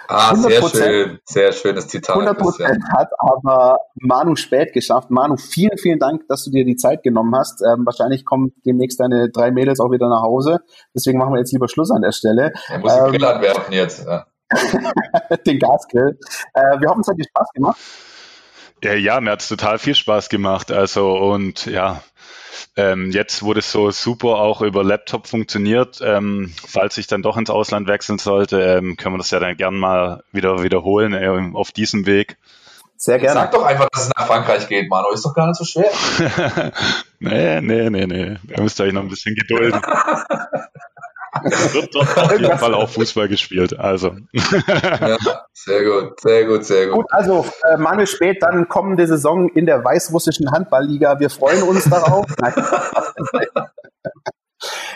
Ah, 0.07 0.35
sehr 0.35 0.67
schön, 0.67 1.19
sehr 1.23 1.51
schönes 1.51 1.87
Zitat. 1.87 2.15
100 2.15 2.35
Prozent 2.35 2.83
hat 2.91 3.09
aber 3.19 3.77
Manu 3.93 4.35
spät 4.35 4.73
geschafft. 4.73 5.11
Manu, 5.11 5.37
vielen, 5.37 5.77
vielen 5.77 5.99
Dank, 5.99 6.27
dass 6.29 6.43
du 6.43 6.49
dir 6.49 6.65
die 6.65 6.77
Zeit 6.77 7.03
genommen 7.03 7.35
hast. 7.35 7.61
Ähm, 7.61 7.85
wahrscheinlich 7.85 8.25
kommen 8.25 8.53
demnächst 8.65 8.99
deine 8.99 9.29
drei 9.29 9.51
Mädels 9.51 9.79
auch 9.79 9.91
wieder 9.91 10.09
nach 10.09 10.23
Hause. 10.23 10.61
Deswegen 10.95 11.19
machen 11.19 11.33
wir 11.33 11.39
jetzt 11.39 11.53
lieber 11.53 11.67
Schluss 11.67 11.91
an 11.91 12.01
der 12.01 12.11
Stelle. 12.11 12.53
Er 12.69 12.79
muss 12.79 12.93
ähm, 12.93 13.03
den 13.03 13.11
Grill 13.11 13.25
anwerfen 13.25 13.71
jetzt. 13.71 14.03
Ja. 14.03 14.25
den 15.45 15.59
Gasgrill. 15.59 16.17
Äh, 16.55 16.79
wir 16.79 16.89
hoffen, 16.89 17.01
es 17.01 17.07
hat 17.07 17.17
dir 17.19 17.25
Spaß 17.29 17.49
gemacht. 17.53 17.77
Ja, 18.83 18.93
ja 18.93 19.21
mir 19.21 19.29
hat 19.29 19.41
es 19.41 19.47
total 19.47 19.77
viel 19.77 19.93
Spaß 19.93 20.29
gemacht. 20.29 20.71
Also 20.71 21.15
und 21.17 21.67
ja, 21.67 22.01
ähm, 22.75 23.11
jetzt, 23.11 23.43
wo 23.43 23.53
das 23.53 23.71
so 23.71 23.91
super 23.91 24.37
auch 24.37 24.61
über 24.61 24.83
Laptop 24.83 25.27
funktioniert, 25.27 25.99
ähm, 26.01 26.53
falls 26.67 26.97
ich 26.97 27.07
dann 27.07 27.21
doch 27.21 27.37
ins 27.37 27.49
Ausland 27.49 27.87
wechseln 27.87 28.19
sollte, 28.19 28.61
ähm, 28.61 28.97
können 28.97 29.15
wir 29.15 29.19
das 29.19 29.31
ja 29.31 29.39
dann 29.39 29.57
gern 29.57 29.75
mal 29.75 30.23
wieder 30.31 30.63
wiederholen 30.63 31.13
äh, 31.13 31.55
auf 31.55 31.71
diesem 31.71 32.05
Weg. 32.05 32.37
Sehr 32.97 33.19
gerne. 33.19 33.39
Sag 33.39 33.51
doch 33.51 33.63
einfach, 33.63 33.87
dass 33.91 34.03
es 34.03 34.09
nach 34.17 34.25
Frankreich 34.25 34.67
geht, 34.67 34.89
Manu. 34.89 35.09
Ist 35.13 35.23
doch 35.23 35.35
gar 35.35 35.47
nicht 35.47 35.57
so 35.57 35.65
schwer. 35.65 35.91
nee, 37.19 37.61
nee, 37.61 37.89
nee, 37.91 38.07
nee. 38.07 38.37
Ihr 38.47 38.61
müsst 38.61 38.81
euch 38.81 38.91
noch 38.91 39.03
ein 39.03 39.09
bisschen 39.09 39.35
gedulden. 39.35 39.79
Es 41.51 41.73
wird 41.73 41.93
dort 41.93 42.17
auf 42.17 42.31
jeden 42.31 42.57
Fall 42.57 42.73
auch 42.73 42.89
Fußball 42.89 43.27
gespielt. 43.27 43.77
Also. 43.77 44.15
ja, 44.33 45.17
sehr 45.53 45.83
gut, 45.83 46.19
sehr 46.19 46.45
gut, 46.45 46.65
sehr 46.65 46.87
gut. 46.87 46.95
Gut, 46.95 47.05
also 47.09 47.45
äh, 47.69 47.77
Manuel 47.77 48.07
Spät, 48.07 48.41
dann 48.41 48.67
kommende 48.67 49.07
Saison 49.07 49.49
in 49.49 49.65
der 49.65 49.83
weißrussischen 49.83 50.51
Handballliga. 50.51 51.19
Wir 51.19 51.29
freuen 51.29 51.63
uns 51.63 51.85
darauf. 51.85 52.25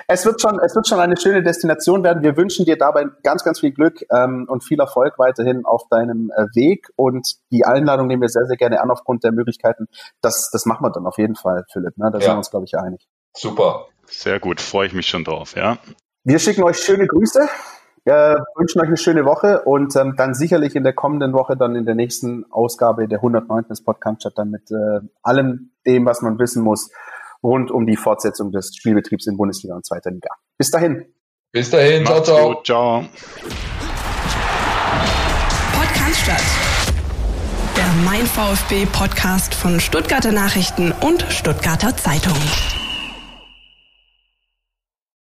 Es 0.08 0.26
wird, 0.26 0.42
schon, 0.42 0.60
es 0.60 0.76
wird 0.76 0.88
schon 0.88 1.00
eine 1.00 1.16
schöne 1.16 1.42
Destination 1.42 2.04
werden. 2.04 2.22
Wir 2.22 2.36
wünschen 2.36 2.66
dir 2.66 2.78
dabei 2.78 3.06
ganz, 3.24 3.44
ganz 3.46 3.62
viel 3.62 3.72
Glück 3.72 4.04
ähm, 4.12 4.46
und 4.50 4.62
viel 4.62 4.80
Erfolg 4.80 5.18
weiterhin 5.18 5.64
auf 5.64 5.84
deinem 5.90 6.32
äh, 6.36 6.48
Weg. 6.54 6.90
Und 6.98 7.36
die 7.52 7.64
Einladung 7.64 8.08
nehmen 8.08 8.22
wir 8.22 8.28
sehr, 8.28 8.46
sehr 8.46 8.58
gerne 8.58 8.82
an 8.82 8.92
aufgrund 8.92 9.24
der 9.24 9.32
Möglichkeiten. 9.32 9.88
Das, 10.22 10.50
das 10.52 10.66
machen 10.66 10.84
wir 10.84 10.92
dann 10.92 11.06
auf 11.06 11.18
jeden 11.18 11.36
Fall, 11.36 11.64
Philipp. 11.72 11.98
Ne? 11.98 12.10
Da 12.12 12.18
ja. 12.18 12.26
sind 12.26 12.34
wir 12.34 12.38
uns, 12.38 12.52
glaube 12.52 12.66
ich, 12.66 12.76
einig. 12.76 13.08
Super. 13.34 13.88
Sehr 14.06 14.40
gut, 14.42 14.60
freue 14.60 14.88
ich 14.88 14.94
mich 14.94 15.08
schon 15.08 15.24
drauf, 15.24 15.56
ja. 15.56 15.78
Wir 16.24 16.38
schicken 16.38 16.64
euch 16.64 16.78
schöne 16.78 17.08
Grüße, 17.08 17.50
äh, 18.06 18.36
wünschen 18.56 18.80
euch 18.80 18.88
eine 18.88 18.98
schöne 18.98 19.26
Woche 19.26 19.64
und 19.64 19.96
ähm, 19.96 20.14
dann 20.16 20.36
sicherlich 20.36 20.76
in 20.76 20.84
der 20.84 20.94
kommenden 20.94 21.34
Woche, 21.34 21.58
dann 21.58 21.76
in 21.76 21.86
der 21.86 21.96
nächsten 21.96 22.46
Ausgabe 22.52 23.08
der 23.08 23.20
109. 23.20 23.68
des 23.70 23.84
Podcasts 23.84 24.28
dann 24.36 24.52
mit 24.52 24.70
äh, 24.70 25.00
allem 25.24 25.72
dem, 25.88 26.06
was 26.06 26.22
man 26.22 26.38
wissen 26.38 26.62
muss, 26.62 26.92
rund 27.42 27.72
um 27.72 27.88
die 27.88 27.98
Fortsetzung 27.98 28.52
des 28.52 28.76
Spielbetriebs 28.76 29.26
in 29.26 29.36
Bundesliga 29.36 29.76
und 29.76 29.84
Zweiter 29.84 30.12
Liga. 30.12 30.30
Bis 30.60 30.70
dahin. 30.70 31.06
Bis 31.52 31.72
dahin. 31.72 32.06
Ciao, 32.06 32.22
ciao. 32.22 32.54
Gut, 32.54 32.66
ciao. 32.68 33.04
Podcast 35.74 36.32
Der 37.76 37.92
Mein 38.06 38.28
VfB 38.28 38.86
Podcast 38.86 39.56
von 39.56 39.80
Stuttgarter 39.80 40.32
Nachrichten 40.32 40.94
und 41.02 41.24
Stuttgarter 41.30 41.98
Zeitung. 41.98 42.38